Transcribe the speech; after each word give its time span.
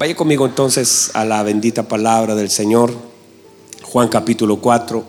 Vaya 0.00 0.16
conmigo 0.16 0.46
entonces 0.46 1.10
a 1.12 1.26
la 1.26 1.42
bendita 1.42 1.86
palabra 1.86 2.34
del 2.34 2.48
Señor, 2.48 2.90
Juan 3.82 4.08
capítulo 4.08 4.56
4. 4.56 5.04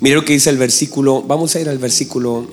Mire 0.00 0.16
lo 0.16 0.22
que 0.26 0.34
dice 0.34 0.50
el 0.50 0.58
versículo, 0.58 1.22
vamos 1.22 1.56
a 1.56 1.60
ir 1.60 1.70
al 1.70 1.78
versículo 1.78 2.46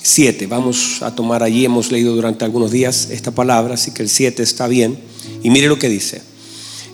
7, 0.00 0.46
vamos 0.46 1.02
a 1.02 1.14
tomar 1.14 1.42
allí, 1.42 1.66
hemos 1.66 1.92
leído 1.92 2.14
durante 2.14 2.46
algunos 2.46 2.70
días 2.70 3.10
esta 3.10 3.32
palabra, 3.32 3.74
así 3.74 3.90
que 3.90 4.02
el 4.02 4.08
7 4.08 4.42
está 4.42 4.68
bien. 4.68 4.98
Y 5.42 5.50
mire 5.50 5.68
lo 5.68 5.78
que 5.78 5.90
dice, 5.90 6.22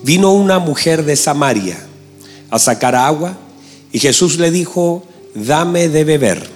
vino 0.03 0.33
una 0.33 0.59
mujer 0.59 1.05
de 1.05 1.15
Samaria 1.15 1.79
a 2.51 2.59
sacar 2.59 2.97
agua 2.97 3.39
y 3.93 4.01
Jesús 4.01 4.41
le 4.41 4.51
dijo, 4.51 5.05
dame 5.37 5.89
de 5.91 6.03
beber, 6.03 6.51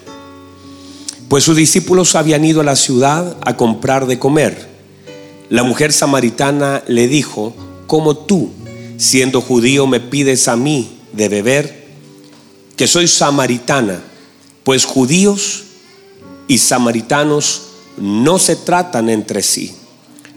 pues 1.29 1.45
sus 1.45 1.55
discípulos 1.57 2.17
habían 2.17 2.45
ido 2.45 2.61
a 2.61 2.65
la 2.65 2.75
ciudad 2.75 3.37
a 3.43 3.57
comprar 3.57 4.09
de 4.09 4.19
comer. 4.19 4.74
La 5.51 5.63
mujer 5.63 5.93
samaritana 5.93 6.83
le 6.87 7.07
dijo, 7.07 7.55
¿cómo 7.87 8.17
tú, 8.17 8.51
siendo 8.97 9.41
judío, 9.41 9.87
me 9.87 10.01
pides 10.01 10.49
a 10.49 10.57
mí 10.57 10.99
de 11.13 11.29
beber? 11.29 11.85
Que 12.77 12.87
soy 12.87 13.09
samaritana, 13.09 14.03
pues 14.65 14.85
judíos 14.85 15.65
y 16.49 16.59
samaritanos 16.59 17.63
no 17.99 18.39
se 18.39 18.57
tratan 18.57 19.11
entre 19.11 19.43
sí. 19.43 19.73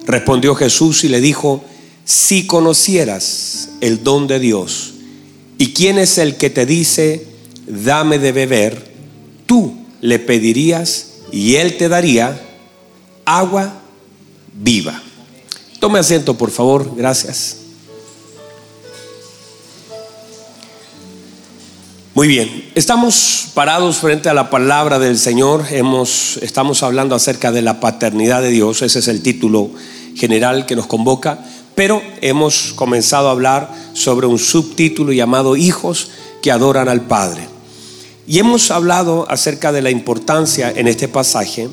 Respondió 0.06 0.56
Jesús 0.56 1.04
y 1.04 1.10
le 1.10 1.22
dijo, 1.22 1.64
si 2.04 2.46
conocieras 2.46 3.70
el 3.82 4.04
don 4.04 4.28
de 4.28 4.40
Dios, 4.40 4.94
¿y 5.58 5.74
quién 5.74 5.98
es 5.98 6.18
el 6.18 6.36
que 6.36 6.50
te 6.50 6.66
dice, 6.66 7.26
dame 7.66 8.20
de 8.20 8.32
beber? 8.32 8.92
Tú 9.46 9.74
le 10.02 10.20
pedirías 10.20 11.08
y 11.32 11.56
él 11.56 11.78
te 11.78 11.90
daría 11.90 12.42
agua 13.26 13.82
viva. 14.58 15.02
Tome 15.80 16.00
asiento, 16.00 16.36
por 16.36 16.52
favor, 16.52 16.92
gracias. 16.96 17.58
Muy 22.14 22.28
bien, 22.28 22.72
estamos 22.74 23.50
parados 23.54 23.98
frente 23.98 24.28
a 24.28 24.34
la 24.34 24.50
palabra 24.50 24.98
del 24.98 25.20
Señor, 25.20 25.66
Hemos, 25.70 26.38
estamos 26.42 26.82
hablando 26.82 27.14
acerca 27.14 27.52
de 27.52 27.62
la 27.62 27.80
paternidad 27.80 28.42
de 28.42 28.50
Dios, 28.50 28.82
ese 28.82 29.00
es 29.00 29.08
el 29.08 29.22
título 29.22 29.70
general 30.16 30.66
que 30.66 30.76
nos 30.76 30.88
convoca, 30.88 31.46
pero 31.76 32.02
hemos 32.22 32.74
comenzado 32.74 33.28
a 33.28 33.34
hablar 33.34 33.72
sobre 33.94 34.26
un 34.26 34.40
subtítulo 34.40 35.14
llamado 35.14 35.56
Hijos 35.56 36.10
que 36.42 36.52
adoran 36.52 36.90
al 36.90 37.02
Padre. 37.02 37.48
Y 38.26 38.40
hemos 38.40 38.72
hablado 38.72 39.30
acerca 39.30 39.72
de 39.72 39.84
la 39.84 39.92
importancia 39.92 40.74
en 40.76 40.88
este 40.88 41.08
pasaje 41.08 41.70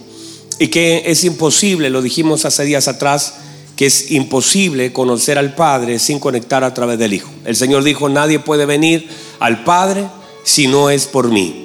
y 0.58 0.68
que 0.68 1.02
es 1.06 1.24
imposible, 1.24 1.90
lo 1.90 2.02
dijimos 2.02 2.44
hace 2.44 2.64
días 2.64 2.88
atrás, 2.88 3.34
que 3.76 3.86
es 3.86 4.12
imposible 4.12 4.92
conocer 4.92 5.36
al 5.36 5.54
Padre 5.54 5.98
sin 5.98 6.20
conectar 6.20 6.62
a 6.62 6.74
través 6.74 6.98
del 6.98 7.12
Hijo. 7.12 7.30
El 7.44 7.56
Señor 7.56 7.82
dijo, 7.82 8.08
nadie 8.08 8.38
puede 8.38 8.66
venir 8.66 9.08
al 9.40 9.64
Padre 9.64 10.06
si 10.44 10.68
no 10.68 10.90
es 10.90 11.06
por 11.06 11.30
mí. 11.30 11.60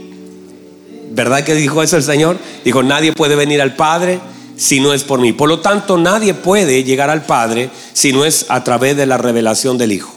¿Verdad 1.11 1.43
que 1.43 1.55
dijo 1.55 1.83
eso 1.83 1.97
el 1.97 2.03
Señor? 2.03 2.37
Dijo, 2.65 2.81
nadie 2.81 3.13
puede 3.13 3.35
venir 3.35 3.61
al 3.61 3.75
Padre 3.75 4.19
si 4.55 4.79
no 4.79 4.93
es 4.93 5.03
por 5.03 5.19
mí. 5.19 5.33
Por 5.33 5.49
lo 5.49 5.59
tanto, 5.59 5.97
nadie 5.97 6.33
puede 6.33 6.83
llegar 6.83 7.09
al 7.09 7.25
Padre 7.25 7.69
si 7.93 8.11
no 8.11 8.25
es 8.25 8.45
a 8.49 8.63
través 8.63 8.97
de 8.97 9.05
la 9.05 9.17
revelación 9.17 9.77
del 9.77 9.91
Hijo. 9.91 10.11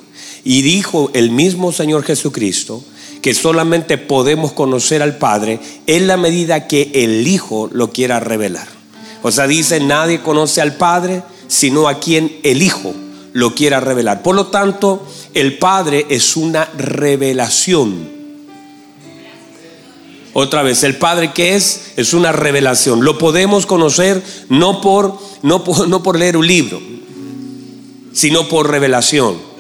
Y 0.44 0.62
dijo 0.62 1.10
el 1.14 1.30
mismo 1.30 1.72
Señor 1.72 2.04
Jesucristo 2.04 2.82
que 3.22 3.34
solamente 3.34 3.96
podemos 3.98 4.52
conocer 4.52 5.00
al 5.00 5.16
Padre 5.16 5.60
en 5.86 6.08
la 6.08 6.16
medida 6.16 6.66
que 6.66 6.90
el 6.92 7.26
Hijo 7.26 7.70
lo 7.72 7.92
quiera 7.92 8.20
revelar. 8.20 8.66
O 9.22 9.30
sea, 9.30 9.46
dice, 9.46 9.78
nadie 9.80 10.20
conoce 10.20 10.60
al 10.60 10.74
Padre 10.76 11.22
sino 11.46 11.86
a 11.86 12.00
quien 12.00 12.40
el 12.42 12.62
Hijo 12.62 12.94
lo 13.32 13.54
quiera 13.54 13.78
revelar. 13.78 14.22
Por 14.22 14.34
lo 14.34 14.46
tanto, 14.46 15.06
el 15.34 15.58
Padre 15.58 16.06
es 16.08 16.36
una 16.36 16.64
revelación. 16.76 18.10
Otra 20.34 20.62
vez, 20.62 20.82
el 20.82 20.96
Padre 20.96 21.32
que 21.32 21.54
es 21.54 21.92
es 21.96 22.14
una 22.14 22.32
revelación. 22.32 23.04
Lo 23.04 23.18
podemos 23.18 23.66
conocer 23.66 24.22
no 24.48 24.80
por, 24.80 25.18
no 25.42 25.62
por, 25.62 25.88
no 25.88 26.02
por 26.02 26.18
leer 26.18 26.36
un 26.36 26.46
libro, 26.46 26.80
sino 28.12 28.48
por 28.48 28.70
revelación. 28.70 29.51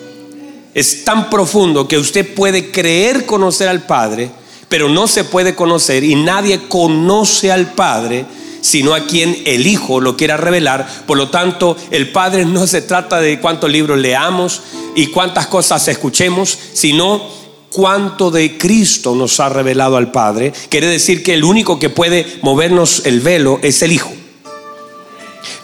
Es 0.74 1.04
tan 1.04 1.28
profundo 1.28 1.86
que 1.86 1.98
usted 1.98 2.34
puede 2.34 2.70
creer 2.70 3.26
conocer 3.26 3.68
al 3.68 3.82
Padre, 3.82 4.30
pero 4.68 4.88
no 4.88 5.06
se 5.06 5.24
puede 5.24 5.54
conocer 5.54 6.02
y 6.02 6.14
nadie 6.14 6.60
conoce 6.68 7.52
al 7.52 7.72
Padre 7.74 8.24
sino 8.62 8.94
a 8.94 9.00
quien 9.06 9.42
el 9.44 9.66
Hijo 9.66 10.00
lo 10.00 10.16
quiera 10.16 10.36
revelar. 10.36 10.86
Por 11.04 11.18
lo 11.18 11.28
tanto, 11.28 11.76
el 11.90 12.10
Padre 12.10 12.46
no 12.46 12.66
se 12.66 12.80
trata 12.80 13.20
de 13.20 13.40
cuántos 13.40 13.70
libros 13.70 13.98
leamos 13.98 14.62
y 14.94 15.08
cuántas 15.08 15.48
cosas 15.48 15.86
escuchemos, 15.88 16.56
sino 16.72 17.20
cuánto 17.70 18.30
de 18.30 18.56
Cristo 18.56 19.14
nos 19.14 19.40
ha 19.40 19.48
revelado 19.48 19.96
al 19.96 20.12
Padre. 20.12 20.52
Quiere 20.68 20.86
decir 20.86 21.22
que 21.24 21.34
el 21.34 21.42
único 21.44 21.78
que 21.80 21.90
puede 21.90 22.38
movernos 22.42 23.02
el 23.04 23.20
velo 23.20 23.58
es 23.62 23.82
el 23.82 23.92
Hijo. 23.92 24.12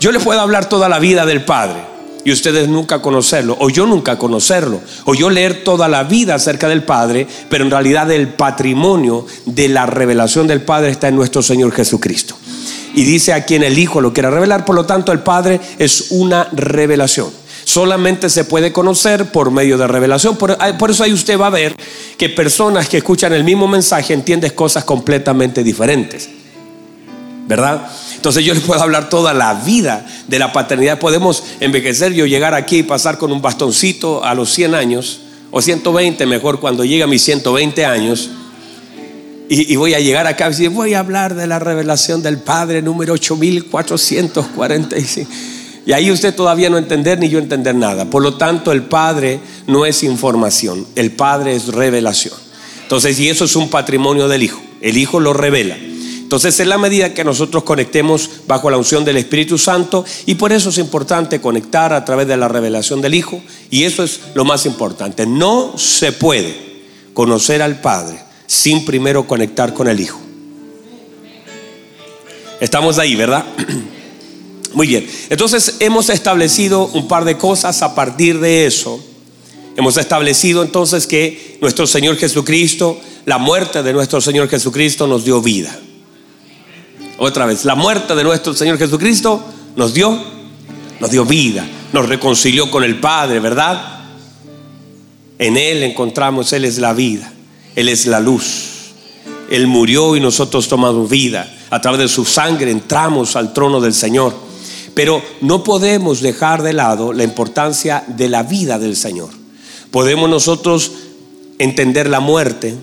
Yo 0.01 0.11
les 0.11 0.23
puedo 0.23 0.41
hablar 0.41 0.69
toda 0.69 0.89
la 0.89 0.99
vida 0.99 1.25
del 1.25 1.45
Padre 1.45 1.98
y 2.25 2.33
ustedes 2.33 2.69
nunca 2.69 3.01
conocerlo, 3.01 3.57
o 3.61 3.71
yo 3.71 3.87
nunca 3.87 4.19
conocerlo, 4.19 4.81
o 5.05 5.15
yo 5.15 5.31
leer 5.31 5.65
toda 5.65 5.89
la 5.89 6.05
vida 6.05 6.35
acerca 6.35 6.69
del 6.69 6.83
Padre, 6.83 7.27
pero 7.49 7.65
en 7.65 7.71
realidad 7.71 8.11
el 8.11 8.29
patrimonio 8.29 9.27
de 9.47 9.69
la 9.69 9.87
revelación 9.87 10.47
del 10.47 10.63
Padre 10.63 10.91
está 10.91 11.09
en 11.09 11.17
nuestro 11.17 11.43
Señor 11.43 11.73
Jesucristo 11.73 12.37
y 12.95 13.05
dice 13.05 13.33
a 13.33 13.45
quien 13.45 13.63
el 13.63 13.79
Hijo 13.79 14.01
lo 14.01 14.13
quiera 14.13 14.31
revelar. 14.31 14.65
Por 14.65 14.75
lo 14.75 14.85
tanto, 14.85 15.13
el 15.13 15.21
Padre 15.21 15.61
es 15.79 16.07
una 16.11 16.49
revelación. 16.53 17.31
Solamente 17.65 18.31
se 18.31 18.45
puede 18.45 18.73
conocer 18.73 19.27
por 19.27 19.51
medio 19.51 19.77
de 19.77 19.87
revelación. 19.87 20.37
Por, 20.37 20.57
eso 20.91 21.05
ahí 21.05 21.13
usted 21.13 21.39
va 21.39 21.49
a 21.49 21.51
ver 21.51 21.77
que 22.17 22.29
personas 22.29 22.89
que 22.89 22.97
escuchan 22.97 23.33
el 23.35 23.45
mismo 23.45 23.69
mensaje 23.69 24.15
entienden 24.15 24.53
cosas 24.53 24.85
completamente 24.85 25.63
diferentes. 25.63 26.29
¿Verdad? 27.49 27.89
Entonces 28.15 28.45
yo 28.45 28.55
les 28.55 28.63
puedo 28.63 28.81
hablar 28.81 29.09
toda 29.09 29.35
la 29.35 29.55
vida 29.55 30.07
de 30.29 30.39
la 30.39 30.53
paternidad. 30.53 31.01
Podemos 31.01 31.43
envejecer, 31.59 32.13
yo 32.13 32.27
llegar 32.27 32.55
aquí 32.55 32.79
y 32.79 32.83
pasar 32.85 33.19
con 33.19 33.33
un 33.33 33.43
bastoncito 33.43 34.23
a 34.23 34.35
los 34.35 34.53
100 34.53 34.75
años, 34.75 35.21
o 35.51 35.61
120 35.61 36.27
mejor 36.27 36.61
cuando 36.61 36.85
llegue 36.85 37.03
a 37.03 37.07
mis 37.07 37.23
120 37.23 37.87
años 37.87 38.31
y, 39.51 39.77
voy 39.77 39.95
a 39.95 40.01
llegar 40.01 40.27
acá 40.27 40.51
y 40.59 40.67
voy 40.67 40.93
a 40.93 40.99
hablar 40.99 41.35
de 41.35 41.47
la 41.47 41.59
revelación 41.59 42.23
del 42.23 42.37
Padre 42.37 42.83
número 42.83 43.15
8445. 43.15 45.31
Y 45.87 45.93
ahí 45.93 46.11
usted 46.11 46.35
todavía 46.35 46.69
no 46.69 46.77
entender 46.77 47.19
ni 47.19 47.31
yo 47.31 47.39
entender 47.39 47.75
nada. 47.75 48.11
Por 48.11 48.23
lo 48.23 48.35
tanto, 48.35 48.73
el 48.73 48.83
Padre 48.83 49.41
no 49.67 49.87
es 49.87 50.03
información, 50.03 50.87
el 50.97 51.13
Padre 51.13 51.57
es 51.57 51.69
revelación. 51.69 52.35
Entonces, 52.83 53.19
y 53.19 53.31
eso 53.31 53.47
es 53.47 53.57
un 53.57 53.71
patrimonio 53.71 54.29
del 54.29 54.43
Hijo. 54.43 54.61
El 54.83 54.99
Hijo 54.99 55.19
lo 55.19 55.33
revela. 55.33 55.79
Entonces, 56.29 56.61
en 56.61 56.69
la 56.69 56.77
medida 56.77 57.15
que 57.15 57.25
nosotros 57.25 57.63
conectemos 57.63 58.29
bajo 58.47 58.69
la 58.69 58.77
unción 58.77 59.03
del 59.03 59.17
Espíritu 59.17 59.57
Santo, 59.57 60.05
y 60.27 60.35
por 60.35 60.53
eso 60.53 60.69
es 60.69 60.77
importante 60.77 61.41
conectar 61.41 61.95
a 61.95 62.05
través 62.05 62.29
de 62.29 62.37
la 62.37 62.49
revelación 62.49 63.01
del 63.01 63.15
Hijo, 63.15 63.41
y 63.71 63.85
eso 63.85 64.05
es 64.05 64.21
lo 64.35 64.45
más 64.45 64.67
importante. 64.67 65.25
No 65.25 65.79
se 65.79 66.13
puede 66.13 66.55
conocer 67.15 67.63
al 67.63 67.81
Padre 67.81 68.19
sin 68.47 68.85
primero 68.85 69.27
conectar 69.27 69.73
con 69.73 69.89
el 69.89 70.01
Hijo. 70.01 70.21
Estamos 72.61 72.99
ahí, 72.99 73.17
¿verdad? 73.17 73.47
Muy 74.75 74.87
bien. 74.87 75.09
Entonces 75.31 75.77
hemos 75.81 76.11
establecido 76.11 76.89
un 76.89 77.09
par 77.09 77.25
de 77.25 77.39
cosas 77.39 77.81
a 77.81 77.95
partir 77.95 78.39
de 78.39 78.67
eso. 78.67 79.03
Hemos 79.79 79.97
establecido 79.97 80.63
entonces 80.63 81.07
que 81.07 81.57
nuestro 81.63 81.87
Señor 81.87 82.19
Jesucristo, 82.19 83.01
la 83.25 83.39
muerte 83.39 83.83
de 83.83 83.95
nuestro 83.95 84.21
Señor 84.21 84.51
Jesucristo 84.51 85.07
nos 85.07 85.25
dio 85.25 85.41
vida. 85.41 85.75
Otra 87.19 87.47
vez, 87.47 87.65
la 87.65 87.75
muerte 87.75 88.15
de 88.15 88.25
nuestro 88.25 88.55
Señor 88.55 88.79
Jesucristo 88.79 89.45
nos 89.77 89.93
dio, 89.93 90.19
nos 91.01 91.11
dio 91.11 91.25
vida, 91.25 91.67
nos 91.93 92.09
reconcilió 92.09 92.71
con 92.71 92.85
el 92.85 93.01
Padre, 93.01 93.41
¿verdad? 93.41 93.99
En 95.39 95.57
Él 95.57 95.83
encontramos, 95.83 96.53
Él 96.53 96.65
es 96.65 96.79
la 96.79 96.93
vida. 96.93 97.33
Él 97.79 97.89
es 97.89 98.07
la 98.07 98.19
luz. 98.19 98.71
Él 99.51 99.69
murió 99.69 100.17
y 100.17 100.21
nosotros 100.21 100.67
tomamos 100.67 101.09
vida. 101.09 101.49
A 101.71 101.81
través 101.81 102.01
de 102.01 102.09
su 102.09 102.25
sangre 102.25 102.73
entramos 102.73 103.37
al 103.37 103.53
trono 103.53 103.81
del 103.81 103.95
Señor. 103.95 104.35
Pero 104.95 105.23
no 105.43 105.63
podemos 105.63 106.21
dejar 106.21 106.65
de 106.65 106.73
lado 106.73 107.13
la 107.13 107.23
importancia 107.23 108.03
de 108.09 108.29
la 108.29 108.43
vida 108.43 108.81
del 108.81 108.97
Señor. 108.97 109.29
Podemos 109.93 110.29
nosotros 110.29 110.91
entender 111.61 112.09
la 112.09 112.19
muerte, 112.19 112.75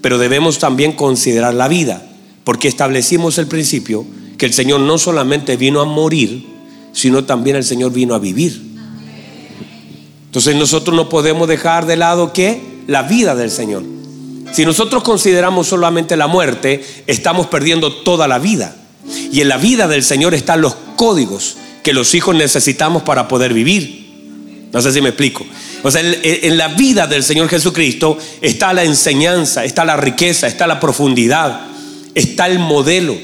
pero 0.00 0.18
debemos 0.18 0.60
también 0.60 0.92
considerar 0.92 1.54
la 1.54 1.66
vida, 1.66 2.06
porque 2.48 2.66
establecimos 2.66 3.36
el 3.36 3.46
principio 3.46 4.06
que 4.38 4.46
el 4.46 4.54
Señor 4.54 4.80
no 4.80 4.96
solamente 4.96 5.58
vino 5.58 5.82
a 5.82 5.84
morir, 5.84 6.46
sino 6.94 7.24
también 7.24 7.56
el 7.56 7.62
Señor 7.62 7.92
vino 7.92 8.14
a 8.14 8.18
vivir. 8.18 8.58
Entonces 10.24 10.56
nosotros 10.56 10.96
no 10.96 11.10
podemos 11.10 11.46
dejar 11.46 11.84
de 11.84 11.98
lado 11.98 12.32
que 12.32 12.58
la 12.86 13.02
vida 13.02 13.34
del 13.34 13.50
Señor. 13.50 13.82
Si 14.50 14.64
nosotros 14.64 15.02
consideramos 15.02 15.66
solamente 15.66 16.16
la 16.16 16.26
muerte, 16.26 16.82
estamos 17.06 17.48
perdiendo 17.48 17.92
toda 17.92 18.26
la 18.26 18.38
vida. 18.38 18.74
Y 19.30 19.42
en 19.42 19.48
la 19.48 19.58
vida 19.58 19.86
del 19.86 20.02
Señor 20.02 20.32
están 20.32 20.62
los 20.62 20.74
códigos 20.96 21.58
que 21.82 21.92
los 21.92 22.14
hijos 22.14 22.34
necesitamos 22.34 23.02
para 23.02 23.28
poder 23.28 23.52
vivir. 23.52 24.68
No 24.72 24.80
sé 24.80 24.90
si 24.90 25.02
me 25.02 25.10
explico. 25.10 25.44
O 25.82 25.90
sea, 25.90 26.00
en, 26.02 26.56
la 26.56 26.68
vida 26.68 27.06
del 27.06 27.22
Señor 27.24 27.50
Jesucristo 27.50 28.16
está 28.40 28.72
la 28.72 28.84
enseñanza, 28.84 29.66
está 29.66 29.84
la 29.84 29.98
riqueza, 29.98 30.46
está 30.46 30.66
la 30.66 30.80
profundidad, 30.80 31.68
está 32.18 32.46
el 32.46 32.58
modelo, 32.58 33.16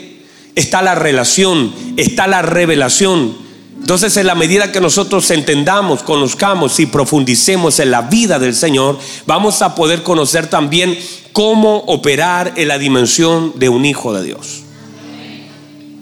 está 0.54 0.80
la 0.80 0.94
relación, 0.94 1.72
está 1.96 2.26
la 2.26 2.42
revelación. 2.42 3.36
Entonces, 3.80 4.16
en 4.16 4.26
la 4.26 4.34
medida 4.34 4.72
que 4.72 4.80
nosotros 4.80 5.30
entendamos, 5.30 6.02
conozcamos 6.02 6.78
y 6.80 6.86
profundicemos 6.86 7.80
en 7.80 7.90
la 7.90 8.02
vida 8.02 8.38
del 8.38 8.54
Señor, 8.54 8.98
vamos 9.26 9.62
a 9.62 9.74
poder 9.74 10.02
conocer 10.02 10.46
también 10.46 10.96
cómo 11.32 11.78
operar 11.86 12.54
en 12.56 12.68
la 12.68 12.78
dimensión 12.78 13.52
de 13.56 13.68
un 13.68 13.84
hijo 13.84 14.14
de 14.14 14.24
Dios. 14.24 14.62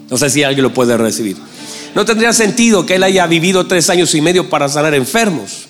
No 0.09 0.17
sé 0.17 0.29
si 0.29 0.43
alguien 0.43 0.63
lo 0.63 0.73
puede 0.73 0.95
recibir. 0.95 1.35
No 1.95 2.05
tendría 2.05 2.31
sentido 2.31 2.85
que 2.85 2.95
él 2.95 3.03
haya 3.03 3.25
vivido 3.25 3.65
tres 3.65 3.89
años 3.89 4.13
y 4.13 4.21
medio 4.21 4.49
para 4.49 4.69
sanar 4.69 4.93
enfermos. 4.93 5.67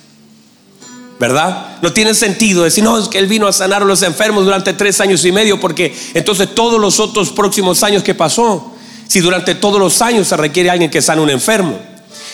¿Verdad? 1.24 1.78
No 1.81 1.94
tiene 1.94 2.14
sentido 2.16 2.66
decir, 2.66 2.84
no, 2.84 2.98
es 2.98 3.08
que 3.08 3.18
él 3.18 3.28
vino 3.28 3.48
a 3.48 3.54
sanar 3.54 3.81
a 3.81 3.86
los 3.86 4.02
enfermos 4.02 4.44
durante 4.44 4.74
tres 4.74 5.00
años 5.00 5.24
y 5.24 5.31
medio, 5.31 5.58
porque 5.58 5.96
entonces 6.14 6.54
todos 6.54 6.81
los 6.81 7.00
otros 7.00 7.30
próximos 7.30 7.81
años 7.81 8.04
que 8.04 8.14
pasó, 8.14 8.74
si 9.08 9.22
durante 9.22 9.56
todos 9.56 9.80
los 9.80 10.02
años 10.02 10.28
se 10.28 10.36
requiere 10.36 10.70
alguien 10.70 10.92
que 10.92 11.02
sane 11.02 11.22
un 11.22 11.30
enfermo. 11.30 11.80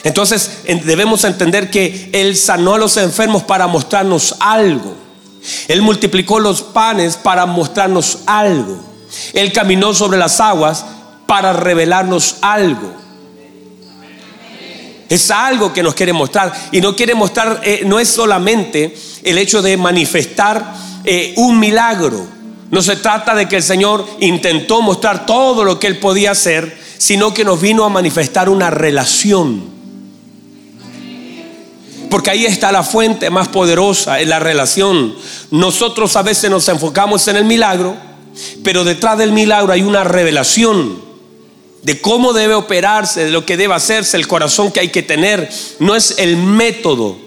Entonces 0.04 0.62
debemos 0.86 1.24
entender 1.24 1.70
que 1.70 2.10
Él 2.14 2.36
sanó 2.36 2.74
a 2.74 2.78
los 2.80 2.98
enfermos 2.98 3.44
para 3.44 3.68
mostrarnos 3.68 4.36
algo. 4.40 4.96
Él 5.68 5.84
multiplicó 5.84 6.40
los 6.40 6.64
panes 6.64 7.16
para 7.16 7.46
mostrarnos 7.46 8.22
algo. 8.26 8.84
Él 9.34 9.54
caminó 9.54 9.94
sobre 9.94 10.18
las 10.18 10.40
aguas 10.40 10.84
para 11.28 11.54
revelarnos 11.54 12.38
algo. 12.42 12.92
Es 15.10 15.32
algo 15.32 15.74
que 15.74 15.82
nos 15.82 15.96
quiere 15.96 16.14
mostrar. 16.14 16.54
Y 16.72 16.80
no 16.80 16.96
quiere 16.96 17.16
mostrar, 17.16 17.62
eh, 17.64 17.82
no 17.86 18.00
es 18.00 18.08
solamente 18.08 18.96
el 19.24 19.40
hecho 19.40 19.62
de 19.64 19.76
manifestar 19.76 20.74
eh, 21.04 21.34
un 21.38 21.60
milagro. 21.60 22.28
No 22.70 22.84
se 22.84 22.98
trata 22.98 23.34
de 23.34 23.48
que 23.48 23.56
el 23.56 23.64
Señor 23.64 24.06
intentó 24.20 24.84
mostrar 24.84 25.26
todo 25.26 25.64
lo 25.64 25.80
que 25.80 25.88
Él 25.88 25.98
podía 25.98 26.32
hacer, 26.32 26.78
sino 27.00 27.34
que 27.34 27.44
nos 27.44 27.60
vino 27.60 27.84
a 27.84 27.90
manifestar 27.90 28.48
una 28.50 28.70
relación. 28.70 29.80
Porque 32.12 32.30
ahí 32.30 32.46
está 32.46 32.72
la 32.72 32.84
fuente 32.84 33.32
más 33.32 33.48
poderosa, 33.48 34.20
en 34.20 34.30
la 34.30 34.40
relación. 34.40 35.16
Nosotros 35.50 36.16
a 36.16 36.22
veces 36.22 36.52
nos 36.52 36.68
enfocamos 36.70 37.28
en 37.28 37.36
el 37.36 37.46
milagro, 37.46 37.96
pero 38.64 38.84
detrás 38.84 39.18
del 39.18 39.32
milagro 39.32 39.74
hay 39.74 39.82
una 39.82 40.04
revelación 40.04 41.09
de 41.84 42.02
cómo 42.02 42.34
debe 42.34 42.56
operarse, 42.56 43.26
de 43.26 43.32
lo 43.32 43.46
que 43.46 43.58
debe 43.58 43.74
hacerse, 43.74 44.18
el 44.18 44.28
corazón 44.28 44.72
que 44.72 44.80
hay 44.80 44.90
que 44.90 45.04
tener. 45.04 45.50
No 45.80 45.96
es 45.96 46.16
el 46.18 46.38
método, 46.38 47.18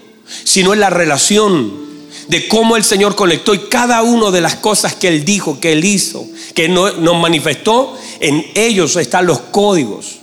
sino 0.43 0.73
es 0.73 0.79
la 0.79 0.89
relación 0.89 1.83
de 2.27 2.47
cómo 2.47 2.77
el 2.77 2.83
Señor 2.83 3.15
conectó 3.15 3.53
y 3.53 3.67
cada 3.69 4.01
una 4.01 4.31
de 4.31 4.41
las 4.41 4.55
cosas 4.55 4.95
que 4.95 5.07
Él 5.09 5.25
dijo, 5.25 5.59
que 5.59 5.73
Él 5.73 5.83
hizo, 5.83 6.25
que 6.53 6.69
nos 6.69 7.21
manifestó, 7.21 7.97
en 8.19 8.45
ellos 8.55 8.95
están 8.95 9.25
los 9.25 9.39
códigos. 9.39 10.22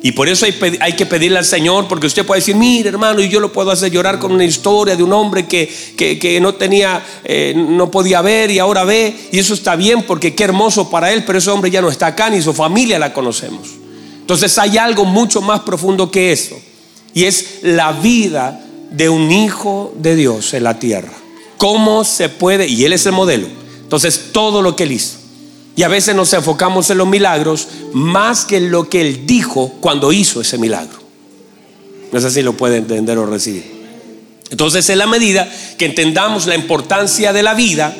Y 0.00 0.12
por 0.12 0.28
eso 0.28 0.46
hay, 0.46 0.92
que 0.92 1.06
pedirle 1.06 1.38
al 1.38 1.44
Señor, 1.44 1.88
porque 1.88 2.06
usted 2.06 2.24
puede 2.24 2.40
decir, 2.40 2.54
mire 2.54 2.88
hermano, 2.88 3.20
y 3.20 3.28
yo 3.28 3.40
lo 3.40 3.52
puedo 3.52 3.72
hacer 3.72 3.90
llorar 3.90 4.20
con 4.20 4.30
una 4.30 4.44
historia 4.44 4.94
de 4.94 5.02
un 5.02 5.12
hombre 5.12 5.46
que, 5.46 6.38
no 6.40 6.54
tenía, 6.54 7.04
eh, 7.24 7.52
no 7.56 7.90
podía 7.90 8.22
ver 8.22 8.50
y 8.50 8.60
ahora 8.60 8.84
ve. 8.84 9.14
Y 9.32 9.38
eso 9.40 9.54
está 9.54 9.74
bien 9.74 10.04
porque 10.04 10.34
qué 10.36 10.44
hermoso 10.44 10.88
para 10.88 11.12
él, 11.12 11.24
pero 11.24 11.38
ese 11.38 11.50
hombre 11.50 11.70
ya 11.70 11.82
no 11.82 11.88
está 11.88 12.06
acá, 12.06 12.30
ni 12.30 12.40
su 12.40 12.54
familia 12.54 12.98
la 12.98 13.12
conocemos. 13.12 13.68
Entonces 14.20 14.56
hay 14.58 14.78
algo 14.78 15.04
mucho 15.04 15.40
más 15.40 15.60
profundo 15.60 16.10
que 16.10 16.30
eso. 16.30 16.56
Y 17.12 17.24
es 17.24 17.60
la 17.62 17.92
vida 17.92 18.64
de 18.90 19.08
un 19.08 19.32
hijo 19.32 19.92
de 19.96 20.14
Dios 20.14 20.54
en 20.54 20.62
la 20.62 20.78
tierra. 20.78 21.12
¿Cómo 21.56 22.04
se 22.04 22.28
puede? 22.28 22.68
Y 22.68 22.84
él 22.84 22.92
es 22.92 23.04
el 23.06 23.12
modelo. 23.12 23.48
Entonces 23.82 24.26
todo 24.32 24.62
lo 24.62 24.76
que 24.76 24.84
él 24.84 24.92
hizo. 24.92 25.16
Y 25.78 25.84
a 25.84 25.88
veces 25.88 26.16
nos 26.16 26.32
enfocamos 26.32 26.90
en 26.90 26.98
los 26.98 27.06
milagros 27.06 27.68
más 27.92 28.44
que 28.44 28.56
en 28.56 28.72
lo 28.72 28.88
que 28.88 29.00
Él 29.00 29.26
dijo 29.26 29.74
cuando 29.80 30.12
hizo 30.12 30.40
ese 30.40 30.58
milagro. 30.58 30.98
No 32.10 32.20
sé 32.20 32.32
si 32.32 32.42
lo 32.42 32.54
puede 32.54 32.78
entender 32.78 33.16
o 33.16 33.26
recibir. 33.26 33.62
Entonces, 34.50 34.90
en 34.90 34.98
la 34.98 35.06
medida 35.06 35.48
que 35.78 35.86
entendamos 35.86 36.46
la 36.46 36.56
importancia 36.56 37.32
de 37.32 37.44
la 37.44 37.54
vida, 37.54 37.94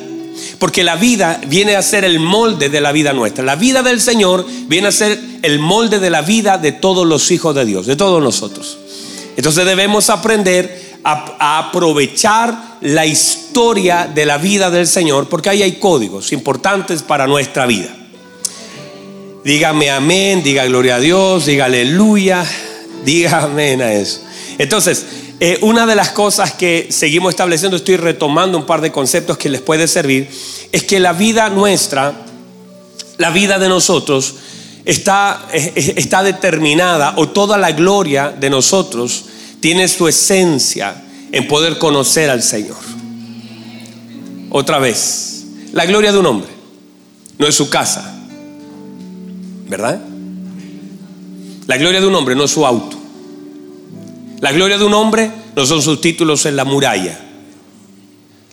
porque 0.58 0.82
la 0.82 0.96
vida 0.96 1.40
viene 1.46 1.76
a 1.76 1.82
ser 1.82 2.04
el 2.04 2.18
molde 2.18 2.68
de 2.68 2.80
la 2.80 2.90
vida 2.90 3.12
nuestra. 3.12 3.44
La 3.44 3.54
vida 3.54 3.84
del 3.84 4.00
Señor 4.00 4.44
viene 4.66 4.88
a 4.88 4.92
ser 4.92 5.16
el 5.42 5.60
molde 5.60 6.00
de 6.00 6.10
la 6.10 6.22
vida 6.22 6.58
de 6.58 6.72
todos 6.72 7.06
los 7.06 7.30
hijos 7.30 7.54
de 7.54 7.64
Dios, 7.64 7.86
de 7.86 7.94
todos 7.94 8.20
nosotros. 8.20 8.76
Entonces 9.36 9.64
debemos 9.64 10.10
aprender 10.10 10.87
a, 11.04 11.58
aprovechar 11.58 12.78
la 12.80 13.06
historia 13.06 14.10
de 14.12 14.26
la 14.26 14.38
vida 14.38 14.70
del 14.70 14.86
Señor, 14.86 15.28
porque 15.28 15.50
ahí 15.50 15.62
hay 15.62 15.72
códigos 15.72 16.32
importantes 16.32 17.02
para 17.02 17.26
nuestra 17.26 17.66
vida. 17.66 17.94
Dígame 19.44 19.90
amén, 19.90 20.42
diga 20.42 20.64
gloria 20.66 20.96
a 20.96 21.00
Dios, 21.00 21.46
diga 21.46 21.66
aleluya, 21.66 22.44
diga 23.04 23.44
amén 23.44 23.80
a 23.82 23.92
eso. 23.92 24.20
Entonces, 24.58 25.06
eh, 25.40 25.58
una 25.62 25.86
de 25.86 25.94
las 25.94 26.10
cosas 26.10 26.52
que 26.52 26.88
seguimos 26.90 27.30
estableciendo, 27.30 27.76
estoy 27.76 27.96
retomando 27.96 28.58
un 28.58 28.66
par 28.66 28.80
de 28.80 28.90
conceptos 28.90 29.38
que 29.38 29.48
les 29.48 29.60
puede 29.60 29.86
servir, 29.86 30.28
es 30.72 30.82
que 30.82 30.98
la 30.98 31.12
vida 31.12 31.48
nuestra, 31.48 32.12
la 33.18 33.30
vida 33.30 33.58
de 33.58 33.68
nosotros, 33.68 34.34
está, 34.84 35.46
está 35.52 36.22
determinada, 36.22 37.14
o 37.16 37.28
toda 37.28 37.56
la 37.56 37.72
gloria 37.72 38.30
de 38.30 38.50
nosotros, 38.50 39.26
tiene 39.60 39.88
su 39.88 40.08
esencia 40.08 41.04
en 41.32 41.48
poder 41.48 41.78
conocer 41.78 42.30
al 42.30 42.42
Señor. 42.42 42.78
Otra 44.50 44.78
vez, 44.78 45.46
la 45.72 45.84
gloria 45.86 46.12
de 46.12 46.18
un 46.18 46.26
hombre 46.26 46.48
no 47.38 47.46
es 47.46 47.54
su 47.54 47.68
casa, 47.68 48.18
¿verdad? 49.68 50.00
La 51.66 51.76
gloria 51.76 52.00
de 52.00 52.06
un 52.06 52.14
hombre 52.14 52.34
no 52.34 52.44
es 52.44 52.50
su 52.50 52.64
auto. 52.64 52.96
La 54.40 54.52
gloria 54.52 54.78
de 54.78 54.84
un 54.84 54.94
hombre 54.94 55.30
no 55.54 55.66
son 55.66 55.82
sus 55.82 56.00
títulos 56.00 56.46
en 56.46 56.56
la 56.56 56.64
muralla. 56.64 57.18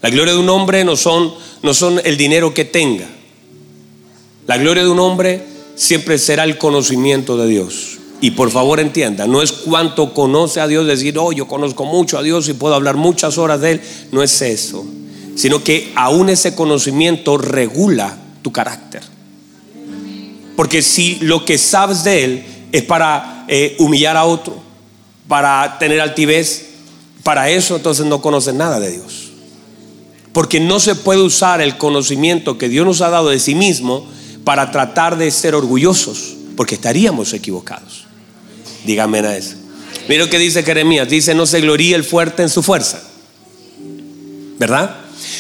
La 0.02 0.10
gloria 0.10 0.34
de 0.34 0.40
un 0.40 0.50
hombre 0.50 0.84
no 0.84 0.96
son, 0.96 1.34
no 1.64 1.74
son 1.74 2.02
el 2.04 2.18
dinero 2.18 2.54
que 2.54 2.66
tenga. 2.66 3.08
La 4.48 4.58
gloria 4.58 4.84
de 4.84 4.90
un 4.90 5.00
hombre 5.00 5.46
siempre 5.76 6.18
será 6.18 6.44
el 6.44 6.58
conocimiento 6.58 7.38
de 7.38 7.48
Dios. 7.48 7.95
Y 8.26 8.32
por 8.32 8.50
favor 8.50 8.80
entienda, 8.80 9.28
no 9.28 9.44
es 9.44 9.52
cuánto 9.52 10.12
conoce 10.12 10.60
a 10.60 10.66
Dios, 10.66 10.88
decir, 10.88 11.16
oh, 11.20 11.32
yo 11.32 11.48
conozco 11.48 11.86
mucho 11.86 12.18
a 12.18 12.24
Dios 12.24 12.50
y 12.50 12.54
puedo 12.54 12.74
hablar 12.74 12.96
muchas 12.96 13.38
horas 13.38 13.62
de 13.62 13.74
Él. 13.74 13.82
No 14.12 14.24
es 14.24 14.42
eso, 14.42 14.84
sino 15.36 15.64
que 15.64 15.94
aún 15.96 16.30
ese 16.30 16.56
conocimiento 16.56 17.38
regula 17.38 18.18
tu 18.42 18.52
carácter. 18.52 19.04
Porque 20.56 20.82
si 20.82 21.20
lo 21.20 21.46
que 21.46 21.60
sabes 21.60 22.04
de 22.04 22.24
Él 22.24 22.46
es 22.72 22.82
para 22.82 23.46
eh, 23.48 23.76
humillar 23.78 24.18
a 24.18 24.26
otro, 24.26 24.58
para 25.28 25.78
tener 25.78 26.02
altivez, 26.02 26.70
para 27.22 27.52
eso 27.52 27.76
entonces 27.76 28.08
no 28.08 28.24
conoces 28.24 28.56
nada 28.56 28.80
de 28.80 28.92
Dios. 28.92 29.34
Porque 30.34 30.60
no 30.60 30.80
se 30.80 30.96
puede 30.96 31.22
usar 31.22 31.62
el 31.62 31.78
conocimiento 31.78 32.58
que 32.58 32.70
Dios 32.70 32.88
nos 32.88 33.02
ha 33.02 33.12
dado 33.12 33.30
de 33.30 33.40
sí 33.40 33.54
mismo 33.54 34.04
para 34.44 34.72
tratar 34.72 35.16
de 35.16 35.30
ser 35.30 35.54
orgullosos, 35.54 36.34
porque 36.58 36.74
estaríamos 36.74 37.32
equivocados. 37.32 38.06
Dígame 38.86 39.20
a 39.20 39.38
eso. 39.38 39.56
Mira 40.08 40.26
lo 40.26 40.30
que 40.30 40.40
dice 40.40 40.64
Jeremías. 40.64 41.10
Dice, 41.10 41.34
no 41.34 41.46
se 41.46 41.62
gloría 41.62 41.96
el 41.96 42.04
fuerte 42.04 42.44
en 42.44 42.50
su 42.50 42.62
fuerza. 42.62 43.02
¿Verdad? 44.60 44.98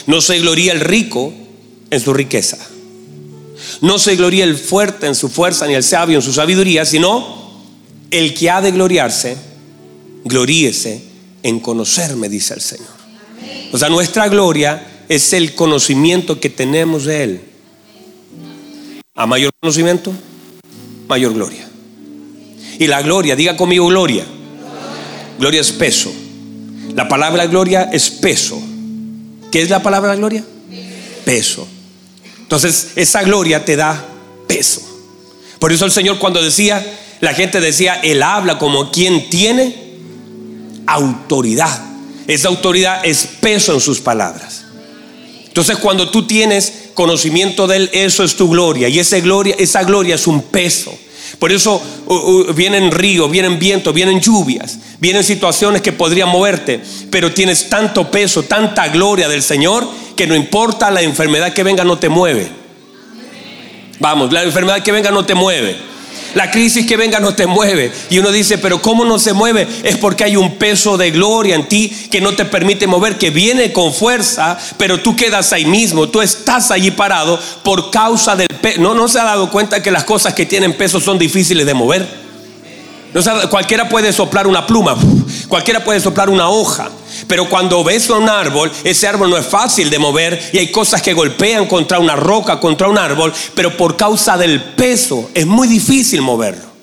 No 0.07 0.21
se 0.21 0.39
gloría 0.39 0.73
el 0.73 0.79
rico 0.81 1.33
en 1.89 1.99
su 1.99 2.13
riqueza. 2.13 2.57
No 3.81 3.99
se 3.99 4.15
gloría 4.15 4.43
el 4.43 4.57
fuerte 4.57 5.07
en 5.07 5.15
su 5.15 5.29
fuerza, 5.29 5.67
ni 5.67 5.73
el 5.73 5.83
sabio 5.83 6.17
en 6.17 6.21
su 6.21 6.33
sabiduría, 6.33 6.85
sino 6.85 7.45
el 8.11 8.33
que 8.33 8.49
ha 8.49 8.61
de 8.61 8.71
gloriarse, 8.71 9.37
gloríese 10.23 11.03
en 11.43 11.59
conocerme, 11.59 12.29
dice 12.29 12.53
el 12.53 12.61
Señor. 12.61 12.95
O 13.71 13.77
sea, 13.77 13.89
nuestra 13.89 14.27
gloria 14.29 15.03
es 15.09 15.33
el 15.33 15.53
conocimiento 15.53 16.39
que 16.39 16.49
tenemos 16.49 17.05
de 17.05 17.23
Él. 17.23 17.41
A 19.15 19.25
mayor 19.25 19.51
conocimiento, 19.59 20.13
mayor 21.07 21.33
gloria. 21.33 21.69
Y 22.79 22.87
la 22.87 23.01
gloria, 23.01 23.35
diga 23.35 23.55
conmigo 23.55 23.87
gloria. 23.87 24.25
Gloria 25.39 25.61
es 25.61 25.71
peso. 25.71 26.11
La 26.93 27.07
palabra 27.07 27.45
gloria 27.45 27.89
es 27.91 28.09
peso. 28.09 28.61
¿Qué 29.51 29.61
es 29.61 29.69
la 29.69 29.81
palabra 29.81 30.15
gloria? 30.15 30.43
Peso. 31.23 31.67
Entonces, 32.39 32.91
esa 32.95 33.23
gloria 33.23 33.65
te 33.65 33.75
da 33.75 34.05
peso. 34.47 34.81
Por 35.59 35.71
eso 35.71 35.85
el 35.85 35.91
Señor 35.91 36.19
cuando 36.19 36.41
decía, 36.41 36.85
la 37.21 37.33
gente 37.33 37.59
decía, 37.59 37.95
Él 37.95 38.21
habla 38.21 38.57
como 38.57 38.91
quien 38.91 39.29
tiene 39.29 39.75
autoridad. 40.85 41.81
Esa 42.27 42.47
autoridad 42.49 43.05
es 43.05 43.27
peso 43.39 43.73
en 43.73 43.79
sus 43.81 43.99
palabras. 43.99 44.63
Entonces, 45.47 45.77
cuando 45.77 46.09
tú 46.09 46.27
tienes 46.27 46.89
conocimiento 46.93 47.67
de 47.67 47.77
Él, 47.77 47.89
eso 47.93 48.23
es 48.23 48.35
tu 48.35 48.49
gloria. 48.49 48.89
Y 48.89 48.99
esa 48.99 49.19
gloria, 49.19 49.55
esa 49.57 49.83
gloria 49.83 50.15
es 50.15 50.27
un 50.27 50.41
peso. 50.43 50.97
Por 51.39 51.51
eso 51.51 51.81
vienen 52.55 52.91
ríos, 52.91 53.29
vienen 53.29 53.59
vientos, 53.59 53.93
vienen 53.93 54.19
lluvias, 54.19 54.79
vienen 54.99 55.23
situaciones 55.23 55.81
que 55.81 55.91
podrían 55.91 56.29
moverte, 56.29 56.81
pero 57.09 57.33
tienes 57.33 57.69
tanto 57.69 58.09
peso, 58.11 58.43
tanta 58.43 58.87
gloria 58.89 59.27
del 59.27 59.41
Señor, 59.41 59.87
que 60.15 60.27
no 60.27 60.35
importa 60.35 60.91
la 60.91 61.01
enfermedad 61.01 61.53
que 61.53 61.63
venga, 61.63 61.83
no 61.83 61.97
te 61.97 62.09
mueve. 62.09 62.49
Vamos, 63.99 64.31
la 64.31 64.43
enfermedad 64.43 64.83
que 64.83 64.91
venga 64.91 65.11
no 65.11 65.25
te 65.25 65.35
mueve. 65.35 65.94
La 66.35 66.51
crisis 66.51 66.85
que 66.85 66.97
venga 66.97 67.19
no 67.19 67.33
te 67.33 67.47
mueve. 67.47 67.91
Y 68.09 68.19
uno 68.19 68.31
dice, 68.31 68.57
pero 68.57 68.81
¿cómo 68.81 69.05
no 69.05 69.17
se 69.17 69.33
mueve? 69.33 69.67
Es 69.83 69.97
porque 69.97 70.25
hay 70.25 70.35
un 70.35 70.55
peso 70.55 70.97
de 70.97 71.11
gloria 71.11 71.55
en 71.55 71.67
ti 71.67 71.89
que 72.11 72.21
no 72.21 72.35
te 72.35 72.45
permite 72.45 72.87
mover, 72.87 73.17
que 73.17 73.29
viene 73.29 73.71
con 73.71 73.93
fuerza, 73.93 74.57
pero 74.77 74.99
tú 74.99 75.15
quedas 75.15 75.53
ahí 75.53 75.65
mismo, 75.65 76.09
tú 76.09 76.21
estás 76.21 76.71
allí 76.71 76.91
parado 76.91 77.39
por 77.63 77.89
causa 77.89 78.35
del 78.35 78.47
peso. 78.47 78.81
¿No, 78.81 78.93
¿No 78.93 79.07
se 79.07 79.19
ha 79.19 79.23
dado 79.23 79.49
cuenta 79.49 79.81
que 79.81 79.91
las 79.91 80.03
cosas 80.03 80.33
que 80.33 80.45
tienen 80.45 80.73
peso 80.73 80.99
son 80.99 81.17
difíciles 81.17 81.65
de 81.65 81.73
mover? 81.73 82.24
¿No 83.15 83.49
cualquiera 83.49 83.87
puede 83.87 84.11
soplar 84.11 84.45
una 84.45 84.67
pluma, 84.67 84.97
cualquiera 85.47 85.81
puede 85.81 86.01
soplar 86.01 86.29
una 86.29 86.49
hoja. 86.49 86.89
Pero 87.29 87.47
cuando 87.47 87.81
ves 87.81 88.09
un 88.09 88.27
árbol, 88.27 88.69
ese 88.83 89.07
árbol 89.07 89.29
no 89.29 89.37
es 89.37 89.45
fácil 89.45 89.89
de 89.89 89.97
mover 89.97 90.49
y 90.51 90.57
hay 90.57 90.69
cosas 90.69 91.01
que 91.01 91.13
golpean 91.13 91.65
contra 91.65 91.97
una 91.97 92.17
roca, 92.17 92.59
contra 92.59 92.89
un 92.89 92.97
árbol, 92.97 93.33
pero 93.53 93.77
por 93.77 93.95
causa 93.95 94.37
del 94.37 94.61
peso 94.61 95.29
es 95.33 95.45
muy 95.45 95.69
difícil 95.69 96.21
moverlo. 96.21 96.74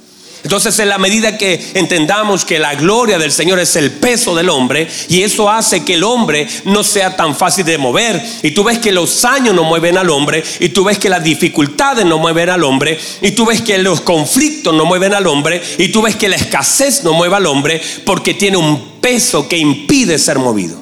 Entonces, 0.44 0.76
en 0.80 0.88
la 0.88 0.98
medida 0.98 1.38
que 1.38 1.70
entendamos 1.74 2.44
que 2.44 2.58
la 2.58 2.74
gloria 2.74 3.18
del 3.18 3.30
Señor 3.30 3.60
es 3.60 3.76
el 3.76 3.92
peso 3.92 4.34
del 4.34 4.50
hombre, 4.50 4.88
y 5.08 5.22
eso 5.22 5.48
hace 5.48 5.84
que 5.84 5.94
el 5.94 6.02
hombre 6.02 6.48
no 6.64 6.82
sea 6.82 7.16
tan 7.16 7.36
fácil 7.36 7.64
de 7.64 7.78
mover, 7.78 8.20
y 8.42 8.50
tú 8.50 8.64
ves 8.64 8.78
que 8.78 8.90
los 8.90 9.24
años 9.24 9.54
no 9.54 9.62
mueven 9.62 9.98
al 9.98 10.10
hombre, 10.10 10.42
y 10.58 10.70
tú 10.70 10.84
ves 10.84 10.98
que 10.98 11.08
las 11.08 11.22
dificultades 11.22 12.04
no 12.04 12.18
mueven 12.18 12.50
al 12.50 12.64
hombre, 12.64 12.98
y 13.20 13.30
tú 13.32 13.46
ves 13.46 13.62
que 13.62 13.78
los 13.78 14.00
conflictos 14.00 14.74
no 14.74 14.84
mueven 14.84 15.14
al 15.14 15.26
hombre, 15.28 15.62
y 15.78 15.88
tú 15.88 16.02
ves 16.02 16.16
que 16.16 16.28
la 16.28 16.36
escasez 16.36 17.04
no 17.04 17.12
mueve 17.12 17.36
al 17.36 17.46
hombre, 17.46 17.80
porque 18.04 18.34
tiene 18.34 18.56
un 18.56 19.00
peso 19.00 19.48
que 19.48 19.56
impide 19.56 20.18
ser 20.18 20.38
movido. 20.40 20.76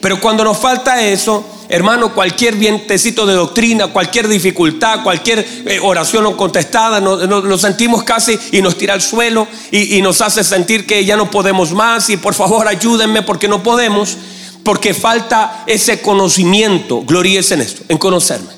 Pero 0.00 0.20
cuando 0.20 0.44
nos 0.44 0.58
falta 0.58 1.04
eso, 1.04 1.57
hermano, 1.68 2.14
cualquier 2.14 2.56
vientecito 2.56 3.26
de 3.26 3.34
doctrina, 3.34 3.88
cualquier 3.88 4.26
dificultad, 4.28 5.02
cualquier 5.02 5.46
eh, 5.66 5.78
oración 5.82 6.24
no 6.24 6.36
contestada, 6.36 7.00
nos, 7.00 7.60
sentimos 7.60 8.02
casi 8.04 8.38
y 8.52 8.62
nos 8.62 8.78
tira 8.78 8.94
al 8.94 9.02
suelo 9.02 9.46
y, 9.70 10.00
nos 10.00 10.20
hace 10.20 10.42
sentir 10.44 10.86
que 10.86 11.04
ya 11.04 11.16
no 11.16 11.30
podemos 11.30 11.72
más 11.72 12.08
y 12.08 12.16
por 12.16 12.34
favor 12.34 12.66
ayúdenme 12.66 13.22
porque 13.22 13.48
no 13.48 13.62
podemos, 13.62 14.16
porque 14.62 14.94
falta 14.94 15.64
ese 15.66 16.00
conocimiento. 16.00 17.02
Gloríes 17.02 17.50
en 17.52 17.60
esto, 17.60 17.82
en 17.88 17.98
conocerme. 17.98 18.50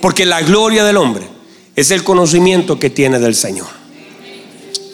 Porque 0.00 0.24
la 0.24 0.40
gloria 0.40 0.84
del 0.84 0.96
hombre 0.96 1.28
es 1.74 1.90
el 1.90 2.04
conocimiento 2.04 2.78
que 2.78 2.90
tiene 2.90 3.18
del 3.18 3.34
Señor. 3.34 3.66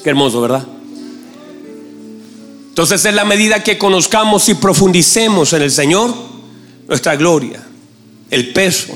Qué 0.02 0.11
hermoso, 0.11 0.41
¿verdad? 0.41 0.67
Entonces, 2.69 3.05
en 3.05 3.14
la 3.14 3.25
medida 3.25 3.62
que 3.62 3.79
conozcamos 3.79 4.49
y 4.49 4.55
profundicemos 4.55 5.52
en 5.52 5.62
el 5.62 5.71
Señor, 5.71 6.32
nuestra 6.89 7.17
gloria, 7.17 7.62
el 8.31 8.53
peso 8.53 8.93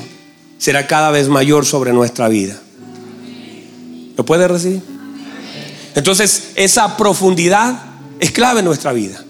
será 0.58 0.86
cada 0.86 1.10
vez 1.10 1.28
mayor 1.28 1.66
sobre 1.66 1.92
nuestra 1.92 2.28
vida. 2.28 2.60
¿Lo 4.16 4.24
puede 4.24 4.48
recibir? 4.48 4.82
Entonces, 5.94 6.50
esa 6.54 6.96
profundidad 6.96 7.82
es 8.20 8.30
clave 8.30 8.60
en 8.60 8.66
nuestra 8.66 8.92
vida. 8.92 9.22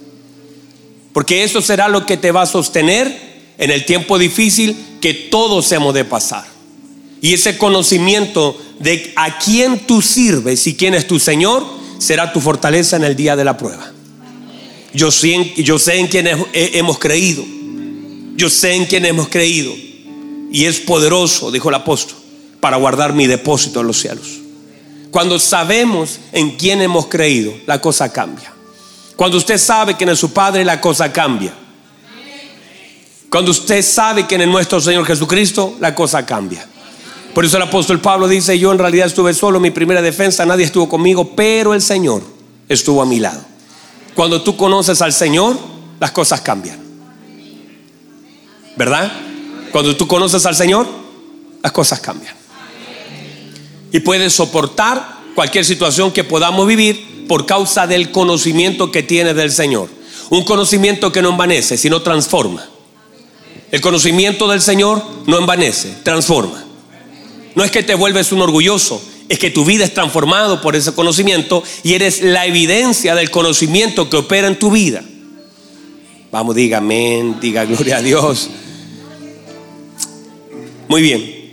Porque 1.12 1.44
eso 1.44 1.62
será 1.62 1.88
lo 1.88 2.06
que 2.06 2.16
te 2.16 2.30
va 2.30 2.42
a 2.42 2.46
sostener 2.46 3.26
en 3.58 3.70
el 3.70 3.84
tiempo 3.84 4.18
difícil 4.18 4.76
que 5.00 5.14
todos 5.14 5.70
hemos 5.72 5.94
de 5.94 6.04
pasar. 6.04 6.44
Y 7.20 7.32
ese 7.34 7.56
conocimiento 7.56 8.60
de 8.80 9.12
a 9.16 9.38
quién 9.38 9.86
tú 9.86 10.02
sirves 10.02 10.66
y 10.66 10.74
quién 10.74 10.94
es 10.94 11.06
tu 11.06 11.18
Señor 11.18 11.64
será 11.98 12.32
tu 12.32 12.40
fortaleza 12.40 12.96
en 12.96 13.04
el 13.04 13.16
día 13.16 13.34
de 13.34 13.44
la 13.44 13.56
prueba. 13.56 13.92
Yo 14.92 15.10
sé, 15.10 15.54
yo 15.56 15.78
sé 15.78 15.98
en 15.98 16.08
quién 16.08 16.28
hemos 16.52 16.98
creído. 16.98 17.44
Yo 18.36 18.50
sé 18.50 18.74
en 18.74 18.86
quién 18.86 19.04
hemos 19.04 19.28
creído. 19.28 19.72
Y 20.52 20.64
es 20.66 20.80
poderoso, 20.80 21.50
dijo 21.50 21.68
el 21.68 21.74
apóstol, 21.74 22.16
para 22.60 22.76
guardar 22.76 23.12
mi 23.12 23.26
depósito 23.26 23.80
en 23.80 23.86
los 23.86 23.98
cielos. 23.98 24.38
Cuando 25.10 25.38
sabemos 25.38 26.20
en 26.32 26.56
quién 26.56 26.82
hemos 26.82 27.06
creído, 27.06 27.52
la 27.66 27.80
cosa 27.80 28.12
cambia. 28.12 28.52
Cuando 29.16 29.38
usted 29.38 29.58
sabe 29.58 29.96
quién 29.96 30.10
es 30.10 30.18
su 30.18 30.32
Padre, 30.32 30.64
la 30.64 30.80
cosa 30.80 31.10
cambia. 31.10 31.54
Cuando 33.30 33.50
usted 33.50 33.82
sabe 33.82 34.26
quién 34.26 34.42
es 34.42 34.48
nuestro 34.48 34.80
Señor 34.80 35.04
Jesucristo, 35.04 35.76
la 35.80 35.94
cosa 35.94 36.24
cambia. 36.24 36.66
Por 37.34 37.44
eso 37.44 37.56
el 37.56 37.64
apóstol 37.64 38.00
Pablo 38.00 38.28
dice, 38.28 38.58
yo 38.58 38.72
en 38.72 38.78
realidad 38.78 39.06
estuve 39.06 39.34
solo, 39.34 39.58
mi 39.60 39.70
primera 39.70 40.00
defensa, 40.00 40.46
nadie 40.46 40.64
estuvo 40.64 40.88
conmigo, 40.88 41.34
pero 41.34 41.74
el 41.74 41.82
Señor 41.82 42.22
estuvo 42.68 43.02
a 43.02 43.06
mi 43.06 43.18
lado. 43.18 43.42
Cuando 44.14 44.42
tú 44.42 44.56
conoces 44.56 45.02
al 45.02 45.12
Señor, 45.12 45.58
las 45.98 46.12
cosas 46.12 46.40
cambian. 46.40 46.85
¿Verdad? 48.76 49.10
Cuando 49.72 49.96
tú 49.96 50.06
conoces 50.06 50.44
al 50.46 50.54
Señor, 50.54 50.86
las 51.62 51.72
cosas 51.72 52.00
cambian. 52.00 52.34
Y 53.92 54.00
puedes 54.00 54.34
soportar 54.34 55.16
cualquier 55.34 55.64
situación 55.64 56.12
que 56.12 56.24
podamos 56.24 56.66
vivir 56.66 57.26
por 57.26 57.46
causa 57.46 57.86
del 57.86 58.10
conocimiento 58.10 58.92
que 58.92 59.02
tienes 59.02 59.34
del 59.36 59.50
Señor. 59.50 59.88
Un 60.30 60.44
conocimiento 60.44 61.12
que 61.12 61.22
no 61.22 61.30
envanece, 61.30 61.76
sino 61.76 62.02
transforma. 62.02 62.68
El 63.70 63.80
conocimiento 63.80 64.48
del 64.48 64.60
Señor 64.60 65.02
no 65.26 65.38
envanece, 65.38 65.94
transforma. 66.02 66.64
No 67.54 67.64
es 67.64 67.70
que 67.70 67.82
te 67.82 67.94
vuelves 67.94 68.32
un 68.32 68.42
orgulloso, 68.42 69.02
es 69.28 69.38
que 69.38 69.50
tu 69.50 69.64
vida 69.64 69.84
es 69.84 69.94
transformado 69.94 70.60
por 70.60 70.76
ese 70.76 70.92
conocimiento 70.92 71.62
y 71.82 71.94
eres 71.94 72.22
la 72.22 72.46
evidencia 72.46 73.14
del 73.14 73.30
conocimiento 73.30 74.08
que 74.08 74.18
opera 74.18 74.46
en 74.46 74.58
tu 74.58 74.70
vida. 74.70 75.02
Vamos, 76.30 76.54
diga 76.54 76.78
amén, 76.78 77.38
diga 77.40 77.64
gloria 77.64 77.96
a 77.96 78.02
Dios. 78.02 78.50
Muy 80.88 81.02
bien. 81.02 81.46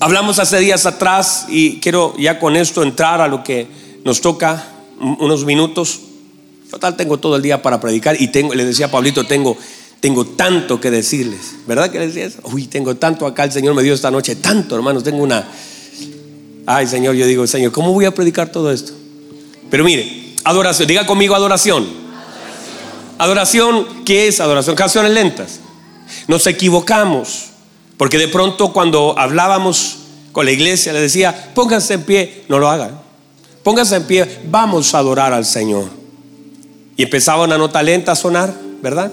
Hablamos 0.00 0.38
hace 0.38 0.58
días 0.58 0.86
atrás 0.86 1.46
y 1.48 1.80
quiero 1.80 2.14
ya 2.18 2.38
con 2.38 2.56
esto 2.56 2.82
entrar 2.82 3.20
a 3.20 3.28
lo 3.28 3.44
que 3.44 3.66
nos 4.04 4.20
toca 4.20 4.66
unos 5.00 5.44
minutos. 5.44 6.00
Total, 6.70 6.96
tengo 6.96 7.18
todo 7.18 7.36
el 7.36 7.42
día 7.42 7.62
para 7.62 7.78
predicar 7.78 8.20
y 8.20 8.28
tengo, 8.28 8.54
le 8.54 8.64
decía 8.64 8.86
a 8.86 8.90
Pablito, 8.90 9.24
tengo, 9.24 9.56
tengo 10.00 10.24
tanto 10.24 10.80
que 10.80 10.90
decirles. 10.90 11.56
¿Verdad 11.66 11.90
que 11.90 11.98
le 11.98 12.06
decías? 12.08 12.38
Uy, 12.44 12.66
tengo 12.66 12.96
tanto 12.96 13.26
acá, 13.26 13.44
el 13.44 13.52
Señor 13.52 13.74
me 13.74 13.82
dio 13.82 13.94
esta 13.94 14.10
noche, 14.10 14.36
tanto, 14.36 14.76
hermanos, 14.76 15.04
tengo 15.04 15.22
una... 15.22 15.46
Ay, 16.66 16.86
Señor, 16.86 17.14
yo 17.14 17.26
digo, 17.26 17.46
Señor, 17.46 17.70
¿cómo 17.72 17.92
voy 17.92 18.06
a 18.06 18.14
predicar 18.14 18.50
todo 18.50 18.72
esto? 18.72 18.92
Pero 19.70 19.84
mire, 19.84 20.34
adoración, 20.44 20.88
diga 20.88 21.06
conmigo. 21.06 21.34
Adoración, 21.34 21.86
adoración 23.18 24.04
¿qué 24.04 24.28
es 24.28 24.40
adoración? 24.40 24.74
Canciones 24.74 25.12
lentas. 25.12 25.60
Nos 26.28 26.46
equivocamos. 26.46 27.53
Porque 27.96 28.18
de 28.18 28.28
pronto 28.28 28.72
cuando 28.72 29.18
hablábamos 29.18 29.98
con 30.32 30.46
la 30.46 30.52
iglesia 30.52 30.92
le 30.92 31.00
decía, 31.00 31.52
pónganse 31.54 31.94
en 31.94 32.02
pie, 32.02 32.44
no 32.48 32.58
lo 32.58 32.68
hagan. 32.68 33.00
Pónganse 33.62 33.96
en 33.96 34.04
pie, 34.04 34.40
vamos 34.50 34.94
a 34.94 34.98
adorar 34.98 35.32
al 35.32 35.44
Señor. 35.44 35.88
Y 36.96 37.04
empezaba 37.04 37.44
una 37.44 37.58
nota 37.58 37.82
lenta 37.82 38.12
a 38.12 38.16
sonar, 38.16 38.54
¿verdad? 38.82 39.10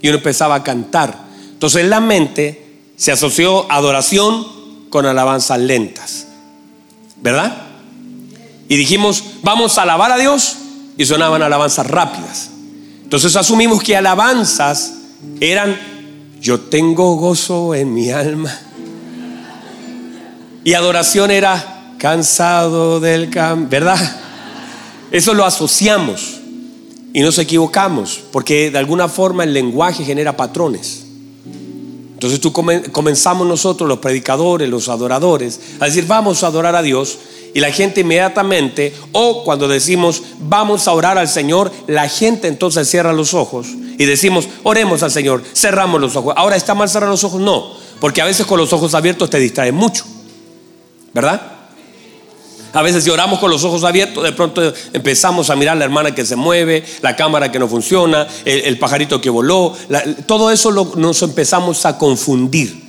Y 0.00 0.08
uno 0.08 0.18
empezaba 0.18 0.56
a 0.56 0.62
cantar. 0.62 1.16
Entonces 1.52 1.82
en 1.82 1.90
la 1.90 2.00
mente 2.00 2.80
se 2.96 3.12
asoció 3.12 3.70
adoración 3.70 4.46
con 4.90 5.06
alabanzas 5.06 5.58
lentas, 5.58 6.26
¿verdad? 7.22 7.56
Y 8.68 8.76
dijimos, 8.76 9.22
vamos 9.42 9.78
a 9.78 9.82
alabar 9.82 10.12
a 10.12 10.18
Dios 10.18 10.56
y 10.96 11.04
sonaban 11.04 11.42
alabanzas 11.42 11.86
rápidas. 11.86 12.50
Entonces 13.02 13.36
asumimos 13.36 13.82
que 13.82 13.96
alabanzas 13.96 14.94
eran 15.40 15.93
yo 16.44 16.60
tengo 16.60 17.14
gozo 17.14 17.74
en 17.74 17.94
mi 17.94 18.10
alma. 18.10 18.54
Y 20.62 20.74
adoración 20.74 21.30
era 21.30 21.94
cansado 21.96 23.00
del 23.00 23.30
campo, 23.30 23.70
¿verdad? 23.70 23.98
Eso 25.10 25.32
lo 25.32 25.46
asociamos 25.46 26.40
y 27.14 27.20
nos 27.20 27.38
equivocamos, 27.38 28.20
porque 28.30 28.70
de 28.70 28.76
alguna 28.76 29.08
forma 29.08 29.44
el 29.44 29.54
lenguaje 29.54 30.04
genera 30.04 30.36
patrones. 30.36 31.06
Entonces 32.12 32.40
tú 32.40 32.52
comenzamos 32.52 33.46
nosotros, 33.46 33.88
los 33.88 34.00
predicadores, 34.00 34.68
los 34.68 34.90
adoradores, 34.90 35.58
a 35.80 35.86
decir, 35.86 36.06
vamos 36.06 36.44
a 36.44 36.48
adorar 36.48 36.76
a 36.76 36.82
Dios. 36.82 37.20
Y 37.54 37.60
la 37.60 37.70
gente 37.70 38.02
inmediatamente, 38.02 38.92
o 39.12 39.44
cuando 39.44 39.66
decimos, 39.66 40.22
vamos 40.40 40.88
a 40.88 40.92
orar 40.92 41.16
al 41.16 41.28
Señor, 41.28 41.72
la 41.86 42.06
gente 42.06 42.48
entonces 42.48 42.86
cierra 42.86 43.14
los 43.14 43.32
ojos 43.32 43.68
y 43.98 44.04
decimos, 44.04 44.48
oremos 44.62 45.02
al 45.02 45.10
Señor, 45.10 45.42
cerramos 45.54 46.00
los 46.00 46.16
ojos. 46.16 46.34
Ahora, 46.36 46.56
¿está 46.56 46.74
mal 46.74 46.88
cerrar 46.88 47.08
los 47.08 47.24
ojos? 47.24 47.40
No, 47.40 47.72
porque 48.00 48.20
a 48.20 48.24
veces 48.24 48.46
con 48.46 48.58
los 48.58 48.72
ojos 48.72 48.94
abiertos 48.94 49.30
te 49.30 49.38
distraen 49.38 49.74
mucho, 49.74 50.04
¿verdad? 51.12 51.54
A 52.74 52.82
veces 52.82 53.04
si 53.04 53.10
oramos 53.10 53.38
con 53.38 53.50
los 53.50 53.62
ojos 53.62 53.84
abiertos, 53.84 54.24
de 54.24 54.32
pronto 54.32 54.60
empezamos 54.92 55.48
a 55.48 55.54
mirar 55.54 55.76
la 55.76 55.84
hermana 55.84 56.12
que 56.12 56.26
se 56.26 56.34
mueve, 56.34 56.84
la 57.02 57.14
cámara 57.14 57.52
que 57.52 57.60
no 57.60 57.68
funciona, 57.68 58.26
el, 58.44 58.78
pajarito 58.78 59.20
que 59.20 59.30
voló, 59.30 59.76
todo 60.26 60.50
eso 60.50 60.72
nos 60.96 61.22
empezamos 61.22 61.86
a 61.86 61.96
confundir. 61.98 62.82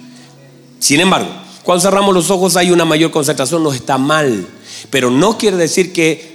Sin 0.79 1.01
embargo, 1.01 1.29
cuando 1.61 1.81
cerramos 1.81 2.15
los 2.15 2.31
ojos 2.31 2.57
hay 2.57 2.71
una 2.71 2.83
mayor 2.83 3.11
concentración, 3.11 3.63
no 3.63 3.73
está 3.73 3.99
mal. 3.99 4.47
Pero 4.89 5.11
no 5.11 5.37
quiere 5.37 5.57
decir 5.57 5.93
que, 5.93 6.34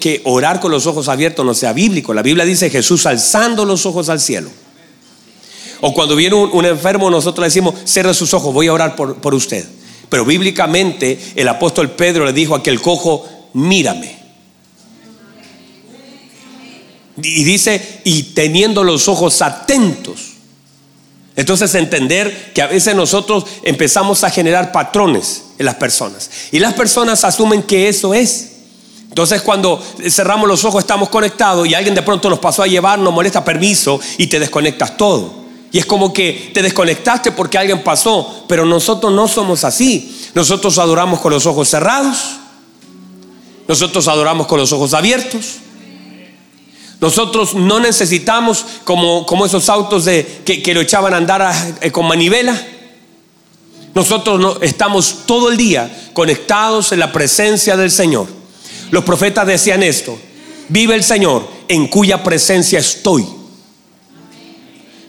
que 0.00 0.20
orar 0.24 0.60
con 0.60 0.70
los 0.70 0.86
ojos 0.86 1.08
abiertos 1.08 1.44
no 1.44 1.54
sea 1.54 1.72
bíblico. 1.72 2.12
La 2.14 2.22
Biblia 2.22 2.44
dice 2.44 2.70
Jesús 2.70 3.06
alzando 3.06 3.64
los 3.64 3.86
ojos 3.86 4.08
al 4.08 4.20
cielo. 4.20 4.50
O 5.80 5.92
cuando 5.92 6.16
viene 6.16 6.36
un, 6.36 6.64
enfermo, 6.64 7.10
nosotros 7.10 7.42
le 7.42 7.46
decimos, 7.48 7.74
cierre 7.84 8.14
sus 8.14 8.32
ojos, 8.34 8.52
voy 8.52 8.68
a 8.68 8.72
orar 8.72 8.96
por, 8.96 9.16
por 9.16 9.34
usted. 9.34 9.66
Pero 10.08 10.24
bíblicamente 10.24 11.18
el 11.34 11.48
apóstol 11.48 11.90
Pedro 11.90 12.24
le 12.24 12.32
dijo 12.32 12.54
a 12.54 12.58
aquel 12.58 12.80
cojo, 12.80 13.26
mírame. 13.52 14.16
Y 17.18 17.44
dice, 17.44 18.00
y 18.04 18.22
teniendo 18.34 18.84
los 18.84 19.08
ojos 19.08 19.40
atentos. 19.42 20.34
Entonces 21.34 21.74
entender 21.74 22.52
que 22.54 22.62
a 22.62 22.66
veces 22.66 22.94
nosotros 22.94 23.44
empezamos 23.62 24.24
a 24.24 24.30
generar 24.30 24.72
patrones 24.72 25.44
en 25.58 25.66
las 25.66 25.76
personas. 25.76 26.30
Y 26.50 26.58
las 26.58 26.74
personas 26.74 27.24
asumen 27.24 27.62
que 27.62 27.88
eso 27.88 28.14
es. 28.14 28.55
Entonces 29.16 29.40
cuando 29.40 29.82
cerramos 30.10 30.46
los 30.46 30.62
ojos 30.66 30.80
estamos 30.80 31.08
conectados 31.08 31.66
y 31.66 31.72
alguien 31.72 31.94
de 31.94 32.02
pronto 32.02 32.28
nos 32.28 32.38
pasó 32.38 32.62
a 32.62 32.66
llevar, 32.66 32.98
nos 32.98 33.14
molesta 33.14 33.42
permiso 33.42 33.98
y 34.18 34.26
te 34.26 34.38
desconectas 34.38 34.98
todo. 34.98 35.32
Y 35.72 35.78
es 35.78 35.86
como 35.86 36.12
que 36.12 36.50
te 36.52 36.60
desconectaste 36.62 37.32
porque 37.32 37.56
alguien 37.56 37.82
pasó, 37.82 38.44
pero 38.46 38.66
nosotros 38.66 39.10
no 39.14 39.26
somos 39.26 39.64
así. 39.64 40.28
Nosotros 40.34 40.76
adoramos 40.76 41.20
con 41.20 41.32
los 41.32 41.46
ojos 41.46 41.66
cerrados, 41.66 42.18
nosotros 43.66 44.06
adoramos 44.06 44.46
con 44.46 44.60
los 44.60 44.70
ojos 44.72 44.92
abiertos. 44.92 45.60
Nosotros 47.00 47.54
no 47.54 47.80
necesitamos 47.80 48.66
como, 48.84 49.24
como 49.24 49.46
esos 49.46 49.70
autos 49.70 50.04
de, 50.04 50.42
que, 50.44 50.74
lo 50.74 50.82
echaban 50.82 51.14
a 51.14 51.16
andar 51.16 51.78
eh, 51.80 51.90
con 51.90 52.06
manivela. 52.06 52.54
Nosotros 53.94 54.38
no, 54.38 54.58
estamos 54.60 55.20
todo 55.24 55.48
el 55.48 55.56
día 55.56 56.10
conectados 56.12 56.92
en 56.92 56.98
la 56.98 57.12
presencia 57.12 57.78
del 57.78 57.90
Señor. 57.90 58.35
Los 58.90 59.04
profetas 59.04 59.46
decían 59.46 59.82
esto, 59.82 60.18
vive 60.68 60.94
el 60.94 61.04
Señor 61.04 61.48
en 61.68 61.88
cuya 61.88 62.22
presencia 62.22 62.78
estoy. 62.78 63.26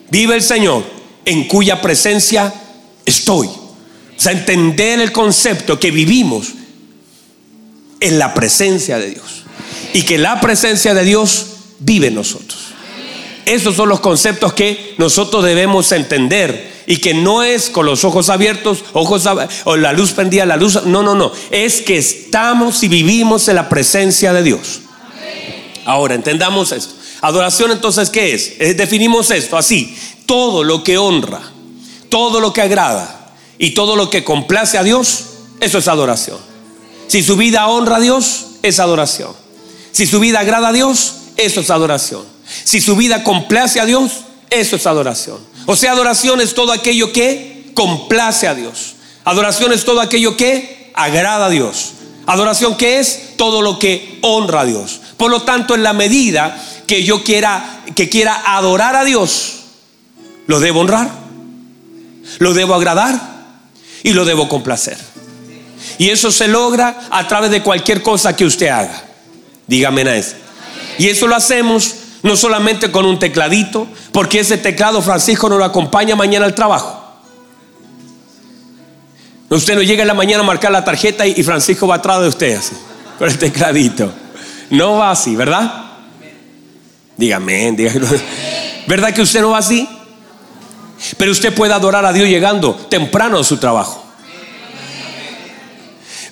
Vive 0.10 0.36
el 0.36 0.42
Señor 0.42 0.84
en 1.26 1.48
cuya 1.48 1.82
presencia 1.82 2.54
estoy. 3.06 3.48
O 3.48 4.20
sea, 4.20 4.32
entender 4.32 5.00
el 5.00 5.12
concepto 5.12 5.80
que 5.80 5.92
vivimos 5.92 6.54
en 8.00 8.18
la 8.18 8.34
presencia 8.34 8.98
de 8.98 9.12
Dios. 9.12 9.44
Y 9.94 10.04
que 10.04 10.18
la 10.18 10.40
presencia 10.42 10.94
de 10.94 11.04
Dios 11.04 11.48
vive 11.80 12.08
en 12.08 12.16
nosotros. 12.16 12.67
Esos 13.48 13.78
son 13.78 13.88
los 13.88 14.02
conceptos 14.02 14.52
que 14.52 14.94
nosotros 14.98 15.42
debemos 15.46 15.94
entender 15.94 16.84
y 16.86 16.98
que 16.98 17.14
no 17.14 17.44
es 17.44 17.70
con 17.70 17.86
los 17.86 18.04
ojos 18.04 18.28
abiertos, 18.30 18.84
ojos 18.92 19.24
o 19.64 19.78
la 19.78 19.94
luz 19.94 20.12
prendida, 20.12 20.46
la 20.46 20.58
luz, 20.58 20.84
no, 20.84 21.02
no, 21.02 21.16
no, 21.16 21.32
es 21.50 21.80
que 21.80 21.98
estamos 21.98 22.84
y 22.84 22.90
vivimos 22.90 23.48
en 23.48 23.56
la 23.56 23.70
presencia 23.70 24.34
de 24.34 24.44
Dios. 24.44 24.82
Ahora, 25.86 26.16
entendamos 26.16 26.74
esto. 26.74 26.96
Adoración 27.22 27.72
entonces, 27.72 28.10
¿qué 28.10 28.34
es? 28.34 28.56
Eh, 28.60 28.74
definimos 28.74 29.32
esto 29.32 29.56
así. 29.56 29.98
Todo 30.26 30.66
lo 30.66 30.84
que 30.84 30.98
honra, 30.98 31.40
todo 32.10 32.42
lo 32.42 32.52
que 32.52 32.62
agrada 32.62 33.34
y 33.58 33.70
todo 33.70 33.96
lo 33.96 34.10
que 34.10 34.26
complace 34.26 34.78
a 34.78 34.84
Dios, 34.84 35.24
eso 35.62 35.78
es 35.78 35.88
adoración. 35.88 36.38
Si 37.08 37.24
su 37.24 37.38
vida 37.38 37.66
honra 37.70 37.96
a 37.96 38.02
Dios, 38.02 38.48
es 38.62 38.82
adoración. 38.82 39.32
Si 39.94 40.06
su 40.06 40.20
vida 40.20 40.42
agrada 40.42 40.68
a 40.68 40.74
Dios, 40.74 41.14
eso 41.38 41.62
es 41.62 41.70
adoración. 41.70 42.37
Si 42.64 42.82
su 42.82 42.96
vida 42.96 43.24
complace 43.24 43.80
a 43.80 43.86
Dios, 43.86 44.12
eso 44.50 44.76
es 44.76 44.88
adoración. 44.88 45.40
O 45.66 45.76
sea, 45.76 45.92
adoración 45.92 46.42
es 46.42 46.54
todo 46.54 46.72
aquello 46.72 47.12
que 47.12 47.72
complace 47.74 48.48
a 48.48 48.56
Dios. 48.56 48.96
Adoración 49.26 49.74
es 49.74 49.84
todo 49.84 50.00
aquello 50.00 50.38
que 50.38 50.92
agrada 50.94 51.48
a 51.48 51.50
Dios. 51.50 51.94
Adoración 52.26 52.76
que 52.78 53.00
es 53.00 53.36
todo 53.38 53.62
lo 53.62 53.80
que 53.80 54.20
honra 54.22 54.62
a 54.62 54.66
Dios. 54.66 55.02
Por 55.18 55.32
lo 55.32 55.44
tanto, 55.44 55.76
en 55.76 55.84
la 55.84 55.94
medida 55.94 56.62
que 56.86 57.04
yo 57.04 57.24
quiera 57.24 57.82
que 57.96 58.10
quiera 58.10 58.42
adorar 58.58 58.96
a 58.96 59.04
Dios, 59.04 59.64
lo 60.46 60.60
debo 60.60 60.82
honrar, 60.82 61.10
lo 62.40 62.54
debo 62.54 62.76
agradar 62.76 63.20
y 64.04 64.14
lo 64.14 64.26
debo 64.26 64.48
complacer. 64.48 64.98
Y 65.98 66.10
eso 66.10 66.32
se 66.32 66.48
logra 66.48 67.08
a 67.10 67.28
través 67.28 67.52
de 67.52 67.64
cualquier 67.64 68.02
cosa 68.02 68.36
que 68.36 68.46
usted 68.46 68.68
haga. 68.68 69.04
Dígame 69.68 70.18
eso. 70.18 70.36
Y 70.98 71.08
eso 71.08 71.28
lo 71.28 71.36
hacemos 71.36 71.96
no 72.24 72.36
solamente 72.36 72.92
con 72.92 73.06
un 73.06 73.20
tecladito, 73.20 73.88
porque 74.12 74.40
ese 74.40 74.58
teclado 74.58 75.02
Francisco 75.02 75.50
nos 75.50 75.60
lo 75.60 75.66
acompaña 75.66 76.16
mañana 76.16 76.46
al 76.46 76.56
trabajo. 76.56 77.04
Usted 79.50 79.76
no 79.76 79.82
llega 79.82 80.02
en 80.02 80.08
la 80.08 80.14
mañana 80.14 80.44
a 80.44 80.46
marcar 80.46 80.72
la 80.72 80.84
tarjeta 80.84 81.26
y 81.26 81.42
Francisco 81.44 81.88
va 81.88 81.96
atrás 81.96 82.22
de 82.22 82.28
usted 82.28 82.58
así, 82.58 82.76
con 83.18 83.30
el 83.30 83.38
tecladito. 83.38 84.12
No 84.70 84.98
va 84.98 85.12
así, 85.12 85.36
¿verdad? 85.36 85.86
Dígame, 87.16 87.72
dígame. 87.72 88.08
¿Verdad 88.88 89.14
que 89.14 89.22
usted 89.22 89.42
no 89.42 89.52
va 89.52 89.60
así? 89.60 89.88
Pero 91.18 91.32
usted 91.32 91.54
puede 91.54 91.74
adorar 91.74 92.06
a 92.06 92.12
Dios 92.12 92.28
llegando 92.28 92.76
temprano 92.76 93.40
a 93.40 93.44
su 93.44 93.58
trabajo. 93.58 94.04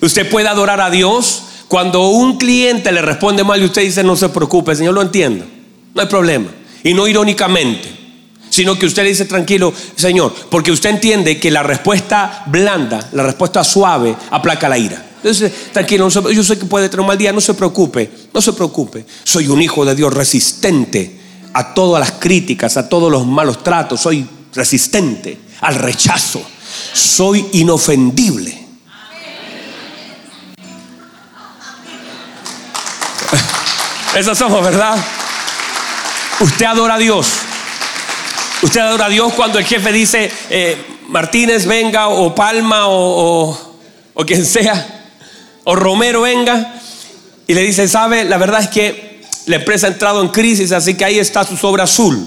Usted 0.02 0.28
puede 0.28 0.48
adorar 0.48 0.80
a 0.80 0.90
Dios 0.90 1.42
cuando 1.68 2.08
un 2.08 2.36
cliente 2.36 2.92
le 2.92 3.00
responde 3.00 3.44
mal 3.44 3.60
y 3.62 3.64
usted 3.64 3.82
dice, 3.82 4.04
no 4.04 4.14
se 4.14 4.28
preocupe, 4.28 4.76
Señor, 4.76 4.94
lo 4.94 5.02
entiendo. 5.02 5.46
No 5.96 6.02
hay 6.02 6.08
problema. 6.08 6.48
Y 6.84 6.92
no 6.92 7.08
irónicamente, 7.08 7.90
sino 8.50 8.78
que 8.78 8.84
usted 8.84 9.02
le 9.02 9.08
dice, 9.08 9.24
tranquilo, 9.24 9.72
Señor, 9.96 10.32
porque 10.50 10.70
usted 10.70 10.90
entiende 10.90 11.40
que 11.40 11.50
la 11.50 11.62
respuesta 11.62 12.44
blanda, 12.46 13.08
la 13.12 13.22
respuesta 13.22 13.64
suave, 13.64 14.14
aplaca 14.30 14.68
la 14.68 14.76
ira. 14.76 15.02
Entonces, 15.16 15.72
tranquilo, 15.72 16.10
yo 16.10 16.44
sé 16.44 16.58
que 16.58 16.66
puede 16.66 16.90
tener 16.90 17.00
un 17.00 17.06
mal 17.06 17.16
día, 17.16 17.32
no 17.32 17.40
se 17.40 17.54
preocupe, 17.54 18.10
no 18.32 18.42
se 18.42 18.52
preocupe. 18.52 19.06
Soy 19.24 19.48
un 19.48 19.62
hijo 19.62 19.86
de 19.86 19.94
Dios 19.94 20.12
resistente 20.12 21.18
a 21.54 21.72
todas 21.72 21.98
las 21.98 22.18
críticas, 22.20 22.76
a 22.76 22.90
todos 22.90 23.10
los 23.10 23.26
malos 23.26 23.64
tratos, 23.64 24.02
soy 24.02 24.28
resistente 24.54 25.40
al 25.62 25.76
rechazo, 25.76 26.42
soy 26.92 27.46
inofendible. 27.54 28.66
Esos 34.14 34.36
somos, 34.36 34.62
¿verdad? 34.62 35.02
Usted 36.40 36.66
adora 36.66 36.94
a 36.94 36.98
Dios. 36.98 37.28
Usted 38.62 38.80
adora 38.80 39.06
a 39.06 39.08
Dios 39.08 39.32
cuando 39.34 39.58
el 39.58 39.64
jefe 39.64 39.92
dice, 39.92 40.30
eh, 40.50 40.76
Martínez 41.08 41.66
venga 41.66 42.08
o 42.08 42.34
Palma 42.34 42.88
o, 42.88 43.74
o 44.14 44.26
quien 44.26 44.44
sea 44.44 44.96
o 45.64 45.74
Romero 45.74 46.22
venga 46.22 46.74
y 47.46 47.54
le 47.54 47.62
dice, 47.62 47.88
sabe, 47.88 48.24
la 48.24 48.38
verdad 48.38 48.60
es 48.60 48.68
que 48.68 49.20
la 49.46 49.56
empresa 49.56 49.86
ha 49.86 49.90
entrado 49.90 50.20
en 50.22 50.28
crisis, 50.28 50.72
así 50.72 50.94
que 50.94 51.04
ahí 51.04 51.18
está 51.18 51.44
su 51.44 51.56
sobra 51.56 51.84
azul. 51.84 52.26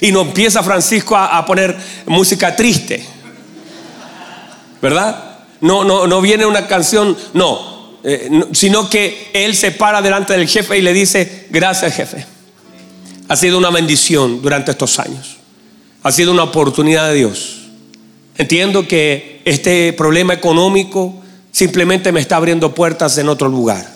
Y 0.00 0.10
no 0.10 0.22
empieza 0.22 0.62
Francisco 0.62 1.16
a, 1.16 1.44
poner 1.46 1.76
música 2.06 2.56
triste. 2.56 3.04
¿Verdad? 4.80 5.36
No, 5.60 5.84
no, 5.84 6.06
no 6.06 6.20
viene 6.20 6.44
una 6.44 6.66
canción, 6.66 7.16
eh, 8.04 8.28
no, 8.30 8.48
sino 8.52 8.90
que 8.90 9.30
él 9.32 9.54
se 9.54 9.70
para 9.70 10.02
delante 10.02 10.32
del 10.32 10.48
jefe 10.48 10.78
y 10.78 10.82
le 10.82 10.92
dice, 10.92 11.46
gracias 11.50 11.94
jefe. 11.94 12.31
Ha 13.32 13.36
sido 13.36 13.56
una 13.56 13.70
bendición 13.70 14.42
durante 14.42 14.72
estos 14.72 14.98
años. 14.98 15.38
Ha 16.02 16.12
sido 16.12 16.32
una 16.32 16.42
oportunidad 16.42 17.08
de 17.08 17.14
Dios. 17.14 17.62
Entiendo 18.36 18.86
que 18.86 19.40
este 19.46 19.94
problema 19.94 20.34
económico 20.34 21.14
simplemente 21.50 22.12
me 22.12 22.20
está 22.20 22.36
abriendo 22.36 22.74
puertas 22.74 23.16
en 23.16 23.30
otro 23.30 23.48
lugar. 23.48 23.90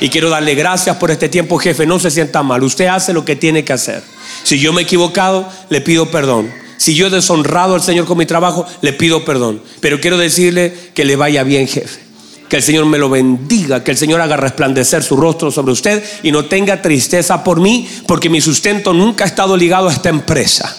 Y 0.00 0.08
quiero 0.08 0.30
darle 0.30 0.54
gracias 0.54 0.96
por 0.96 1.10
este 1.10 1.28
tiempo, 1.28 1.58
jefe. 1.58 1.84
No 1.84 1.98
se 1.98 2.10
sienta 2.10 2.42
mal. 2.42 2.62
Usted 2.62 2.86
hace 2.86 3.12
lo 3.12 3.22
que 3.22 3.36
tiene 3.36 3.64
que 3.64 3.74
hacer. 3.74 4.02
Si 4.44 4.58
yo 4.58 4.72
me 4.72 4.80
he 4.80 4.84
equivocado, 4.84 5.46
le 5.68 5.82
pido 5.82 6.10
perdón. 6.10 6.50
Si 6.78 6.94
yo 6.94 7.08
he 7.08 7.10
deshonrado 7.10 7.74
al 7.74 7.82
Señor 7.82 8.06
con 8.06 8.16
mi 8.16 8.24
trabajo, 8.24 8.64
le 8.80 8.94
pido 8.94 9.26
perdón. 9.26 9.60
Pero 9.80 10.00
quiero 10.00 10.16
decirle 10.16 10.74
que 10.94 11.04
le 11.04 11.16
vaya 11.16 11.42
bien, 11.42 11.68
jefe. 11.68 12.09
Que 12.50 12.56
el 12.56 12.62
Señor 12.64 12.84
me 12.84 12.98
lo 12.98 13.08
bendiga, 13.08 13.84
que 13.84 13.92
el 13.92 13.96
Señor 13.96 14.20
haga 14.20 14.36
resplandecer 14.36 15.04
su 15.04 15.16
rostro 15.16 15.52
sobre 15.52 15.72
usted 15.72 16.04
y 16.24 16.32
no 16.32 16.46
tenga 16.46 16.82
tristeza 16.82 17.44
por 17.44 17.60
mí, 17.60 17.88
porque 18.06 18.28
mi 18.28 18.40
sustento 18.40 18.92
nunca 18.92 19.22
ha 19.22 19.28
estado 19.28 19.56
ligado 19.56 19.88
a 19.88 19.92
esta 19.92 20.08
empresa. 20.08 20.76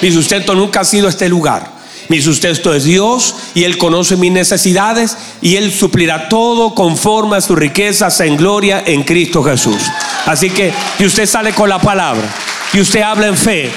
Mi 0.00 0.12
sustento 0.12 0.54
nunca 0.54 0.80
ha 0.80 0.84
sido 0.84 1.08
este 1.08 1.28
lugar. 1.28 1.76
Mi 2.08 2.22
sustento 2.22 2.72
es 2.72 2.84
Dios 2.84 3.34
y 3.54 3.64
Él 3.64 3.76
conoce 3.76 4.16
mis 4.16 4.30
necesidades 4.30 5.16
y 5.42 5.56
Él 5.56 5.72
suplirá 5.72 6.28
todo 6.28 6.74
conforme 6.74 7.36
a 7.36 7.40
sus 7.40 7.58
riquezas 7.58 8.20
en 8.20 8.36
gloria 8.36 8.82
en 8.86 9.02
Cristo 9.02 9.42
Jesús. 9.42 9.82
Así 10.26 10.48
que, 10.48 10.72
y 11.00 11.04
usted 11.04 11.26
sale 11.26 11.52
con 11.52 11.68
la 11.68 11.80
palabra 11.80 12.32
y 12.72 12.80
usted 12.80 13.02
habla 13.02 13.26
en 13.26 13.36
fe. 13.36 13.70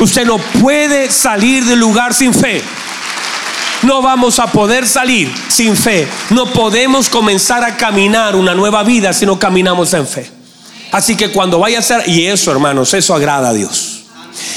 Usted 0.00 0.26
no 0.26 0.38
puede 0.38 1.08
salir 1.10 1.64
del 1.64 1.78
lugar 1.78 2.14
sin 2.14 2.34
fe. 2.34 2.62
No 3.82 4.02
vamos 4.02 4.38
a 4.38 4.48
poder 4.48 4.86
salir 4.86 5.32
sin 5.48 5.76
fe. 5.76 6.08
No 6.30 6.46
podemos 6.46 7.08
comenzar 7.08 7.62
a 7.64 7.76
caminar 7.76 8.34
una 8.36 8.54
nueva 8.54 8.82
vida 8.82 9.12
si 9.12 9.24
no 9.24 9.38
caminamos 9.38 9.94
en 9.94 10.06
fe. 10.06 10.30
Así 10.90 11.16
que 11.16 11.30
cuando 11.30 11.58
vaya 11.58 11.78
a 11.78 11.82
ser, 11.82 12.08
y 12.08 12.26
eso 12.26 12.50
hermanos, 12.50 12.94
eso 12.94 13.14
agrada 13.14 13.50
a 13.50 13.52
Dios. 13.52 14.04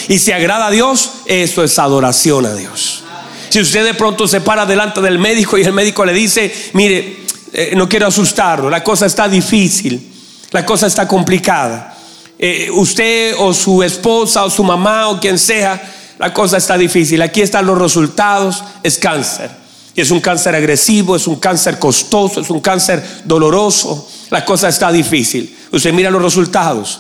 Y 0.08 0.20
si 0.20 0.32
agrada 0.32 0.68
a 0.68 0.72
Dios, 0.72 1.12
eso 1.26 1.64
es 1.64 1.78
adoración 1.78 2.46
a 2.46 2.54
Dios. 2.54 3.04
Si 3.50 3.60
usted 3.60 3.84
de 3.84 3.94
pronto 3.94 4.28
se 4.28 4.42
para 4.42 4.66
delante 4.66 5.02
del 5.02 5.20
médico 5.20 5.58
y 5.58 5.64
el 5.64 5.74
médico 5.74 6.06
le 6.06 6.14
dice, 6.14 6.54
mire, 6.74 7.18
eh, 7.54 7.74
no 7.76 7.90
quiero 7.90 8.08
asustarlo, 8.08 8.70
la 8.70 8.82
cosa 8.82 9.06
está 9.06 9.28
difícil, 9.28 10.10
la 10.52 10.66
cosa 10.66 10.88
está 10.88 11.08
complicada. 11.08 11.98
Eh, 12.40 12.70
usted 12.72 13.36
o 13.38 13.54
su 13.54 13.84
esposa 13.84 14.46
o 14.46 14.50
su 14.50 14.64
mamá 14.64 15.10
o 15.10 15.20
quien 15.20 15.38
sea, 15.38 15.82
la 16.22 16.32
cosa 16.32 16.58
está 16.58 16.78
difícil. 16.78 17.20
Aquí 17.24 17.42
están 17.42 17.66
los 17.66 17.80
resultados, 17.80 18.64
es 18.84 19.00
cáncer. 19.00 19.50
Y 19.96 20.02
es 20.02 20.12
un 20.12 20.20
cáncer 20.20 20.54
agresivo, 20.54 21.16
es 21.16 21.26
un 21.26 21.38
cáncer 21.38 21.80
costoso, 21.80 22.42
es 22.42 22.50
un 22.52 22.60
cáncer 22.60 23.04
doloroso. 23.26 24.08
La 24.30 24.46
cosa 24.46 24.70
está 24.70 24.92
difícil. 24.92 25.58
Usted 25.72 25.92
mira 25.92 26.12
los 26.12 26.22
resultados. 26.22 27.00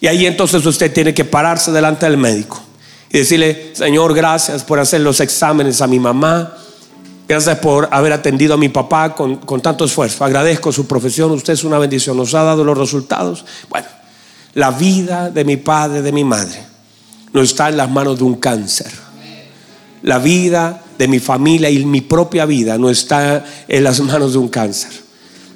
Y 0.00 0.08
ahí 0.08 0.26
entonces 0.26 0.66
usted 0.66 0.92
tiene 0.92 1.14
que 1.14 1.24
pararse 1.24 1.70
delante 1.70 2.06
del 2.06 2.16
médico 2.16 2.60
y 3.10 3.18
decirle, 3.18 3.70
Señor, 3.74 4.12
gracias 4.12 4.64
por 4.64 4.80
hacer 4.80 5.02
los 5.02 5.20
exámenes 5.20 5.80
a 5.80 5.86
mi 5.86 6.00
mamá. 6.00 6.52
Gracias 7.28 7.58
por 7.60 7.88
haber 7.92 8.12
atendido 8.12 8.54
a 8.54 8.56
mi 8.56 8.70
papá 8.70 9.14
con, 9.14 9.36
con, 9.36 9.60
tanto 9.60 9.84
esfuerzo. 9.84 10.24
Agradezco 10.24 10.72
su 10.72 10.84
profesión. 10.88 11.30
Usted 11.30 11.52
es 11.52 11.62
una 11.62 11.78
bendición. 11.78 12.16
Nos 12.16 12.34
ha 12.34 12.42
dado 12.42 12.64
los 12.64 12.76
resultados. 12.76 13.44
Bueno, 13.68 13.86
la 14.54 14.72
vida 14.72 15.30
de 15.30 15.44
mi 15.44 15.58
padre, 15.58 16.02
de 16.02 16.10
mi 16.10 16.24
madre, 16.24 16.67
no 17.32 17.42
está 17.42 17.68
en 17.68 17.76
las 17.76 17.90
manos 17.90 18.18
de 18.18 18.24
un 18.24 18.34
cáncer. 18.36 18.90
La 20.02 20.18
vida 20.18 20.82
de 20.98 21.08
mi 21.08 21.18
familia 21.18 21.70
y 21.70 21.84
mi 21.84 22.00
propia 22.00 22.44
vida 22.44 22.78
no 22.78 22.90
está 22.90 23.44
en 23.66 23.84
las 23.84 24.00
manos 24.00 24.32
de 24.32 24.38
un 24.38 24.48
cáncer. 24.48 24.90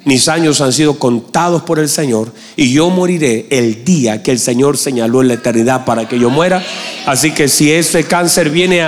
Mis 0.05 0.27
años 0.27 0.59
han 0.59 0.73
sido 0.73 0.99
contados 0.99 1.63
por 1.63 1.79
el 1.79 1.87
Señor 1.87 2.31
y 2.57 2.73
yo 2.73 2.89
moriré 2.89 3.47
el 3.49 3.85
día 3.85 4.21
que 4.21 4.31
el 4.31 4.39
Señor 4.39 4.77
señaló 4.77 5.21
en 5.21 5.29
la 5.29 5.35
eternidad 5.35 5.85
para 5.85 6.09
que 6.09 6.19
yo 6.19 6.29
muera. 6.29 6.63
Así 7.05 7.31
que 7.31 7.47
si 7.47 7.71
ese 7.71 8.03
cáncer 8.03 8.49
viene 8.49 8.85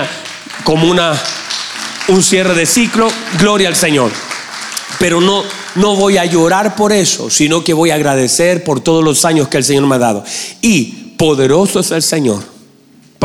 como 0.66 0.90
una, 0.90 1.14
un 2.10 2.22
cierre 2.22 2.54
de 2.54 2.66
ciclo, 2.66 3.08
gloria 3.40 3.70
al 3.70 3.78
Señor. 3.78 4.12
Pero 5.00 5.22
no, 5.22 5.44
no 5.76 5.96
voy 5.96 6.18
a 6.18 6.26
llorar 6.26 6.76
por 6.76 6.92
eso, 6.92 7.30
sino 7.30 7.64
que 7.64 7.74
voy 7.74 7.92
a 7.92 7.96
agradecer 7.96 8.66
por 8.66 8.82
todos 8.82 9.04
los 9.04 9.24
años 9.24 9.48
que 9.48 9.58
el 9.58 9.64
Señor 9.64 9.88
me 9.88 9.96
ha 9.96 10.00
dado. 10.00 10.24
Y 10.62 11.14
poderoso 11.18 11.80
es 11.80 11.92
el 11.92 12.02
Señor 12.02 12.55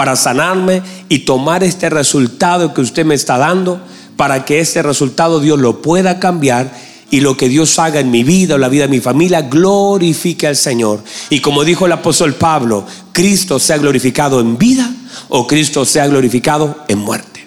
para 0.01 0.17
sanarme 0.17 0.81
y 1.11 1.19
tomar 1.19 1.63
este 1.63 1.91
resultado 1.91 2.73
que 2.73 2.81
usted 2.81 3.05
me 3.05 3.15
está 3.15 3.37
dando, 3.37 3.79
para 4.17 4.47
que 4.47 4.59
este 4.59 4.83
resultado 4.83 5.41
Dios 5.41 5.59
lo 5.59 5.83
pueda 5.83 6.19
cambiar 6.19 6.73
y 7.11 7.21
lo 7.21 7.37
que 7.37 7.51
Dios 7.51 7.79
haga 7.79 8.01
en 8.01 8.11
mi 8.11 8.25
vida 8.25 8.55
o 8.55 8.59
la 8.59 8.71
vida 8.71 8.85
de 8.85 8.89
mi 8.89 9.01
familia 9.01 9.43
glorifique 9.43 10.47
al 10.47 10.57
Señor. 10.57 11.05
Y 11.29 11.43
como 11.43 11.65
dijo 11.65 11.85
el 11.85 11.93
apóstol 11.93 12.33
Pablo, 12.33 12.87
Cristo 13.13 13.59
sea 13.59 13.77
glorificado 13.77 14.41
en 14.41 14.57
vida 14.57 14.91
o 15.29 15.47
Cristo 15.47 15.85
sea 15.85 16.07
glorificado 16.07 16.79
en 16.89 17.01
muerte. 17.01 17.47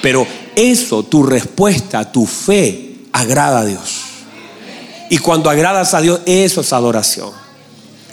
Pero 0.00 0.26
eso, 0.56 1.02
tu 1.02 1.22
respuesta, 1.22 2.10
tu 2.10 2.24
fe, 2.24 2.94
agrada 3.12 3.60
a 3.60 3.64
Dios. 3.66 4.00
Y 5.10 5.18
cuando 5.18 5.50
agradas 5.50 5.92
a 5.92 6.00
Dios, 6.00 6.20
eso 6.24 6.62
es 6.62 6.72
adoración. 6.72 7.49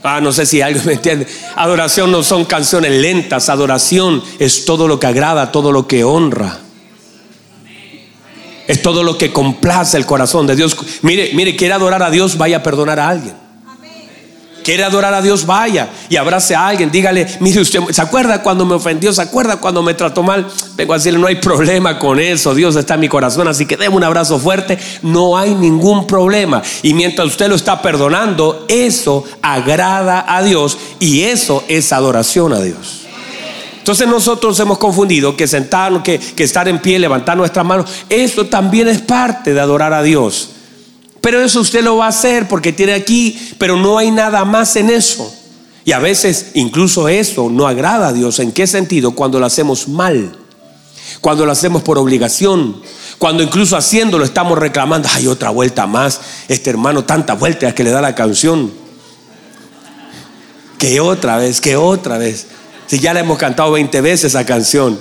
Ah, 0.04 0.22
no 0.22 0.32
sé 0.32 0.46
si 0.46 0.62
alguien 0.62 0.86
me 0.86 0.94
entiende. 0.94 1.28
Adoración 1.56 2.12
no 2.12 2.24
son 2.24 2.46
canciones 2.46 2.92
lentas, 2.92 3.50
adoración 3.50 4.24
es 4.40 4.66
todo 4.66 4.88
lo 4.88 5.00
que 5.00 5.08
agrada, 5.08 5.52
todo 5.52 5.72
lo 5.72 5.88
que 5.88 6.04
honra. 6.04 6.60
Es 8.68 8.82
todo 8.82 9.02
lo 9.02 9.18
que 9.18 9.32
complace 9.32 9.98
el 9.98 10.06
corazón 10.06 10.46
de 10.46 10.56
Dios. 10.56 10.78
Mire, 11.02 11.32
mire, 11.34 11.56
quiere 11.56 11.74
adorar 11.74 12.04
a 12.04 12.12
Dios, 12.12 12.38
vaya 12.38 12.58
a 12.58 12.64
perdonar 12.64 13.00
a 13.00 13.10
alguien. 13.10 13.47
Quiere 14.68 14.84
adorar 14.84 15.14
a 15.14 15.22
Dios, 15.22 15.46
vaya 15.46 15.88
y 16.10 16.18
abrace 16.18 16.54
a 16.54 16.68
alguien. 16.68 16.92
Dígale, 16.92 17.26
mire 17.40 17.62
usted, 17.62 17.80
¿se 17.90 18.02
acuerda 18.02 18.44
cuando 18.44 18.66
me 18.66 18.76
ofendió? 18.76 19.14
¿Se 19.14 19.22
acuerda 19.22 19.56
cuando 19.62 19.82
me 19.82 19.94
trató 19.94 20.24
mal? 20.24 20.46
Vengo 20.76 20.92
a 20.92 20.98
decirle, 20.98 21.20
no 21.20 21.28
hay 21.28 21.36
problema 21.36 21.98
con 21.98 22.20
eso. 22.20 22.54
Dios 22.54 22.76
está 22.76 22.96
en 22.96 23.00
mi 23.00 23.08
corazón, 23.08 23.48
así 23.48 23.66
que 23.66 23.78
déme 23.78 23.96
un 23.96 24.04
abrazo 24.04 24.38
fuerte. 24.38 24.78
No 25.04 25.38
hay 25.38 25.56
ningún 25.56 26.06
problema. 26.06 26.62
Y 26.84 26.94
mientras 26.94 27.30
usted 27.30 27.48
lo 27.48 27.56
está 27.56 27.82
perdonando, 27.82 28.66
eso 28.68 29.24
agrada 29.42 30.26
a 30.28 30.44
Dios 30.44 30.78
y 31.00 31.22
eso 31.22 31.64
es 31.70 31.94
adoración 31.94 32.52
a 32.52 32.60
Dios. 32.60 33.04
Entonces 33.78 34.06
nosotros 34.06 34.60
hemos 34.60 34.80
confundido 34.80 35.38
que 35.38 35.48
sentarnos, 35.48 36.04
que, 36.04 36.20
que 36.20 36.44
estar 36.44 36.68
en 36.68 36.80
pie, 36.80 37.00
levantar 37.00 37.38
nuestras 37.38 37.66
manos, 37.66 37.90
eso 38.10 38.48
también 38.48 38.90
es 38.90 39.02
parte 39.02 39.54
de 39.54 39.62
adorar 39.62 39.94
a 39.94 40.04
Dios. 40.04 40.57
Pero 41.28 41.42
eso 41.42 41.60
usted 41.60 41.84
lo 41.84 41.98
va 41.98 42.06
a 42.06 42.08
hacer 42.08 42.48
porque 42.48 42.72
tiene 42.72 42.94
aquí, 42.94 43.38
pero 43.58 43.76
no 43.76 43.98
hay 43.98 44.12
nada 44.12 44.46
más 44.46 44.78
en 44.78 44.90
eso. 44.90 45.30
Y 45.84 45.92
a 45.92 46.00
veces 46.00 46.52
incluso 46.54 47.10
eso 47.10 47.50
no 47.50 47.68
agrada 47.68 48.08
a 48.08 48.14
Dios. 48.14 48.40
¿En 48.40 48.54
qué 48.54 48.66
sentido? 48.66 49.12
Cuando 49.12 49.38
lo 49.38 49.46
hacemos 49.46 49.90
mal, 49.90 50.32
cuando 51.20 51.46
lo 51.46 51.52
hacemos 51.52 51.84
por 51.84 51.98
obligación, 51.98 52.82
cuando 53.18 53.44
incluso 53.44 53.76
haciéndolo 53.76 54.24
estamos 54.24 54.58
reclamando, 54.58 55.10
hay 55.16 55.28
otra 55.28 55.50
vuelta 55.50 55.86
más, 55.86 56.22
este 56.48 56.70
hermano 56.70 57.04
tantas 57.04 57.38
vueltas 57.38 57.74
que 57.74 57.84
le 57.84 57.90
da 57.90 58.00
la 58.00 58.16
canción. 58.16 58.72
Que 60.78 61.02
otra 61.02 61.36
vez, 61.36 61.60
que 61.60 61.76
otra 61.76 62.18
vez. 62.18 62.48
Si 62.86 63.02
ya 63.02 63.14
la 63.14 63.20
hemos 63.20 63.38
cantado 63.38 63.74
20 63.74 64.00
veces 64.00 64.34
esa 64.34 64.46
canción. 64.46 64.98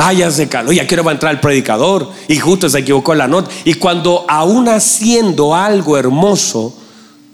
Ah, 0.00 0.12
ya 0.12 0.30
se 0.30 0.48
caló, 0.48 0.70
ya 0.70 0.86
quiero 0.86 1.02
va 1.02 1.10
a 1.10 1.14
entrar 1.14 1.34
el 1.34 1.40
predicador. 1.40 2.08
Y 2.28 2.36
justo 2.36 2.70
se 2.70 2.78
equivocó 2.78 3.16
la 3.16 3.26
nota. 3.26 3.50
Y 3.64 3.74
cuando 3.74 4.24
aún 4.28 4.68
haciendo 4.68 5.56
algo 5.56 5.98
hermoso, 5.98 6.72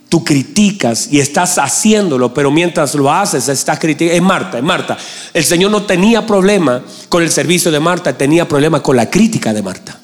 tú 0.09 0.25
criticas 0.25 1.09
y 1.11 1.21
estás 1.21 1.59
haciéndolo, 1.59 2.33
pero 2.33 2.51
mientras 2.51 2.95
lo 2.95 3.13
haces, 3.13 3.49
estás 3.51 3.79
criticando. 3.79 4.17
Es 4.17 4.23
Marta, 4.23 4.57
es 4.57 4.65
Marta. 4.65 4.97
El 5.35 5.45
Señor 5.45 5.71
no 5.73 5.83
tenía 5.83 6.27
problema 6.27 6.83
con 7.11 7.23
el 7.23 7.31
servicio 7.31 7.71
de 7.71 7.81
Marta, 7.81 8.17
tenía 8.17 8.49
problema 8.49 8.83
con 8.83 8.97
la 8.97 9.11
crítica 9.11 9.53
de 9.53 9.63
Marta. 9.63 10.01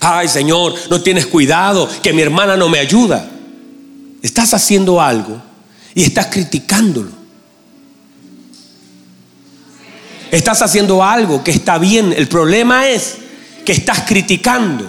Ay, 0.00 0.28
Señor, 0.28 0.74
no 0.90 1.00
tienes 1.00 1.26
cuidado, 1.26 1.88
que 2.02 2.12
mi 2.12 2.20
hermana 2.20 2.54
no 2.58 2.68
me 2.68 2.80
ayuda. 2.80 3.26
Estás 4.20 4.52
haciendo 4.52 5.00
algo 5.00 5.40
y 5.94 6.02
estás 6.02 6.26
criticándolo. 6.26 7.23
Estás 10.34 10.62
haciendo 10.62 11.04
algo 11.04 11.44
que 11.44 11.52
está 11.52 11.78
bien. 11.78 12.12
El 12.12 12.26
problema 12.26 12.88
es 12.88 13.18
que 13.64 13.70
estás 13.70 14.00
criticando 14.00 14.84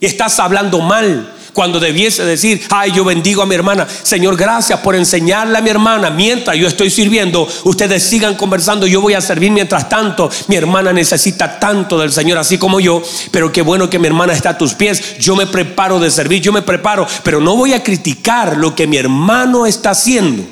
y 0.00 0.06
estás 0.06 0.38
hablando 0.40 0.80
mal. 0.80 1.34
Cuando 1.52 1.78
debiese 1.78 2.24
decir, 2.24 2.62
ay, 2.70 2.90
yo 2.90 3.04
bendigo 3.04 3.42
a 3.42 3.46
mi 3.46 3.54
hermana. 3.54 3.86
Señor, 3.86 4.36
gracias 4.36 4.80
por 4.80 4.96
enseñarle 4.96 5.58
a 5.58 5.60
mi 5.60 5.68
hermana. 5.68 6.08
Mientras 6.08 6.56
yo 6.56 6.66
estoy 6.66 6.88
sirviendo, 6.88 7.46
ustedes 7.64 8.04
sigan 8.04 8.36
conversando. 8.36 8.86
Yo 8.86 9.02
voy 9.02 9.12
a 9.12 9.20
servir 9.20 9.50
mientras 9.50 9.86
tanto. 9.86 10.30
Mi 10.48 10.56
hermana 10.56 10.94
necesita 10.94 11.60
tanto 11.60 11.98
del 11.98 12.10
Señor, 12.10 12.38
así 12.38 12.56
como 12.56 12.80
yo. 12.80 13.02
Pero 13.30 13.52
qué 13.52 13.60
bueno 13.60 13.90
que 13.90 13.98
mi 13.98 14.06
hermana 14.06 14.32
está 14.32 14.50
a 14.50 14.58
tus 14.58 14.72
pies. 14.72 15.18
Yo 15.18 15.36
me 15.36 15.46
preparo 15.46 16.00
de 16.00 16.10
servir, 16.10 16.40
yo 16.40 16.52
me 16.52 16.62
preparo. 16.62 17.06
Pero 17.22 17.38
no 17.38 17.54
voy 17.54 17.74
a 17.74 17.82
criticar 17.82 18.56
lo 18.56 18.74
que 18.74 18.86
mi 18.86 18.96
hermano 18.96 19.66
está 19.66 19.90
haciendo. 19.90 20.42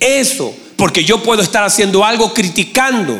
Eso, 0.00 0.52
porque 0.76 1.04
yo 1.04 1.22
puedo 1.22 1.42
estar 1.42 1.64
haciendo 1.64 2.04
algo 2.04 2.32
criticando. 2.34 3.18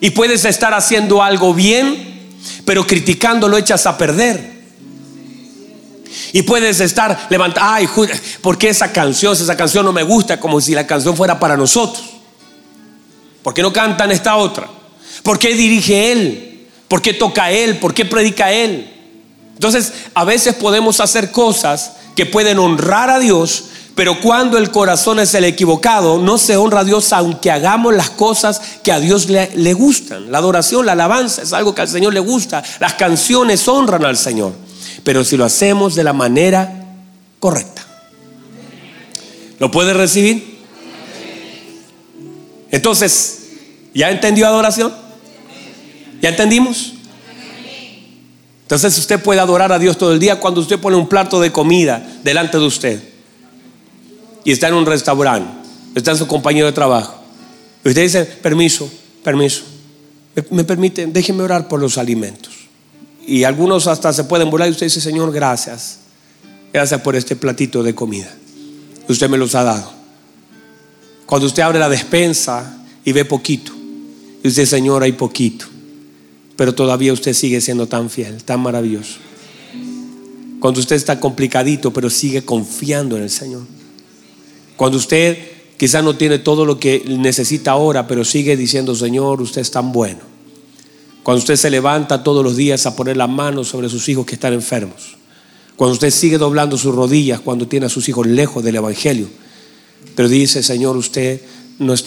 Y 0.00 0.10
puedes 0.10 0.44
estar 0.44 0.74
haciendo 0.74 1.22
algo 1.22 1.54
bien 1.54 2.14
pero 2.64 2.86
criticando 2.86 3.48
lo 3.48 3.56
echas 3.56 3.86
a 3.86 3.96
perder. 3.96 4.54
Y 6.32 6.42
puedes 6.42 6.80
estar 6.80 7.26
levantando, 7.30 7.70
ay, 7.70 7.88
¿por 8.40 8.58
qué 8.58 8.68
esa 8.68 8.92
canción, 8.92 9.32
esa 9.32 9.56
canción 9.56 9.84
no 9.84 9.92
me 9.92 10.02
gusta? 10.02 10.38
Como 10.38 10.60
si 10.60 10.74
la 10.74 10.86
canción 10.86 11.16
fuera 11.16 11.38
para 11.38 11.56
nosotros. 11.56 12.04
¿Por 13.42 13.54
qué 13.54 13.62
no 13.62 13.72
cantan 13.72 14.10
esta 14.10 14.36
otra? 14.36 14.68
¿Por 15.22 15.38
qué 15.38 15.54
dirige 15.54 16.12
él? 16.12 16.68
¿Por 16.88 17.02
qué 17.02 17.14
toca 17.14 17.50
él? 17.50 17.78
¿Por 17.78 17.94
qué 17.94 18.04
predica 18.04 18.52
él? 18.52 18.90
Entonces, 19.54 19.92
a 20.14 20.24
veces 20.24 20.54
podemos 20.54 21.00
hacer 21.00 21.30
cosas 21.30 21.92
que 22.16 22.26
pueden 22.26 22.58
honrar 22.58 23.10
a 23.10 23.18
Dios, 23.18 23.66
pero 23.94 24.20
cuando 24.20 24.58
el 24.58 24.70
corazón 24.70 25.20
es 25.20 25.34
el 25.34 25.44
equivocado, 25.44 26.18
no 26.18 26.36
se 26.36 26.56
honra 26.56 26.80
a 26.80 26.84
Dios 26.84 27.12
aunque 27.12 27.50
hagamos 27.50 27.94
las 27.94 28.10
cosas 28.10 28.60
que 28.82 28.90
a 28.90 28.98
Dios 28.98 29.28
le, 29.28 29.72
gustan. 29.74 30.32
La 30.32 30.38
adoración, 30.38 30.84
la 30.84 30.92
alabanza 30.92 31.42
es 31.42 31.52
algo 31.52 31.74
que 31.74 31.82
al 31.82 31.88
Señor 31.88 32.12
le 32.12 32.20
gusta. 32.20 32.62
Las 32.80 32.94
canciones 32.94 33.66
honran 33.68 34.04
al 34.04 34.16
Señor. 34.16 34.52
Pero 35.04 35.22
si 35.22 35.36
lo 35.36 35.44
hacemos 35.44 35.94
de 35.94 36.02
la 36.02 36.12
manera 36.12 36.86
correcta. 37.38 37.82
¿Lo 39.60 39.70
puede 39.70 39.94
recibir? 39.94 40.58
Entonces, 42.72 43.42
¿ya 43.94 44.10
entendió 44.10 44.48
adoración? 44.48 44.92
¿Ya 46.20 46.30
entendimos? 46.30 46.94
Entonces 48.62 48.98
usted 48.98 49.22
puede 49.22 49.38
adorar 49.38 49.70
a 49.70 49.78
Dios 49.78 49.96
todo 49.98 50.12
el 50.12 50.18
día 50.18 50.40
cuando 50.40 50.60
usted 50.60 50.80
pone 50.80 50.96
un 50.96 51.08
plato 51.08 51.38
de 51.38 51.52
comida 51.52 52.04
delante 52.24 52.58
de 52.58 52.64
usted 52.64 53.13
y 54.44 54.52
está 54.52 54.68
en 54.68 54.74
un 54.74 54.86
restaurante, 54.86 55.50
está 55.94 56.12
en 56.12 56.18
su 56.18 56.26
compañero 56.26 56.66
de 56.66 56.72
trabajo. 56.72 57.22
Y 57.84 57.88
usted 57.88 58.02
dice, 58.02 58.24
permiso, 58.24 58.90
permiso, 59.22 59.62
me, 60.50 60.64
permiten, 60.64 61.12
déjenme 61.12 61.42
orar 61.42 61.68
por 61.68 61.80
los 61.80 61.98
alimentos. 61.98 62.52
Y 63.26 63.44
algunos 63.44 63.86
hasta 63.86 64.12
se 64.12 64.24
pueden 64.24 64.50
burlar 64.50 64.68
y 64.68 64.72
usted 64.72 64.86
dice, 64.86 65.00
Señor, 65.00 65.32
gracias. 65.32 66.00
Gracias 66.72 67.00
por 67.00 67.14
este 67.16 67.36
platito 67.36 67.82
de 67.82 67.94
comida. 67.94 68.34
Usted 69.08 69.28
me 69.28 69.38
los 69.38 69.54
ha 69.54 69.62
dado. 69.62 69.92
Cuando 71.24 71.46
usted 71.46 71.62
abre 71.62 71.78
la 71.78 71.88
despensa 71.88 72.84
y 73.04 73.12
ve 73.12 73.24
poquito, 73.24 73.72
Y 74.42 74.48
usted, 74.48 74.66
Señor, 74.66 75.02
hay 75.02 75.12
poquito. 75.12 75.66
Pero 76.56 76.74
todavía 76.74 77.12
usted 77.12 77.32
sigue 77.32 77.60
siendo 77.60 77.86
tan 77.86 78.10
fiel, 78.10 78.42
tan 78.44 78.60
maravilloso. 78.60 79.18
Cuando 80.60 80.80
usted 80.80 80.96
está 80.96 81.18
complicadito, 81.18 81.92
pero 81.92 82.10
sigue 82.10 82.44
confiando 82.44 83.16
en 83.16 83.22
el 83.22 83.30
Señor. 83.30 83.62
Cuando 84.76 84.98
usted 84.98 85.38
quizás 85.76 86.02
no 86.02 86.16
tiene 86.16 86.38
todo 86.38 86.64
lo 86.64 86.78
que 86.78 87.04
necesita 87.06 87.72
ahora, 87.72 88.06
pero 88.06 88.24
sigue 88.24 88.56
diciendo, 88.56 88.94
Señor, 88.94 89.40
usted 89.40 89.60
es 89.60 89.70
tan 89.70 89.92
bueno. 89.92 90.20
Cuando 91.22 91.38
usted 91.38 91.56
se 91.56 91.70
levanta 91.70 92.22
todos 92.22 92.44
los 92.44 92.56
días 92.56 92.84
a 92.86 92.94
poner 92.94 93.16
las 93.16 93.30
manos 93.30 93.68
sobre 93.68 93.88
sus 93.88 94.08
hijos 94.08 94.26
que 94.26 94.34
están 94.34 94.52
enfermos. 94.52 95.16
Cuando 95.76 95.94
usted 95.94 96.10
sigue 96.10 96.38
doblando 96.38 96.76
sus 96.78 96.94
rodillas 96.94 97.40
cuando 97.40 97.66
tiene 97.66 97.86
a 97.86 97.88
sus 97.88 98.08
hijos 98.08 98.26
lejos 98.26 98.62
del 98.62 98.76
Evangelio. 98.76 99.28
Pero 100.14 100.28
dice, 100.28 100.62
Señor, 100.62 100.96
usted, 100.96 101.40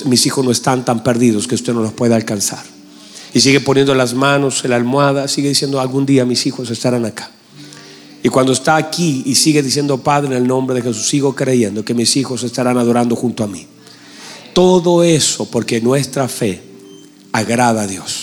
mis 0.05 0.25
hijos 0.25 0.45
no 0.45 0.51
están 0.51 0.85
tan 0.85 1.03
perdidos 1.03 1.47
que 1.47 1.55
usted 1.55 1.73
no 1.73 1.81
los 1.81 1.93
puede 1.93 2.15
alcanzar. 2.15 2.63
Y 3.33 3.41
sigue 3.41 3.59
poniendo 3.59 3.93
las 3.93 4.13
manos 4.13 4.63
en 4.63 4.69
la 4.69 4.77
almohada, 4.77 5.27
sigue 5.27 5.49
diciendo, 5.49 5.81
algún 5.81 6.05
día 6.05 6.25
mis 6.25 6.45
hijos 6.45 6.69
estarán 6.69 7.05
acá. 7.05 7.31
Y 8.27 8.29
cuando 8.29 8.51
está 8.51 8.75
aquí 8.75 9.23
y 9.25 9.35
sigue 9.35 9.63
diciendo, 9.63 10.03
Padre, 10.03 10.35
en 10.35 10.41
el 10.41 10.45
nombre 10.45 10.75
de 10.75 10.81
Jesús, 10.81 11.07
sigo 11.07 11.33
creyendo 11.33 11.85
que 11.85 11.93
mis 11.93 12.17
hijos 12.17 12.43
estarán 12.43 12.77
adorando 12.77 13.15
junto 13.15 13.41
a 13.41 13.47
mí. 13.47 13.65
Todo 14.51 15.01
eso 15.01 15.49
porque 15.49 15.79
nuestra 15.79 16.27
fe 16.27 16.61
agrada 17.31 17.83
a 17.83 17.87
Dios. 17.87 18.17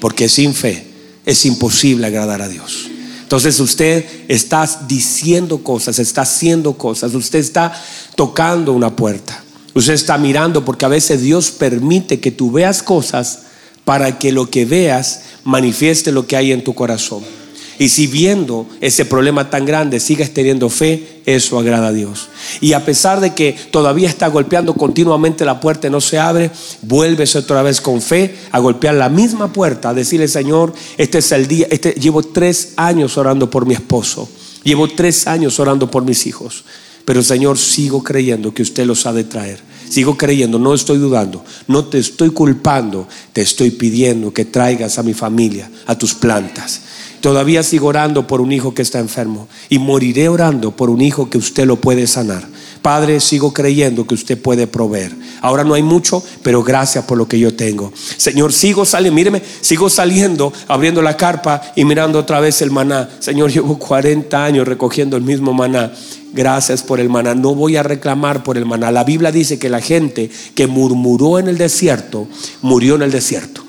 Porque 0.00 0.28
sin 0.28 0.52
fe 0.52 0.86
es 1.24 1.46
imposible 1.46 2.06
agradar 2.06 2.42
a 2.42 2.48
Dios. 2.50 2.90
Entonces 3.22 3.58
usted 3.58 4.04
está 4.28 4.68
diciendo 4.86 5.64
cosas, 5.64 5.98
está 5.98 6.20
haciendo 6.20 6.74
cosas, 6.74 7.14
usted 7.14 7.38
está 7.38 7.72
tocando 8.16 8.74
una 8.74 8.94
puerta. 8.94 9.42
Usted 9.72 9.94
está 9.94 10.18
mirando 10.18 10.62
porque 10.62 10.84
a 10.84 10.88
veces 10.88 11.22
Dios 11.22 11.52
permite 11.52 12.20
que 12.20 12.32
tú 12.32 12.52
veas 12.52 12.82
cosas 12.82 13.44
para 13.86 14.18
que 14.18 14.30
lo 14.30 14.50
que 14.50 14.66
veas 14.66 15.22
manifieste 15.42 16.12
lo 16.12 16.26
que 16.26 16.36
hay 16.36 16.52
en 16.52 16.62
tu 16.62 16.74
corazón. 16.74 17.45
Y 17.78 17.88
si 17.90 18.06
viendo 18.06 18.66
ese 18.80 19.04
problema 19.04 19.50
tan 19.50 19.66
grande 19.66 20.00
sigues 20.00 20.32
teniendo 20.32 20.70
fe, 20.70 21.20
eso 21.26 21.58
agrada 21.58 21.88
a 21.88 21.92
Dios. 21.92 22.28
Y 22.60 22.72
a 22.72 22.84
pesar 22.84 23.20
de 23.20 23.34
que 23.34 23.54
todavía 23.70 24.08
está 24.08 24.28
golpeando 24.28 24.74
continuamente 24.74 25.44
la 25.44 25.60
puerta 25.60 25.88
y 25.88 25.90
no 25.90 26.00
se 26.00 26.18
abre, 26.18 26.50
vuelves 26.82 27.36
otra 27.36 27.62
vez 27.62 27.80
con 27.80 28.00
fe 28.00 28.34
a 28.50 28.58
golpear 28.58 28.94
la 28.94 29.08
misma 29.08 29.52
puerta, 29.52 29.90
a 29.90 29.94
decirle, 29.94 30.28
Señor, 30.28 30.72
este 30.96 31.18
es 31.18 31.32
el 31.32 31.46
día, 31.48 31.66
este, 31.70 31.92
llevo 31.92 32.22
tres 32.22 32.72
años 32.76 33.18
orando 33.18 33.50
por 33.50 33.66
mi 33.66 33.74
esposo, 33.74 34.28
llevo 34.64 34.88
tres 34.88 35.26
años 35.26 35.60
orando 35.60 35.90
por 35.90 36.04
mis 36.04 36.26
hijos. 36.26 36.64
Pero 37.04 37.22
Señor, 37.22 37.56
sigo 37.56 38.02
creyendo 38.02 38.52
que 38.52 38.62
usted 38.62 38.84
los 38.84 39.06
ha 39.06 39.12
de 39.12 39.24
traer. 39.24 39.60
Sigo 39.88 40.16
creyendo, 40.16 40.58
no 40.58 40.74
estoy 40.74 40.98
dudando, 40.98 41.44
no 41.68 41.84
te 41.84 41.98
estoy 41.98 42.30
culpando, 42.30 43.06
te 43.32 43.42
estoy 43.42 43.70
pidiendo 43.70 44.32
que 44.32 44.44
traigas 44.44 44.98
a 44.98 45.04
mi 45.04 45.14
familia, 45.14 45.70
a 45.86 45.96
tus 45.96 46.14
plantas. 46.14 46.80
Todavía 47.20 47.62
sigo 47.62 47.88
orando 47.88 48.26
por 48.26 48.40
un 48.40 48.52
hijo 48.52 48.74
que 48.74 48.82
está 48.82 48.98
enfermo 48.98 49.48
y 49.68 49.78
moriré 49.78 50.28
orando 50.28 50.70
por 50.70 50.90
un 50.90 51.00
hijo 51.00 51.28
que 51.30 51.38
usted 51.38 51.66
lo 51.66 51.76
puede 51.76 52.06
sanar. 52.06 52.46
Padre, 52.86 53.18
sigo 53.18 53.52
creyendo 53.52 54.06
que 54.06 54.14
usted 54.14 54.40
puede 54.40 54.68
proveer. 54.68 55.12
Ahora 55.40 55.64
no 55.64 55.74
hay 55.74 55.82
mucho, 55.82 56.22
pero 56.44 56.62
gracias 56.62 57.04
por 57.04 57.18
lo 57.18 57.26
que 57.26 57.36
yo 57.36 57.52
tengo. 57.52 57.92
Señor, 58.16 58.52
sigo 58.52 58.84
saliendo, 58.84 59.16
míreme, 59.16 59.42
sigo 59.60 59.90
saliendo, 59.90 60.52
abriendo 60.68 61.02
la 61.02 61.16
carpa 61.16 61.60
y 61.74 61.84
mirando 61.84 62.20
otra 62.20 62.38
vez 62.38 62.62
el 62.62 62.70
maná. 62.70 63.08
Señor, 63.18 63.50
llevo 63.52 63.76
40 63.76 64.44
años 64.44 64.68
recogiendo 64.68 65.16
el 65.16 65.24
mismo 65.24 65.52
maná. 65.52 65.92
Gracias 66.32 66.84
por 66.84 67.00
el 67.00 67.08
maná. 67.08 67.34
No 67.34 67.56
voy 67.56 67.76
a 67.76 67.82
reclamar 67.82 68.44
por 68.44 68.56
el 68.56 68.66
maná. 68.66 68.92
La 68.92 69.02
Biblia 69.02 69.32
dice 69.32 69.58
que 69.58 69.68
la 69.68 69.80
gente 69.80 70.30
que 70.54 70.68
murmuró 70.68 71.40
en 71.40 71.48
el 71.48 71.58
desierto, 71.58 72.28
murió 72.62 72.94
en 72.94 73.02
el 73.02 73.10
desierto. 73.10 73.65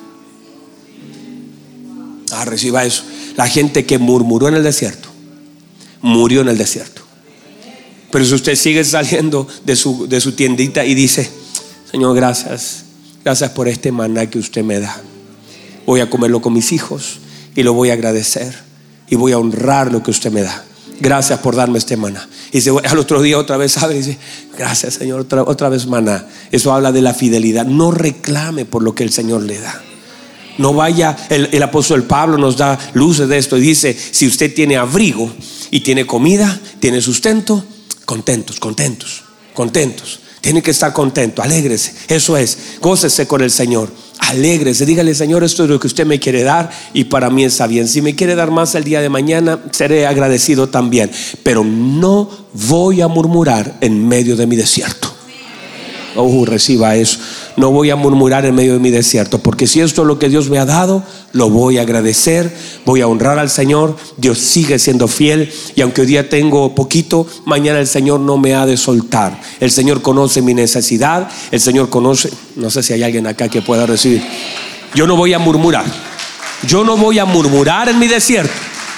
Ah, 2.37 2.45
reciba 2.45 2.85
eso. 2.85 3.03
La 3.35 3.47
gente 3.47 3.85
que 3.85 3.97
murmuró 3.97 4.47
en 4.47 4.53
el 4.53 4.63
desierto, 4.63 5.09
murió 6.01 6.41
en 6.41 6.49
el 6.49 6.57
desierto. 6.57 7.01
Pero 8.11 8.25
si 8.25 8.35
usted 8.35 8.55
sigue 8.55 8.83
saliendo 8.83 9.47
de 9.65 9.75
su, 9.75 10.07
de 10.07 10.21
su 10.21 10.33
tiendita 10.33 10.85
y 10.85 10.93
dice, 10.93 11.29
Señor, 11.91 12.15
gracias, 12.15 12.85
gracias 13.23 13.49
por 13.51 13.67
este 13.67 13.91
maná 13.91 14.29
que 14.29 14.39
usted 14.39 14.63
me 14.63 14.79
da. 14.79 15.01
Voy 15.85 15.99
a 15.99 16.09
comerlo 16.09 16.41
con 16.41 16.53
mis 16.53 16.71
hijos 16.71 17.19
y 17.55 17.63
lo 17.63 17.73
voy 17.73 17.89
a 17.89 17.93
agradecer 17.93 18.55
y 19.09 19.15
voy 19.15 19.31
a 19.31 19.39
honrar 19.39 19.91
lo 19.91 20.03
que 20.03 20.11
usted 20.11 20.31
me 20.31 20.41
da. 20.41 20.63
Gracias 20.99 21.39
por 21.39 21.55
darme 21.55 21.79
este 21.79 21.97
maná. 21.97 22.27
Y 22.51 22.67
al 22.69 22.99
otro 22.99 23.21
día 23.21 23.37
otra 23.37 23.57
vez 23.57 23.77
abre 23.77 23.95
y 23.95 23.99
dice, 23.99 24.17
gracias 24.57 24.95
Señor, 24.95 25.21
otra, 25.21 25.43
otra 25.43 25.69
vez 25.69 25.87
maná. 25.87 26.27
Eso 26.51 26.71
habla 26.73 26.91
de 26.91 27.01
la 27.01 27.13
fidelidad. 27.13 27.65
No 27.65 27.91
reclame 27.91 28.65
por 28.65 28.83
lo 28.83 28.93
que 28.95 29.03
el 29.03 29.11
Señor 29.11 29.41
le 29.41 29.59
da. 29.59 29.81
No 30.57 30.73
vaya, 30.73 31.15
el, 31.29 31.61
apóstol 31.61 32.03
Pablo 32.03 32.37
nos 32.37 32.57
da 32.57 32.77
luces 32.93 33.27
de 33.27 33.37
esto 33.37 33.57
y 33.57 33.61
dice, 33.61 33.95
si 33.95 34.27
usted 34.27 34.53
tiene 34.53 34.77
abrigo 34.77 35.31
y 35.71 35.81
tiene 35.81 36.05
comida, 36.05 36.59
tiene 36.79 37.01
sustento, 37.01 37.63
contentos, 38.05 38.59
contentos, 38.59 39.23
contentos. 39.53 40.19
Tiene 40.41 40.61
que 40.61 40.71
estar 40.71 40.93
contento, 40.93 41.41
alégrese. 41.41 41.93
Eso 42.07 42.37
es, 42.37 42.57
gócese 42.79 43.27
con 43.27 43.41
el 43.41 43.51
Señor. 43.51 43.91
Alégrese, 44.19 44.85
dígale, 44.85 45.13
Señor, 45.13 45.43
esto 45.43 45.63
es 45.63 45.69
lo 45.69 45.79
que 45.79 45.87
usted 45.87 46.05
me 46.05 46.19
quiere 46.19 46.43
dar 46.43 46.71
y 46.93 47.05
para 47.05 47.29
mí 47.29 47.43
está 47.43 47.67
bien. 47.67 47.87
Si 47.87 48.01
me 48.01 48.15
quiere 48.15 48.35
dar 48.35 48.49
más 48.51 48.73
el 48.75 48.83
día 48.83 49.01
de 49.01 49.09
mañana, 49.09 49.59
seré 49.71 50.07
agradecido 50.07 50.69
también. 50.69 51.11
Pero 51.43 51.63
no 51.63 52.29
voy 52.53 53.01
a 53.01 53.07
murmurar 53.07 53.77
en 53.81 54.07
medio 54.07 54.35
de 54.35 54.47
mi 54.47 54.55
desierto. 54.55 55.16
Oh, 56.19 56.45
reciba 56.45 56.95
eso. 56.95 57.19
No 57.57 57.69
voy 57.69 57.91
a 57.91 57.95
murmurar 57.95 58.43
en 58.45 58.55
medio 58.55 58.73
de 58.73 58.79
mi 58.79 58.89
desierto, 58.89 59.37
porque 59.37 59.67
si 59.67 59.81
esto 59.81 60.01
es 60.01 60.07
lo 60.07 60.17
que 60.17 60.29
Dios 60.29 60.49
me 60.49 60.57
ha 60.57 60.65
dado, 60.65 61.03
lo 61.31 61.51
voy 61.51 61.77
a 61.77 61.83
agradecer, 61.83 62.51
voy 62.85 63.01
a 63.01 63.07
honrar 63.07 63.37
al 63.37 63.51
Señor. 63.51 63.95
Dios 64.17 64.39
sigue 64.39 64.79
siendo 64.79 65.07
fiel 65.07 65.53
y 65.75 65.81
aunque 65.81 66.01
hoy 66.01 66.07
día 66.07 66.27
tengo 66.27 66.73
poquito, 66.73 67.27
mañana 67.45 67.79
el 67.79 67.85
Señor 67.85 68.19
no 68.19 68.37
me 68.37 68.55
ha 68.55 68.65
de 68.65 68.77
soltar. 68.77 69.39
El 69.59 69.69
Señor 69.69 70.01
conoce 70.01 70.41
mi 70.41 70.55
necesidad, 70.55 71.29
el 71.51 71.61
Señor 71.61 71.89
conoce, 71.89 72.31
no 72.55 72.71
sé 72.71 72.81
si 72.81 72.93
hay 72.93 73.03
alguien 73.03 73.27
acá 73.27 73.47
que 73.47 73.61
pueda 73.61 73.85
recibir. 73.85 74.23
Yo 74.95 75.05
no 75.05 75.15
voy 75.15 75.33
a 75.33 75.39
murmurar. 75.39 75.85
Yo 76.65 76.83
no 76.83 76.97
voy 76.97 77.19
a 77.19 77.25
murmurar 77.25 77.89
en 77.89 77.99
mi 77.99 78.07
desierto, 78.07 78.53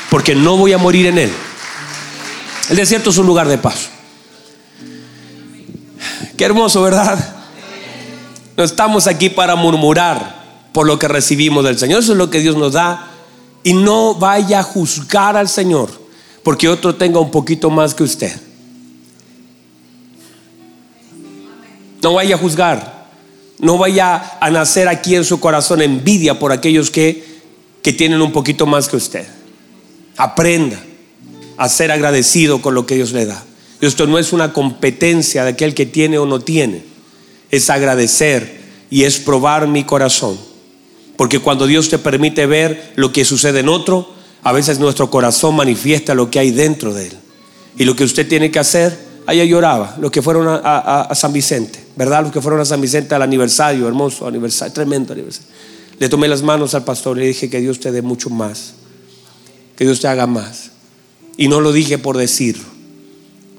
porque 0.10 0.36
no 0.36 0.56
voy 0.56 0.72
a 0.72 0.78
morir 0.78 1.08
en 1.08 1.18
él. 1.18 1.32
El 2.70 2.78
desierto 2.78 3.10
es 3.10 3.18
un 3.18 3.28
lugar 3.28 3.50
de 3.50 3.58
paz. 3.58 3.90
Qué 6.40 6.46
hermoso, 6.46 6.82
¿verdad? 6.82 7.20
No 8.56 8.64
estamos 8.64 9.08
aquí 9.08 9.30
para 9.30 9.58
murmurar 9.58 10.70
por 10.72 10.88
lo 10.88 10.98
que 10.98 11.10
recibimos 11.10 11.66
del 11.66 11.78
Señor. 11.78 12.00
Eso 12.00 12.14
es 12.14 12.18
lo 12.18 12.30
que 12.30 12.40
Dios 12.40 12.56
nos 12.56 12.72
da. 12.72 13.12
Y 13.62 13.74
no 13.74 14.16
vaya 14.16 14.60
a 14.60 14.64
juzgar 14.64 15.36
al 15.36 15.50
Señor 15.50 15.90
porque 16.42 16.70
otro 16.70 16.96
tenga 16.96 17.20
un 17.20 17.30
poquito 17.30 17.70
más 17.70 17.94
que 17.94 18.04
usted. 18.04 18.40
No 22.02 22.14
vaya 22.14 22.36
a 22.36 22.38
juzgar. 22.38 23.10
No 23.60 23.78
vaya 23.78 24.38
a 24.40 24.50
nacer 24.50 24.88
aquí 24.88 25.18
en 25.18 25.26
su 25.26 25.42
corazón 25.42 25.82
envidia 25.82 26.40
por 26.40 26.54
aquellos 26.54 26.90
que, 26.90 27.42
que 27.84 27.92
tienen 27.92 28.22
un 28.22 28.32
poquito 28.32 28.66
más 28.66 28.88
que 28.88 28.96
usted. 28.96 29.28
Aprenda 30.16 30.80
a 31.58 31.68
ser 31.68 31.92
agradecido 31.92 32.62
con 32.62 32.76
lo 32.76 32.86
que 32.86 32.96
Dios 32.96 33.12
le 33.12 33.26
da. 33.26 33.44
Esto 33.82 34.08
no 34.08 34.20
es 34.20 34.34
una 34.34 34.52
competencia 34.52 35.44
de 35.44 35.52
aquel 35.52 35.74
que 35.74 35.86
tiene 35.86 36.18
o 36.18 36.26
no 36.26 36.40
tiene. 36.40 36.84
Es 37.50 37.70
agradecer 37.70 38.60
y 38.90 39.04
es 39.04 39.20
probar 39.20 39.68
mi 39.68 39.86
corazón. 39.86 40.38
Porque 41.16 41.40
cuando 41.40 41.66
Dios 41.66 41.90
te 41.90 41.98
permite 41.98 42.46
ver 42.46 42.94
lo 42.96 43.12
que 43.12 43.26
sucede 43.26 43.62
en 43.62 43.70
otro, 43.70 44.10
a 44.44 44.52
veces 44.52 44.80
nuestro 44.80 45.10
corazón 45.10 45.56
manifiesta 45.56 46.14
lo 46.14 46.30
que 46.30 46.40
hay 46.40 46.52
dentro 46.52 46.94
de 46.94 47.08
él. 47.08 47.18
Y 47.78 47.86
lo 47.86 47.96
que 47.96 48.04
usted 48.04 48.28
tiene 48.28 48.52
que 48.52 48.60
hacer, 48.60 48.98
allá 49.26 49.44
lloraba, 49.46 49.96
los 50.00 50.12
que 50.12 50.22
fueron 50.22 50.48
a, 50.50 51.10
San 51.16 51.32
Vicente, 51.32 51.86
¿verdad? 51.96 52.24
Los 52.24 52.32
que 52.34 52.42
fueron 52.42 52.60
a 52.60 52.66
San 52.66 52.82
Vicente 52.82 53.16
al 53.16 53.22
aniversario, 53.22 53.88
hermoso 53.88 54.28
aniversario, 54.28 54.74
tremendo 54.74 55.14
aniversario. 55.14 55.50
Le 56.00 56.10
tomé 56.10 56.28
las 56.28 56.42
manos 56.42 56.74
al 56.74 56.84
pastor 56.84 57.18
y 57.18 57.22
le 57.22 57.28
dije 57.28 57.50
que 57.50 57.60
Dios 57.60 57.80
te 57.80 57.92
dé 57.92 58.02
mucho 58.02 58.30
más, 58.30 58.74
que 59.78 59.86
Dios 59.86 60.00
te 60.00 60.08
haga 60.08 60.28
más. 60.28 60.72
Y 61.38 61.48
no 61.48 61.62
lo 61.62 61.72
dije 61.72 61.98
por 61.98 62.18
decirlo 62.18 62.79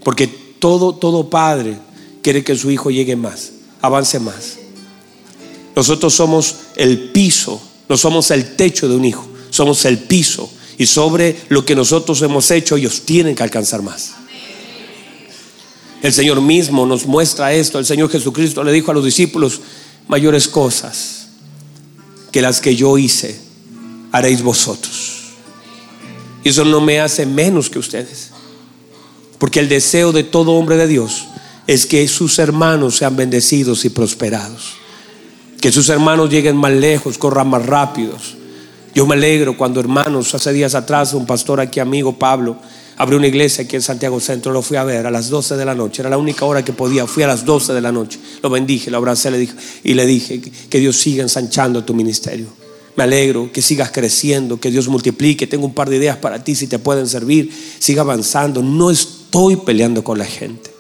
porque 0.03 0.27
todo, 0.27 0.95
todo 0.95 1.31
padre 1.31 1.79
quiere 2.23 2.45
que 2.45 2.57
su 2.57 2.71
hijo 2.71 2.91
llegue 2.91 3.17
más, 3.17 3.53
avance 3.81 4.19
más. 4.19 4.59
Nosotros 5.75 6.15
somos 6.15 6.57
el 6.77 7.11
piso, 7.11 7.61
no 7.89 7.97
somos 7.97 8.31
el 8.31 8.57
techo 8.57 8.89
de 8.89 8.97
un 8.97 9.05
hijo, 9.05 9.27
somos 9.51 9.85
el 9.85 9.99
piso. 9.99 10.51
Y 10.79 10.87
sobre 10.87 11.37
lo 11.49 11.65
que 11.65 11.75
nosotros 11.75 12.23
hemos 12.23 12.51
hecho, 12.51 12.77
ellos 12.77 13.03
tienen 13.03 13.35
que 13.35 13.43
alcanzar 13.43 13.83
más. 13.83 14.13
El 16.03 16.13
Señor 16.13 16.41
mismo 16.41 16.87
nos 16.87 17.07
muestra 17.07 17.53
esto. 17.53 17.79
El 17.79 17.85
Señor 17.85 18.11
Jesucristo 18.11 18.65
le 18.65 18.73
dijo 18.73 18.91
a 18.91 18.95
los 18.95 19.05
discípulos, 19.05 19.61
mayores 20.09 20.49
cosas 20.49 21.29
que 22.33 22.41
las 22.41 22.61
que 22.61 22.75
yo 22.75 22.97
hice, 22.97 23.39
haréis 24.13 24.43
vosotros. 24.43 25.21
Y 26.43 26.49
eso 26.49 26.65
no 26.65 26.81
me 26.81 27.01
hace 27.01 27.27
menos 27.27 27.69
que 27.69 27.79
ustedes. 27.79 28.30
Porque 29.41 29.59
el 29.59 29.71
deseo 29.71 30.13
de 30.13 30.23
todo 30.23 30.53
hombre 30.53 30.77
de 30.77 30.87
Dios 30.87 31.27
es 31.67 31.87
que 31.87 32.07
sus 32.09 32.39
hermanos 32.39 32.97
sean 32.97 33.17
bendecidos 33.17 33.87
y 33.87 33.89
prosperados. 33.89 34.75
Que 35.61 35.73
sus 35.73 35.89
hermanos 35.89 36.31
lleguen 36.31 36.57
más 36.57 36.73
lejos, 36.73 37.17
corran 37.17 37.49
más 37.49 37.65
rápidos. 37.65 38.37
Yo 38.95 39.07
me 39.07 39.15
alegro 39.15 39.57
cuando 39.57 39.81
hermanos, 39.81 40.35
hace 40.35 40.53
días 40.53 40.75
atrás, 40.75 41.15
un 41.15 41.25
pastor 41.25 41.59
aquí, 41.59 41.81
amigo 41.81 42.19
Pablo, 42.19 42.59
abrió 42.99 43.19
una 43.19 43.29
iglesia 43.29 43.65
aquí 43.65 43.77
en 43.77 43.83
Santiago 43.83 44.21
Centro, 44.21 44.53
lo 44.53 44.61
fui 44.61 44.77
a 44.77 44.85
ver 44.85 45.07
a 45.07 45.11
las 45.11 45.31
12 45.31 45.57
de 45.57 45.65
la 45.65 45.75
noche, 45.75 46.03
era 46.03 46.11
la 46.11 46.19
única 46.19 46.45
hora 46.45 46.63
que 46.63 46.75
podía, 46.75 47.07
fui 47.07 47.23
a 47.23 47.27
las 47.27 47.47
12 47.47 47.73
de 47.73 47.81
la 47.81 47.93
noche, 47.93 48.19
lo 48.43 48.51
bendije, 48.51 48.91
lo 48.91 48.99
abracé 48.99 49.31
le 49.31 49.39
dije, 49.39 49.55
y 49.85 49.95
le 49.95 50.05
dije 50.05 50.41
que 50.41 50.79
Dios 50.81 50.97
siga 50.97 51.23
ensanchando 51.23 51.83
tu 51.83 51.95
ministerio. 51.95 52.49
Me 52.97 53.05
alegro 53.05 53.51
que 53.53 53.63
sigas 53.63 53.91
creciendo, 53.91 54.61
que 54.61 54.71
Dios 54.71 54.89
multiplique. 54.89 55.47
Tengo 55.47 55.65
un 55.65 55.73
par 55.73 55.89
de 55.89 55.97
ideas 55.97 56.19
para 56.19 56.43
ti 56.43 56.55
si 56.55 56.67
te 56.67 56.79
pueden 56.79 57.07
servir. 57.07 57.51
Siga 57.79 58.03
avanzando. 58.03 58.63
No 58.63 58.91
estoy 59.31 59.55
peleando 59.55 60.03
con 60.03 60.19
la 60.19 60.25
gente. 60.25 60.73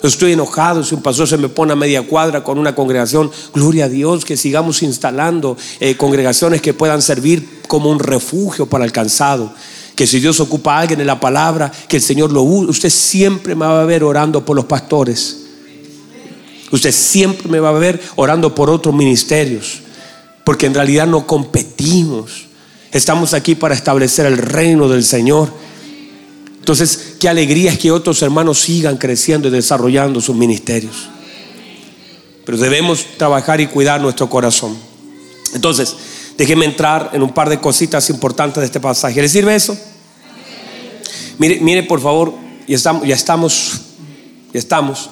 Estoy 0.00 0.32
enojado 0.32 0.84
si 0.84 0.94
un 0.94 1.02
pastor 1.02 1.26
se 1.26 1.36
me 1.36 1.48
pone 1.48 1.72
a 1.72 1.76
media 1.76 2.02
cuadra 2.02 2.44
con 2.44 2.56
una 2.56 2.72
congregación. 2.72 3.30
Gloria 3.52 3.86
a 3.86 3.88
Dios 3.88 4.24
que 4.24 4.36
sigamos 4.36 4.82
instalando 4.84 5.56
eh, 5.80 5.96
congregaciones 5.96 6.62
que 6.62 6.72
puedan 6.72 7.02
servir 7.02 7.62
como 7.66 7.90
un 7.90 7.98
refugio 7.98 8.66
para 8.66 8.84
el 8.84 8.92
cansado. 8.92 9.52
Que 9.96 10.06
si 10.06 10.20
Dios 10.20 10.38
ocupa 10.38 10.76
a 10.76 10.80
alguien 10.80 11.00
en 11.00 11.06
la 11.08 11.18
palabra, 11.18 11.70
que 11.88 11.96
el 11.96 12.02
Señor 12.02 12.30
lo 12.30 12.42
use. 12.42 12.70
Usted 12.70 12.90
siempre 12.90 13.56
me 13.56 13.66
va 13.66 13.82
a 13.82 13.84
ver 13.84 14.04
orando 14.04 14.44
por 14.44 14.54
los 14.54 14.66
pastores. 14.66 15.38
Usted 16.70 16.92
siempre 16.92 17.48
me 17.48 17.58
va 17.58 17.70
a 17.70 17.72
ver 17.72 18.00
orando 18.14 18.54
por 18.54 18.70
otros 18.70 18.94
ministerios. 18.94 19.80
Porque 20.44 20.66
en 20.66 20.74
realidad 20.74 21.08
no 21.08 21.26
competimos. 21.26 22.46
Estamos 22.92 23.34
aquí 23.34 23.56
para 23.56 23.74
establecer 23.74 24.26
el 24.26 24.38
reino 24.38 24.88
del 24.88 25.02
Señor. 25.02 25.50
Entonces, 26.70 27.16
qué 27.18 27.28
alegría 27.28 27.72
es 27.72 27.78
que 27.80 27.90
otros 27.90 28.22
hermanos 28.22 28.60
sigan 28.60 28.96
creciendo 28.96 29.48
y 29.48 29.50
desarrollando 29.50 30.20
sus 30.20 30.36
ministerios. 30.36 31.08
Pero 32.44 32.58
debemos 32.58 33.04
trabajar 33.16 33.60
y 33.60 33.66
cuidar 33.66 34.00
nuestro 34.00 34.30
corazón. 34.30 34.78
Entonces, 35.52 35.96
déjeme 36.38 36.66
entrar 36.66 37.10
en 37.12 37.24
un 37.24 37.34
par 37.34 37.48
de 37.48 37.58
cositas 37.58 38.08
importantes 38.08 38.60
de 38.60 38.66
este 38.66 38.78
pasaje. 38.78 39.20
¿Le 39.20 39.28
sirve 39.28 39.56
eso? 39.56 39.76
Mire, 41.38 41.58
mire 41.60 41.82
por 41.82 42.00
favor, 42.00 42.34
ya 42.68 42.76
estamos, 42.76 43.04
ya 43.04 43.16
estamos, 43.16 43.80
ya 44.52 44.60
estamos, 44.60 45.10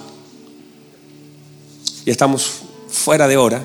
ya 2.06 2.12
estamos 2.12 2.52
fuera 2.88 3.26
de 3.26 3.36
hora. 3.36 3.64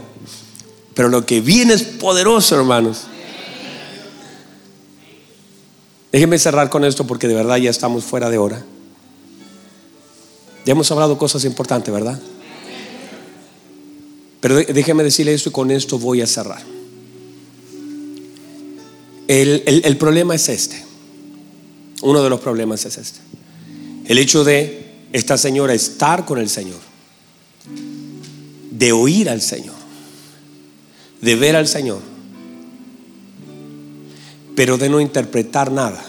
Pero 0.95 1.09
lo 1.09 1.27
que 1.27 1.41
viene 1.41 1.75
es 1.75 1.83
poderoso, 1.83 2.55
hermanos. 2.55 3.03
Déjenme 6.13 6.37
cerrar 6.37 6.69
con 6.69 6.85
esto 6.85 7.07
porque 7.07 7.27
de 7.27 7.33
verdad 7.33 7.57
ya 7.57 7.71
estamos 7.71 8.03
fuera 8.03 8.29
de 8.29 8.37
hora. 8.37 8.63
Ya 10.63 10.73
hemos 10.73 10.91
hablado 10.91 11.17
cosas 11.17 11.43
importantes, 11.43 11.91
¿verdad? 11.91 12.19
Pero 14.39 14.57
déjenme 14.57 15.03
decirle 15.03 15.33
esto 15.33 15.49
y 15.49 15.51
con 15.51 15.71
esto 15.71 15.97
voy 15.97 16.21
a 16.21 16.27
cerrar. 16.27 16.61
El, 19.27 19.63
el, 19.65 19.97
problema 19.97 20.35
es 20.35 20.49
este. 20.49 20.85
Uno 22.03 22.21
de 22.21 22.29
los 22.29 22.39
problemas 22.41 22.85
es 22.85 22.99
este. 22.99 23.19
El 24.05 24.19
hecho 24.19 24.43
de 24.43 24.93
esta 25.13 25.35
señora 25.35 25.73
estar 25.73 26.25
con 26.25 26.37
el 26.37 26.49
Señor, 26.49 26.79
de 28.69 28.91
oír 28.91 29.31
al 29.31 29.41
Señor, 29.41 29.75
de 31.21 31.35
ver 31.35 31.55
al 31.55 31.67
Señor, 31.67 32.12
pero 34.55 34.77
de 34.77 34.89
no 34.89 34.99
interpretar 34.99 35.71
nada. 35.71 36.03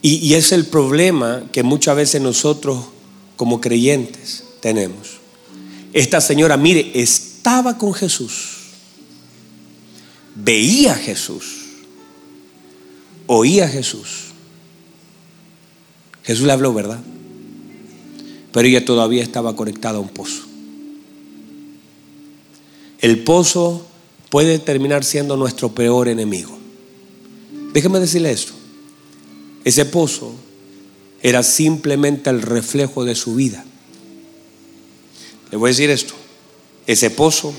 Y, 0.00 0.34
es 0.34 0.52
el 0.52 0.66
problema 0.66 1.44
que 1.52 1.62
muchas 1.62 1.96
veces 1.96 2.22
nosotros 2.22 2.86
como 3.36 3.60
creyentes 3.60 4.44
tenemos. 4.60 5.18
Esta 5.92 6.20
señora, 6.20 6.56
mire, 6.56 6.92
estaba 6.94 7.76
con 7.78 7.92
Jesús, 7.92 8.58
veía 10.36 10.92
a 10.92 10.96
Jesús, 10.96 11.44
oía 13.26 13.64
a 13.64 13.68
Jesús. 13.68 14.26
Jesús 16.22 16.46
le 16.46 16.52
habló, 16.52 16.72
¿verdad? 16.72 17.00
Pero 18.52 18.68
ella 18.68 18.84
todavía 18.84 19.22
estaba 19.22 19.56
conectada 19.56 19.98
a 19.98 20.00
un 20.00 20.10
pozo. 20.10 20.44
El 23.00 23.24
pozo 23.24 23.86
puede 24.30 24.58
terminar 24.58 25.04
siendo 25.04 25.36
nuestro 25.36 25.74
peor 25.74 26.08
enemigo. 26.08 26.56
Déjeme 27.72 28.00
decirle 28.00 28.30
esto. 28.30 28.52
Ese 29.64 29.84
pozo 29.84 30.34
era 31.22 31.42
simplemente 31.42 32.30
el 32.30 32.42
reflejo 32.42 33.04
de 33.04 33.14
su 33.14 33.34
vida. 33.34 33.64
Le 35.50 35.56
voy 35.56 35.68
a 35.68 35.72
decir 35.72 35.90
esto. 35.90 36.14
Ese 36.86 37.10
pozo 37.10 37.52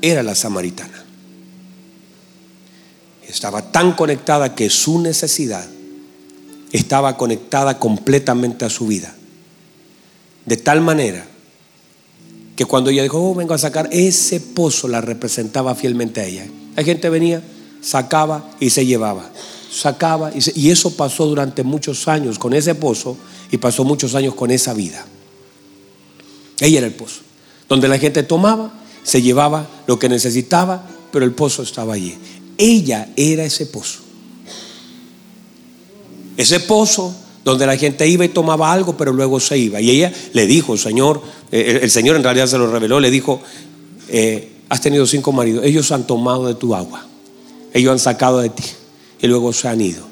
era 0.00 0.22
la 0.22 0.34
samaritana. 0.34 1.04
Estaba 3.26 3.72
tan 3.72 3.92
conectada 3.92 4.54
que 4.54 4.70
su 4.70 5.00
necesidad 5.00 5.68
estaba 6.72 7.16
conectada 7.16 7.78
completamente 7.78 8.64
a 8.64 8.70
su 8.70 8.86
vida. 8.86 9.14
De 10.44 10.56
tal 10.56 10.80
manera 10.80 11.26
que 12.56 12.64
cuando 12.64 12.88
ella 12.90 13.02
dijo, 13.02 13.22
oh, 13.22 13.34
vengo 13.34 13.52
a 13.52 13.58
sacar, 13.58 13.88
ese 13.92 14.40
pozo 14.40 14.88
la 14.88 15.02
representaba 15.02 15.74
fielmente 15.74 16.22
a 16.22 16.24
ella. 16.24 16.46
La 16.74 16.82
gente 16.82 17.10
venía, 17.10 17.42
sacaba 17.82 18.50
y 18.58 18.70
se 18.70 18.86
llevaba. 18.86 19.30
Sacaba 19.70 20.32
y, 20.34 20.38
y 20.58 20.70
eso 20.70 20.96
pasó 20.96 21.26
durante 21.26 21.62
muchos 21.62 22.08
años 22.08 22.38
con 22.38 22.54
ese 22.54 22.74
pozo 22.74 23.18
y 23.50 23.58
pasó 23.58 23.84
muchos 23.84 24.14
años 24.14 24.34
con 24.34 24.50
esa 24.50 24.72
vida. 24.72 25.04
Ella 26.60 26.78
era 26.78 26.86
el 26.86 26.94
pozo, 26.94 27.20
donde 27.68 27.88
la 27.88 27.98
gente 27.98 28.22
tomaba, 28.22 28.72
se 29.02 29.20
llevaba 29.20 29.68
lo 29.86 29.98
que 29.98 30.08
necesitaba, 30.08 30.88
pero 31.12 31.26
el 31.26 31.32
pozo 31.32 31.62
estaba 31.62 31.92
allí. 31.92 32.16
Ella 32.56 33.10
era 33.16 33.44
ese 33.44 33.66
pozo. 33.66 34.00
Ese 36.38 36.60
pozo 36.60 37.14
donde 37.44 37.66
la 37.66 37.76
gente 37.76 38.08
iba 38.08 38.24
y 38.24 38.28
tomaba 38.28 38.72
algo, 38.72 38.96
pero 38.96 39.12
luego 39.12 39.38
se 39.38 39.56
iba. 39.56 39.80
Y 39.80 39.90
ella 39.90 40.12
le 40.32 40.46
dijo, 40.46 40.76
Señor, 40.76 41.22
eh, 41.52 41.80
el, 41.82 41.90
Señor 41.90 42.16
en 42.16 42.22
realidad 42.22 42.46
se 42.46 42.58
lo 42.58 42.70
reveló, 42.70 43.00
le 43.00 43.10
dijo, 43.10 43.40
eh, 44.08 44.52
has 44.68 44.80
tenido 44.80 45.06
cinco 45.06 45.32
maridos, 45.32 45.64
ellos 45.64 45.92
han 45.92 46.06
tomado 46.06 46.46
de 46.46 46.54
tu 46.54 46.74
agua, 46.74 47.06
ellos 47.72 47.92
han 47.92 47.98
sacado 47.98 48.40
de 48.40 48.50
ti 48.50 48.64
y 49.20 49.26
luego 49.26 49.52
se 49.52 49.68
han 49.68 49.80
ido. 49.80 50.06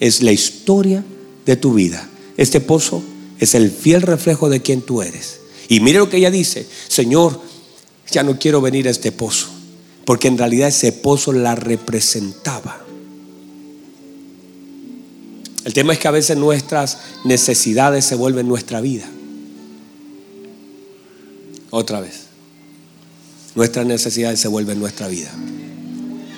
Es 0.00 0.22
la 0.22 0.32
historia 0.32 1.04
de 1.46 1.56
tu 1.56 1.74
vida. 1.74 2.08
Este 2.36 2.60
pozo 2.60 3.02
es 3.38 3.54
el 3.54 3.70
fiel 3.70 4.02
reflejo 4.02 4.48
de 4.48 4.60
quien 4.60 4.82
tú 4.82 5.02
eres. 5.02 5.40
Y 5.68 5.80
mire 5.80 5.98
lo 5.98 6.10
que 6.10 6.16
ella 6.16 6.30
dice, 6.30 6.66
Señor, 6.88 7.40
ya 8.10 8.22
no 8.22 8.38
quiero 8.38 8.60
venir 8.60 8.88
a 8.88 8.90
este 8.90 9.12
pozo, 9.12 9.48
porque 10.04 10.28
en 10.28 10.38
realidad 10.38 10.68
ese 10.68 10.92
pozo 10.92 11.32
la 11.32 11.54
representaba. 11.54 12.84
El 15.64 15.72
tema 15.74 15.92
es 15.92 15.98
que 15.98 16.08
a 16.08 16.12
veces 16.12 16.36
nuestras 16.36 16.98
necesidades 17.24 18.04
se 18.04 18.14
vuelven 18.14 18.48
nuestra 18.48 18.80
vida. 18.80 19.08
Otra 21.70 22.00
vez. 22.00 22.26
Nuestras 23.54 23.86
necesidades 23.86 24.40
se 24.40 24.48
vuelven 24.48 24.78
nuestra 24.78 25.08
vida. 25.08 25.30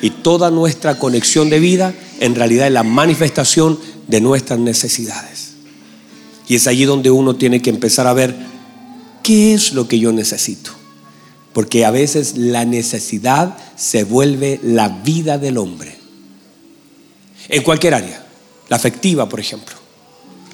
Y 0.01 0.11
toda 0.11 0.51
nuestra 0.51 0.99
conexión 0.99 1.51
de 1.51 1.61
vida 1.61 1.95
en 2.21 2.35
realidad 2.35 2.67
es 2.67 2.73
la 2.73 2.83
manifestación 2.83 3.79
de 4.09 4.21
nuestras 4.21 4.59
necesidades. 4.59 5.53
Y 6.49 6.57
es 6.57 6.67
allí 6.67 6.85
donde 6.85 7.11
uno 7.11 7.37
tiene 7.37 7.63
que 7.63 7.71
empezar 7.71 8.07
a 8.07 8.13
ver 8.13 8.35
qué 9.23 9.55
es 9.55 9.73
lo 9.73 9.89
que 9.89 9.99
yo 9.99 10.13
necesito. 10.13 10.73
Porque 11.53 11.85
a 11.85 11.91
veces 11.91 12.37
la 12.37 12.65
necesidad 12.65 13.57
se 13.77 14.05
vuelve 14.05 14.59
la 14.63 14.89
vida 14.89 15.39
del 15.39 15.59
hombre. 15.59 15.97
En 17.49 17.63
cualquier 17.63 17.95
área 17.95 18.27
la 18.69 18.77
afectiva, 18.77 19.29
por 19.29 19.39
ejemplo, 19.39 19.77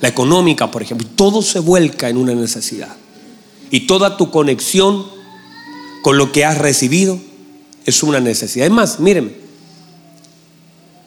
la 0.01 0.09
económica, 0.09 0.71
por 0.71 0.83
ejemplo, 0.83 1.07
todo 1.15 1.41
se 1.41 1.61
vuelca 1.61 2.09
en 2.09 2.17
una 2.17 2.35
necesidad. 2.35 2.97
Y 3.71 3.87
toda 3.87 4.17
tu 4.17 4.31
conexión 4.31 5.07
con 6.03 6.17
lo 6.19 6.33
que 6.33 6.45
has 6.45 6.59
recibido 6.59 7.19
es 7.85 8.03
una 8.03 8.21
necesidad. 8.21 8.67
Es 8.67 8.73
más, 8.73 9.01
mírenme, 9.01 9.33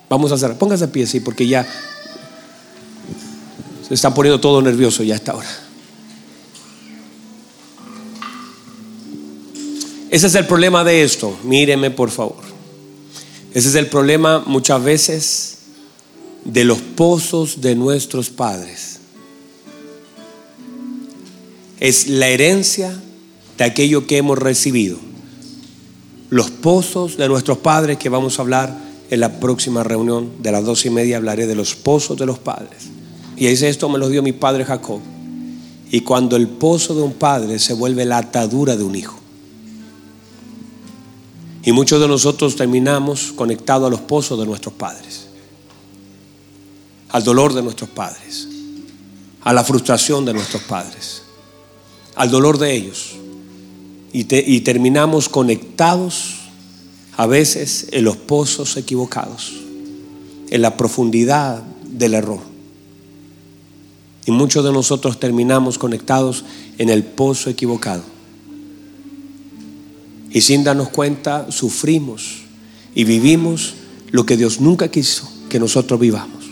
vamos 0.09 0.31
a 0.31 0.35
hacer, 0.35 0.57
póngase 0.57 0.85
a 0.85 0.91
pie, 0.91 1.07
sí, 1.07 1.19
porque 1.19 1.47
ya 1.47 1.67
se 3.87 3.93
está 3.93 4.13
poniendo 4.13 4.39
todo 4.39 4.61
nervioso 4.61 5.03
ya 5.03 5.13
a 5.13 5.17
esta 5.17 5.35
hora. 5.35 5.49
Ese 10.09 10.27
es 10.27 10.35
el 10.35 10.45
problema 10.45 10.83
de 10.83 11.03
esto, 11.03 11.37
míreme 11.43 11.89
por 11.89 12.11
favor. 12.11 12.43
Ese 13.53 13.69
es 13.69 13.75
el 13.75 13.87
problema 13.87 14.43
muchas 14.45 14.83
veces 14.83 15.57
de 16.43 16.65
los 16.65 16.79
pozos 16.79 17.61
de 17.61 17.75
nuestros 17.75 18.29
padres. 18.29 18.90
Es 21.81 22.07
la 22.07 22.27
herencia 22.27 22.93
de 23.57 23.63
aquello 23.63 24.05
que 24.07 24.17
hemos 24.17 24.37
recibido. 24.37 24.97
Los 26.29 26.51
pozos 26.51 27.17
de 27.17 27.27
nuestros 27.27 27.57
padres 27.57 27.97
que 27.97 28.07
vamos 28.07 28.37
a 28.37 28.43
hablar 28.43 28.77
en 29.09 29.19
la 29.19 29.39
próxima 29.39 29.83
reunión 29.83 30.31
de 30.43 30.51
las 30.51 30.63
dos 30.63 30.85
y 30.85 30.91
media 30.91 31.17
hablaré 31.17 31.47
de 31.47 31.55
los 31.55 31.75
pozos 31.75 32.17
de 32.17 32.27
los 32.27 32.37
padres. 32.37 32.83
Y 33.35 33.47
dice 33.47 33.67
esto 33.67 33.89
me 33.89 33.97
lo 33.97 34.09
dio 34.09 34.21
mi 34.21 34.31
padre 34.31 34.63
Jacob. 34.63 35.01
Y 35.89 36.01
cuando 36.01 36.35
el 36.35 36.47
pozo 36.47 36.93
de 36.93 37.01
un 37.01 37.13
padre 37.13 37.57
se 37.57 37.73
vuelve 37.73 38.05
la 38.05 38.19
atadura 38.19 38.77
de 38.77 38.83
un 38.83 38.95
hijo. 38.95 39.19
Y 41.63 41.71
muchos 41.71 41.99
de 41.99 42.07
nosotros 42.07 42.55
terminamos 42.55 43.31
conectados 43.35 43.87
a 43.87 43.89
los 43.89 44.01
pozos 44.01 44.39
de 44.39 44.45
nuestros 44.45 44.75
padres, 44.75 45.27
al 47.09 47.23
dolor 47.23 47.53
de 47.53 47.63
nuestros 47.63 47.89
padres, 47.89 48.47
a 49.41 49.51
la 49.51 49.63
frustración 49.63 50.25
de 50.25 50.33
nuestros 50.33 50.61
padres, 50.63 51.20
al 52.15 52.29
dolor 52.29 52.57
de 52.57 52.73
ellos. 52.75 53.11
Y, 54.13 54.25
terminamos 54.61 55.29
conectados 55.29 56.35
a 57.15 57.25
veces 57.27 57.87
en 57.91 58.03
los 58.03 58.17
pozos 58.17 58.75
equivocados, 58.75 59.53
en 60.49 60.61
la 60.61 60.75
profundidad 60.75 61.63
del 61.85 62.15
error. 62.15 62.39
Y 64.25 64.31
muchos 64.31 64.65
de 64.65 64.73
nosotros 64.73 65.19
terminamos 65.19 65.77
conectados 65.77 66.43
en 66.77 66.89
el 66.89 67.03
pozo 67.03 67.49
equivocado. 67.49 68.03
Y 70.29 70.41
sin 70.41 70.63
darnos 70.63 70.89
cuenta, 70.89 71.51
sufrimos 71.51 72.41
y 72.93 73.05
vivimos 73.05 73.75
lo 74.11 74.25
que 74.25 74.37
Dios 74.37 74.59
nunca 74.59 74.89
quiso 74.89 75.29
que 75.49 75.59
nosotros 75.59 75.99
vivamos. 75.99 76.43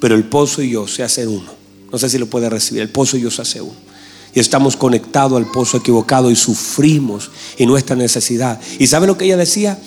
Pero 0.00 0.14
el 0.14 0.24
pozo 0.24 0.62
y 0.62 0.70
yo 0.70 0.86
se 0.86 1.02
hacen 1.02 1.28
uno. 1.28 1.52
No 1.92 1.98
sé 1.98 2.08
si 2.08 2.18
lo 2.18 2.26
puede 2.26 2.48
recibir. 2.48 2.82
El 2.82 2.88
pozo 2.88 3.16
y 3.16 3.20
yo 3.20 3.30
se 3.30 3.42
hace 3.42 3.60
uno. 3.60 3.89
Y 4.34 4.40
estamos 4.40 4.76
conectados 4.76 5.36
al 5.36 5.50
pozo 5.50 5.78
equivocado 5.78 6.30
y 6.30 6.36
sufrimos 6.36 7.30
en 7.58 7.68
nuestra 7.68 7.96
necesidad. 7.96 8.60
¿Y 8.78 8.86
sabe 8.86 9.06
lo 9.06 9.18
que 9.18 9.24
ella 9.24 9.36
decía? 9.36 9.78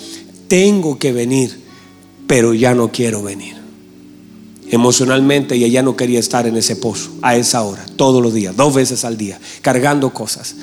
Tengo 0.48 1.00
que 1.00 1.14
venir, 1.14 1.64
pero 2.28 2.54
ya 2.54 2.74
no 2.74 2.91
quiero 2.91 3.24
venir 3.24 3.64
emocionalmente 4.74 5.56
y 5.56 5.64
ella 5.64 5.84
no 5.84 5.96
quería 5.96 6.20
estar 6.20 6.48
en 6.48 6.58
ese 6.58 6.76
pozo 6.76 7.12
a 7.22 7.36
esa 7.36 7.62
hora, 7.62 7.86
todos 7.96 8.24
los 8.24 8.34
días, 8.34 8.56
dos 8.56 8.74
veces 8.74 9.06
al 9.06 9.18
día, 9.18 9.39
cargando 9.62 10.12
cosas. 10.12 10.56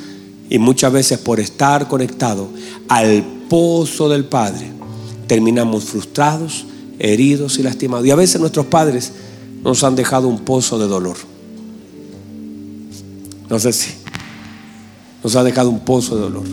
Y 0.49 0.59
muchas 0.59 0.93
veces 0.93 1.19
por 1.19 1.39
estar 1.39 1.87
conectado 1.87 2.49
al 2.89 3.23
pozo 3.49 4.09
del 4.09 4.25
Padre, 4.25 4.73
terminamos 5.29 5.85
frustrados, 5.85 6.67
heridos 6.99 7.61
y 7.61 7.63
lastimados. 7.63 8.05
Y 8.05 8.11
a 8.11 8.17
veces 8.17 8.41
nuestros 8.41 8.67
padres 8.67 9.13
nos 9.63 9.85
han 9.85 9.95
dejado 9.95 10.27
un 10.27 10.41
pozo 10.41 10.77
de 10.81 10.89
dolor. 10.89 11.17
No 13.51 13.59
sé 13.59 13.73
si 13.73 13.91
nos 15.23 15.37
ha 15.37 15.45
dejado 15.45 15.69
un 15.69 15.81
pozo 15.81 16.17
de 16.17 16.23
dolor. 16.23 16.47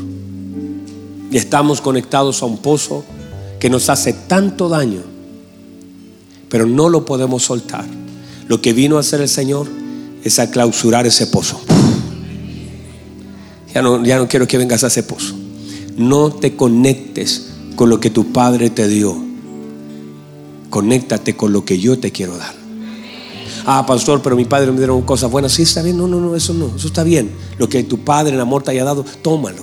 Y 1.32 1.38
estamos 1.38 1.80
conectados 1.80 2.42
a 2.42 2.46
un 2.46 2.58
pozo 2.58 3.06
que 3.60 3.70
nos 3.70 3.90
hace 3.90 4.14
tanto 4.14 4.68
daño 4.68 5.18
pero 6.50 6.66
no 6.66 6.90
lo 6.90 7.06
podemos 7.06 7.44
soltar. 7.44 7.86
Lo 8.48 8.62
que 8.62 8.74
vino 8.74 8.98
a 8.98 9.02
hacer 9.02 9.22
el 9.22 9.30
Señor 9.30 9.68
es 10.24 10.40
a 10.40 10.50
clausurar 10.50 11.06
ese 11.06 11.28
pozo. 11.28 11.60
Ya 13.74 13.82
no, 13.82 14.04
ya 14.04 14.18
no 14.18 14.28
quiero 14.28 14.48
que 14.48 14.58
vengas 14.58 14.84
a 14.84 14.88
ese 14.88 15.04
pozo. 15.04 15.36
No 15.98 16.32
te 16.32 16.56
conectes 16.56 17.50
con 17.76 17.90
lo 17.90 18.00
que 18.00 18.10
tu 18.10 18.32
Padre 18.32 18.70
te 18.70 18.88
dio. 18.88 19.16
Conéctate 20.70 21.36
con 21.36 21.54
lo 21.54 21.66
que 21.66 21.80
yo 21.80 22.00
te 22.00 22.12
quiero 22.12 22.38
dar. 22.38 22.56
Ah, 23.70 23.86
pastor, 23.86 24.22
pero 24.22 24.38
mi 24.38 24.46
padre 24.46 24.72
me 24.72 24.78
dieron 24.78 25.02
cosas 25.02 25.30
buenas. 25.30 25.52
Sí, 25.52 25.64
está 25.64 25.82
bien. 25.82 25.98
No, 25.98 26.08
no, 26.08 26.22
no, 26.22 26.38
eso 26.38 26.54
no. 26.54 26.74
Eso 26.74 26.88
está 26.88 27.04
bien. 27.04 27.30
Lo 27.58 27.68
que 27.68 27.84
tu 27.84 28.00
padre 28.00 28.34
en 28.34 28.40
amor 28.40 28.64
te 28.64 28.72
haya 28.72 28.86
dado, 28.86 29.04
tómalo. 29.22 29.62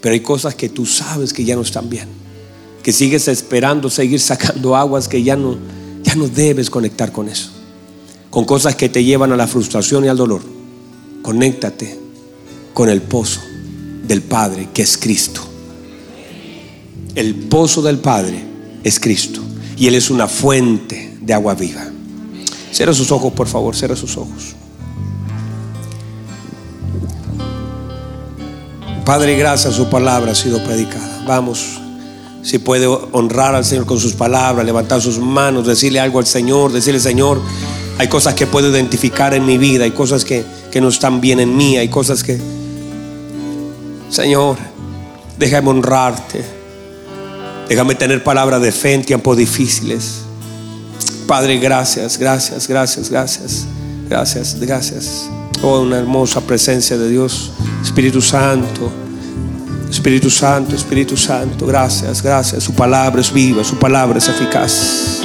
Pero 0.00 0.12
hay 0.12 0.20
cosas 0.20 0.54
que 0.54 0.68
tú 0.68 0.86
sabes 0.86 1.32
que 1.32 1.44
ya 1.44 1.56
no 1.56 1.62
están 1.62 1.90
bien. 1.90 2.08
Que 2.84 2.92
sigues 2.92 3.26
esperando 3.26 3.90
seguir 3.90 4.20
sacando 4.20 4.76
aguas 4.76 5.08
que 5.08 5.20
ya 5.20 5.34
no, 5.34 5.56
ya 6.04 6.14
no 6.14 6.28
debes 6.28 6.70
conectar 6.70 7.10
con 7.10 7.28
eso. 7.28 7.50
Con 8.30 8.44
cosas 8.44 8.76
que 8.76 8.88
te 8.88 9.02
llevan 9.02 9.32
a 9.32 9.36
la 9.36 9.48
frustración 9.48 10.04
y 10.04 10.08
al 10.08 10.16
dolor. 10.16 10.42
Conéctate 11.20 11.98
con 12.72 12.88
el 12.88 13.02
pozo 13.02 13.40
del 14.06 14.22
Padre 14.22 14.68
que 14.72 14.82
es 14.82 14.96
Cristo. 14.96 15.40
El 17.16 17.34
pozo 17.34 17.82
del 17.82 17.98
Padre 17.98 18.44
es 18.84 19.00
Cristo. 19.00 19.40
Y 19.76 19.88
Él 19.88 19.96
es 19.96 20.08
una 20.08 20.28
fuente 20.28 21.16
de 21.20 21.34
agua 21.34 21.56
viva. 21.56 21.93
Cierra 22.74 22.92
sus 22.92 23.12
ojos, 23.12 23.32
por 23.32 23.46
favor, 23.46 23.76
cierra 23.76 23.94
sus 23.94 24.16
ojos. 24.16 24.56
Padre, 29.04 29.36
gracias, 29.36 29.74
su 29.74 29.88
palabra 29.88 30.32
ha 30.32 30.34
sido 30.34 30.62
predicada. 30.64 31.22
Vamos 31.24 31.78
si 32.42 32.58
puede 32.58 32.86
honrar 32.88 33.54
al 33.54 33.64
Señor 33.64 33.86
con 33.86 34.00
sus 34.00 34.14
palabras, 34.14 34.66
levantar 34.66 35.00
sus 35.00 35.20
manos, 35.20 35.64
decirle 35.64 36.00
algo 36.00 36.18
al 36.18 36.26
Señor, 36.26 36.72
decirle, 36.72 36.98
Señor, 36.98 37.40
hay 37.96 38.08
cosas 38.08 38.34
que 38.34 38.48
puedo 38.48 38.68
identificar 38.68 39.34
en 39.34 39.46
mi 39.46 39.56
vida, 39.56 39.84
hay 39.84 39.92
cosas 39.92 40.24
que, 40.24 40.44
que 40.72 40.80
no 40.80 40.88
están 40.88 41.20
bien 41.20 41.38
en 41.38 41.56
mí, 41.56 41.76
hay 41.76 41.88
cosas 41.88 42.24
que, 42.24 42.40
Señor, 44.10 44.56
déjame 45.38 45.70
honrarte, 45.70 46.44
déjame 47.68 47.94
tener 47.94 48.24
palabras 48.24 48.60
de 48.60 48.72
fe 48.72 48.94
en 48.94 49.04
tiempos 49.04 49.36
difíciles. 49.36 50.23
Padre, 51.26 51.58
gracias, 51.58 52.18
gracias, 52.18 52.68
gracias, 52.68 53.08
gracias, 53.08 53.66
gracias, 54.08 54.60
gracias. 54.60 55.30
Oh, 55.62 55.80
una 55.80 55.98
hermosa 55.98 56.40
presencia 56.42 56.98
de 56.98 57.08
Dios, 57.08 57.50
Espíritu 57.82 58.20
Santo. 58.20 58.92
Espíritu 59.88 60.28
Santo, 60.28 60.74
Espíritu 60.74 61.16
Santo, 61.16 61.66
gracias, 61.66 62.22
gracias. 62.22 62.64
Su 62.64 62.74
palabra 62.74 63.20
es 63.20 63.32
viva, 63.32 63.64
su 63.64 63.76
palabra 63.76 64.18
es 64.18 64.28
eficaz. 64.28 65.20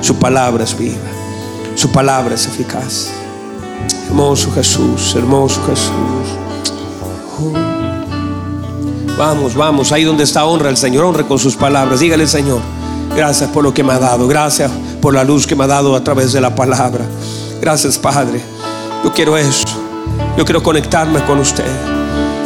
Su 0.00 0.16
palabra 0.16 0.64
es 0.64 0.78
viva, 0.78 0.96
su 1.74 1.90
palabra 1.90 2.34
es 2.34 2.46
eficaz. 2.46 3.08
Hermoso 4.06 4.50
Jesús, 4.52 5.14
hermoso 5.16 5.60
Jesús. 5.66 5.92
Vamos, 9.18 9.54
vamos, 9.54 9.92
ahí 9.92 10.04
donde 10.04 10.24
está 10.24 10.46
honra 10.46 10.70
el 10.70 10.76
Señor, 10.76 11.04
honre 11.04 11.26
con 11.26 11.38
sus 11.38 11.56
palabras. 11.56 12.00
Dígale, 12.00 12.26
Señor, 12.26 12.60
gracias 13.14 13.50
por 13.50 13.62
lo 13.64 13.74
que 13.74 13.84
me 13.84 13.92
ha 13.92 13.98
dado, 13.98 14.26
gracias 14.26 14.70
por 15.02 15.12
la 15.12 15.24
luz 15.24 15.48
que 15.48 15.56
me 15.56 15.64
ha 15.64 15.66
dado 15.66 15.96
a 15.96 16.02
través 16.02 16.32
de 16.32 16.40
la 16.40 16.54
palabra. 16.54 17.04
Gracias, 17.60 17.98
Padre. 17.98 18.40
Yo 19.04 19.12
quiero 19.12 19.36
eso. 19.36 19.66
Yo 20.38 20.44
quiero 20.44 20.62
conectarme 20.62 21.22
con 21.24 21.40
usted. 21.40 21.66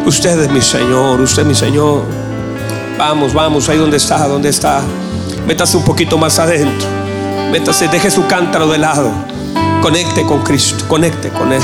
Usted 0.06 0.40
es 0.40 0.50
mi 0.50 0.62
Señor, 0.62 1.20
usted 1.20 1.42
es 1.42 1.48
mi 1.48 1.54
Señor. 1.54 2.02
Vamos, 2.98 3.34
vamos, 3.34 3.68
ahí 3.68 3.76
donde 3.76 3.98
está, 3.98 4.26
donde 4.26 4.48
está. 4.48 4.80
Métase 5.46 5.76
un 5.76 5.84
poquito 5.84 6.16
más 6.16 6.38
adentro. 6.38 6.88
Métase, 7.52 7.88
deje 7.88 8.10
su 8.10 8.26
cántaro 8.26 8.66
de 8.68 8.78
lado. 8.78 9.10
Conecte 9.82 10.22
con 10.22 10.42
Cristo, 10.42 10.86
conecte 10.88 11.28
con 11.28 11.52
Él. 11.52 11.62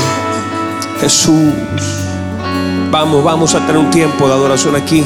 Jesús. 1.01 1.53
Vamos, 2.91 3.23
vamos 3.23 3.55
a 3.55 3.59
tener 3.61 3.77
un 3.77 3.89
tiempo 3.89 4.27
de 4.27 4.33
adoración 4.33 4.75
aquí. 4.75 5.03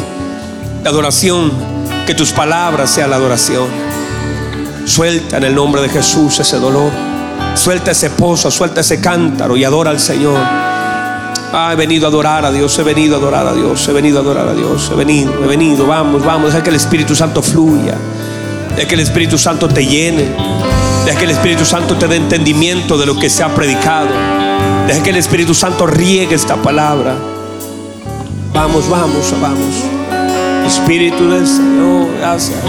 De 0.83 0.89
adoración, 0.89 1.49
que 2.05 2.13
tus 2.13 2.33
palabras 2.33 2.89
sean 2.89 3.09
la 3.09 3.15
adoración. 3.15 3.86
Suelta 4.87 5.35
en 5.35 5.43
el 5.43 5.53
nombre 5.53 5.81
de 5.81 5.89
Jesús 5.89 6.39
ese 6.39 6.57
dolor. 6.57 6.89
Suelta 7.55 7.91
ese 7.91 8.09
pozo, 8.09 8.49
suelta 8.49 8.79
ese 8.79 9.01
cántaro 9.01 9.57
y 9.57 9.65
adora 9.65 9.91
al 9.91 9.99
Señor. 9.99 10.39
Ah, 10.39 11.71
he 11.73 11.75
venido 11.75 12.05
a 12.05 12.09
adorar 12.09 12.45
a 12.45 12.51
Dios, 12.51 12.79
he 12.79 12.83
venido 12.83 13.15
a 13.15 13.19
adorar 13.19 13.47
a 13.47 13.53
Dios, 13.53 13.85
he 13.89 13.91
venido 13.91 14.19
a 14.19 14.21
adorar 14.21 14.47
a 14.47 14.53
Dios, 14.53 14.89
he 14.89 14.95
venido, 14.95 15.43
he 15.43 15.47
venido, 15.47 15.85
vamos, 15.85 16.23
vamos, 16.23 16.53
deja 16.53 16.63
que 16.63 16.69
el 16.69 16.77
Espíritu 16.77 17.15
Santo 17.15 17.41
fluya, 17.41 17.95
deja 18.75 18.87
que 18.87 18.95
el 18.95 19.01
Espíritu 19.01 19.37
Santo 19.37 19.67
te 19.67 19.85
llene, 19.85 20.25
deja 21.05 21.17
que 21.17 21.25
el 21.25 21.31
Espíritu 21.31 21.65
Santo 21.65 21.97
te 21.97 22.07
dé 22.07 22.15
entendimiento 22.15 22.97
de 22.97 23.05
lo 23.05 23.19
que 23.19 23.29
se 23.29 23.43
ha 23.43 23.53
predicado, 23.53 24.09
deja 24.87 25.03
que 25.03 25.09
el 25.09 25.17
Espíritu 25.17 25.53
Santo 25.53 25.85
riegue 25.85 26.33
esta 26.33 26.55
palabra. 26.55 27.15
Vamos, 28.53 28.89
vamos, 28.89 29.33
vamos. 29.41 29.83
Espíritu 30.65 31.29
del 31.29 31.45
Señor, 31.45 32.07
gracias. 32.19 32.63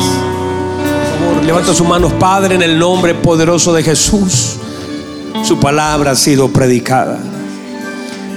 Levanta 1.44 1.74
sus 1.74 1.86
manos, 1.86 2.12
Padre, 2.14 2.56
en 2.56 2.62
el 2.62 2.78
nombre 2.78 3.14
poderoso 3.14 3.72
de 3.72 3.82
Jesús. 3.82 4.56
Su 5.44 5.58
palabra 5.58 6.12
ha 6.12 6.16
sido 6.16 6.48
predicada. 6.48 7.18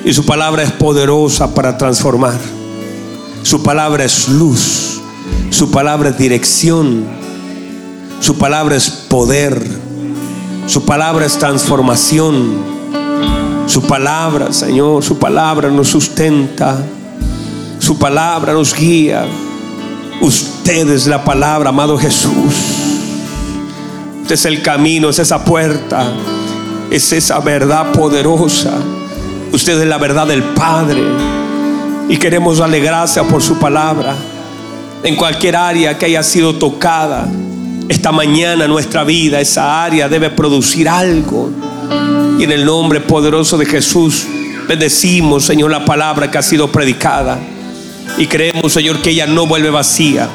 Y 0.05 0.13
su 0.13 0.25
palabra 0.25 0.63
es 0.63 0.71
poderosa 0.71 1.53
para 1.53 1.77
transformar. 1.77 2.39
Su 3.43 3.63
palabra 3.63 4.05
es 4.05 4.29
luz. 4.29 5.01
Su 5.49 5.71
palabra 5.71 6.09
es 6.09 6.17
dirección. 6.17 7.05
Su 8.19 8.37
palabra 8.37 8.75
es 8.75 8.89
poder. 8.89 9.61
Su 10.67 10.85
palabra 10.85 11.25
es 11.25 11.37
transformación. 11.37 12.81
Su 13.67 13.81
palabra, 13.83 14.53
Señor, 14.53 15.03
su 15.03 15.17
palabra 15.17 15.69
nos 15.69 15.89
sustenta. 15.89 16.83
Su 17.79 17.97
palabra 17.97 18.53
nos 18.53 18.73
guía. 18.75 19.25
Usted 20.21 20.89
es 20.89 21.07
la 21.07 21.23
palabra, 21.23 21.69
amado 21.69 21.97
Jesús. 21.97 22.80
Usted 24.21 24.35
es 24.35 24.45
el 24.45 24.61
camino, 24.61 25.09
es 25.09 25.19
esa 25.19 25.43
puerta, 25.43 26.05
es 26.89 27.11
esa 27.11 27.39
verdad 27.39 27.91
poderosa. 27.91 28.73
Usted 29.51 29.81
es 29.81 29.87
la 29.87 29.97
verdad 29.97 30.27
del 30.27 30.43
Padre. 30.43 31.01
Y 32.07 32.17
queremos 32.17 32.59
darle 32.59 32.79
gracias 32.79 33.25
por 33.25 33.41
su 33.41 33.57
palabra. 33.57 34.15
En 35.03 35.15
cualquier 35.15 35.55
área 35.55 35.97
que 35.97 36.05
haya 36.05 36.23
sido 36.23 36.55
tocada, 36.55 37.27
esta 37.89 38.11
mañana 38.11 38.67
nuestra 38.67 39.03
vida, 39.03 39.41
esa 39.41 39.83
área 39.83 40.07
debe 40.07 40.29
producir 40.29 40.87
algo. 40.87 41.49
Y 42.39 42.43
en 42.43 42.51
el 42.51 42.65
nombre 42.65 43.01
poderoso 43.01 43.57
de 43.57 43.65
Jesús, 43.65 44.25
bendecimos, 44.67 45.43
Señor, 45.43 45.71
la 45.71 45.83
palabra 45.83 46.31
que 46.31 46.37
ha 46.37 46.41
sido 46.41 46.71
predicada. 46.71 47.37
Y 48.17 48.27
creemos, 48.27 48.71
Señor, 48.73 49.01
que 49.01 49.09
ella 49.09 49.27
no 49.27 49.47
vuelve 49.47 49.69
vacía, 49.69 50.29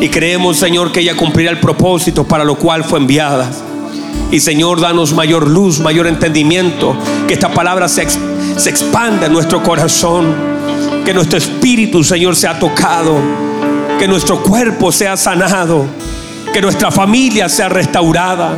Y 0.00 0.08
creemos, 0.08 0.56
Señor, 0.56 0.92
que 0.92 1.00
ella 1.00 1.14
cumplirá 1.14 1.50
el 1.50 1.60
propósito 1.60 2.24
para 2.24 2.42
lo 2.42 2.54
cual 2.56 2.84
fue 2.84 2.98
enviada. 2.98 3.50
Y 4.30 4.40
Señor, 4.40 4.80
danos 4.80 5.12
mayor 5.12 5.48
luz, 5.48 5.78
mayor 5.80 6.06
entendimiento, 6.06 6.96
que 7.28 7.34
esta 7.34 7.52
palabra 7.52 7.88
se, 7.88 8.06
se 8.56 8.70
expanda 8.70 9.26
en 9.26 9.32
nuestro 9.32 9.62
corazón, 9.62 10.34
que 11.04 11.12
nuestro 11.12 11.36
espíritu, 11.36 12.02
Señor, 12.02 12.34
sea 12.34 12.58
tocado, 12.58 13.16
que 13.98 14.08
nuestro 14.08 14.42
cuerpo 14.42 14.90
sea 14.90 15.16
sanado, 15.16 15.84
que 16.52 16.62
nuestra 16.62 16.90
familia 16.90 17.48
sea 17.48 17.68
restaurada. 17.68 18.56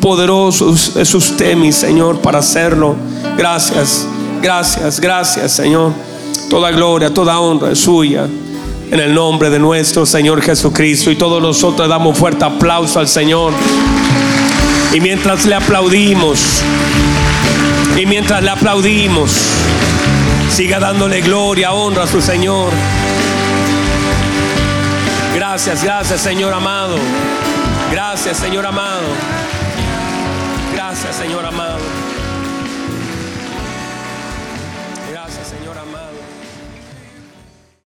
Poderoso 0.00 0.72
es 0.72 1.14
usted, 1.14 1.56
mi 1.56 1.72
Señor, 1.72 2.20
para 2.20 2.38
hacerlo. 2.38 2.94
Gracias, 3.36 4.06
gracias, 4.40 5.00
gracias, 5.00 5.52
Señor. 5.52 5.92
Toda 6.48 6.70
gloria, 6.70 7.12
toda 7.12 7.40
honra 7.40 7.72
es 7.72 7.80
suya. 7.80 8.26
En 8.90 8.98
el 8.98 9.14
nombre 9.14 9.50
de 9.50 9.58
nuestro 9.58 10.04
Señor 10.04 10.42
Jesucristo. 10.42 11.10
Y 11.10 11.16
todos 11.16 11.40
nosotros 11.40 11.88
damos 11.88 12.18
fuerte 12.18 12.44
aplauso 12.44 12.98
al 12.98 13.08
Señor. 13.08 13.52
Y 14.92 15.00
mientras 15.00 15.46
le 15.46 15.54
aplaudimos, 15.54 16.62
y 17.96 18.06
mientras 18.06 18.42
le 18.42 18.50
aplaudimos, 18.50 19.30
siga 20.50 20.80
dándole 20.80 21.20
gloria, 21.20 21.72
honra 21.72 22.04
a 22.04 22.06
su 22.06 22.20
Señor. 22.20 22.70
Gracias, 25.34 25.84
gracias 25.84 26.20
Señor 26.20 26.52
amado. 26.52 26.96
Gracias 27.92 28.36
Señor 28.36 28.66
amado. 28.66 29.06
Gracias 30.74 31.16
Señor 31.16 31.44
amado. 31.44 31.79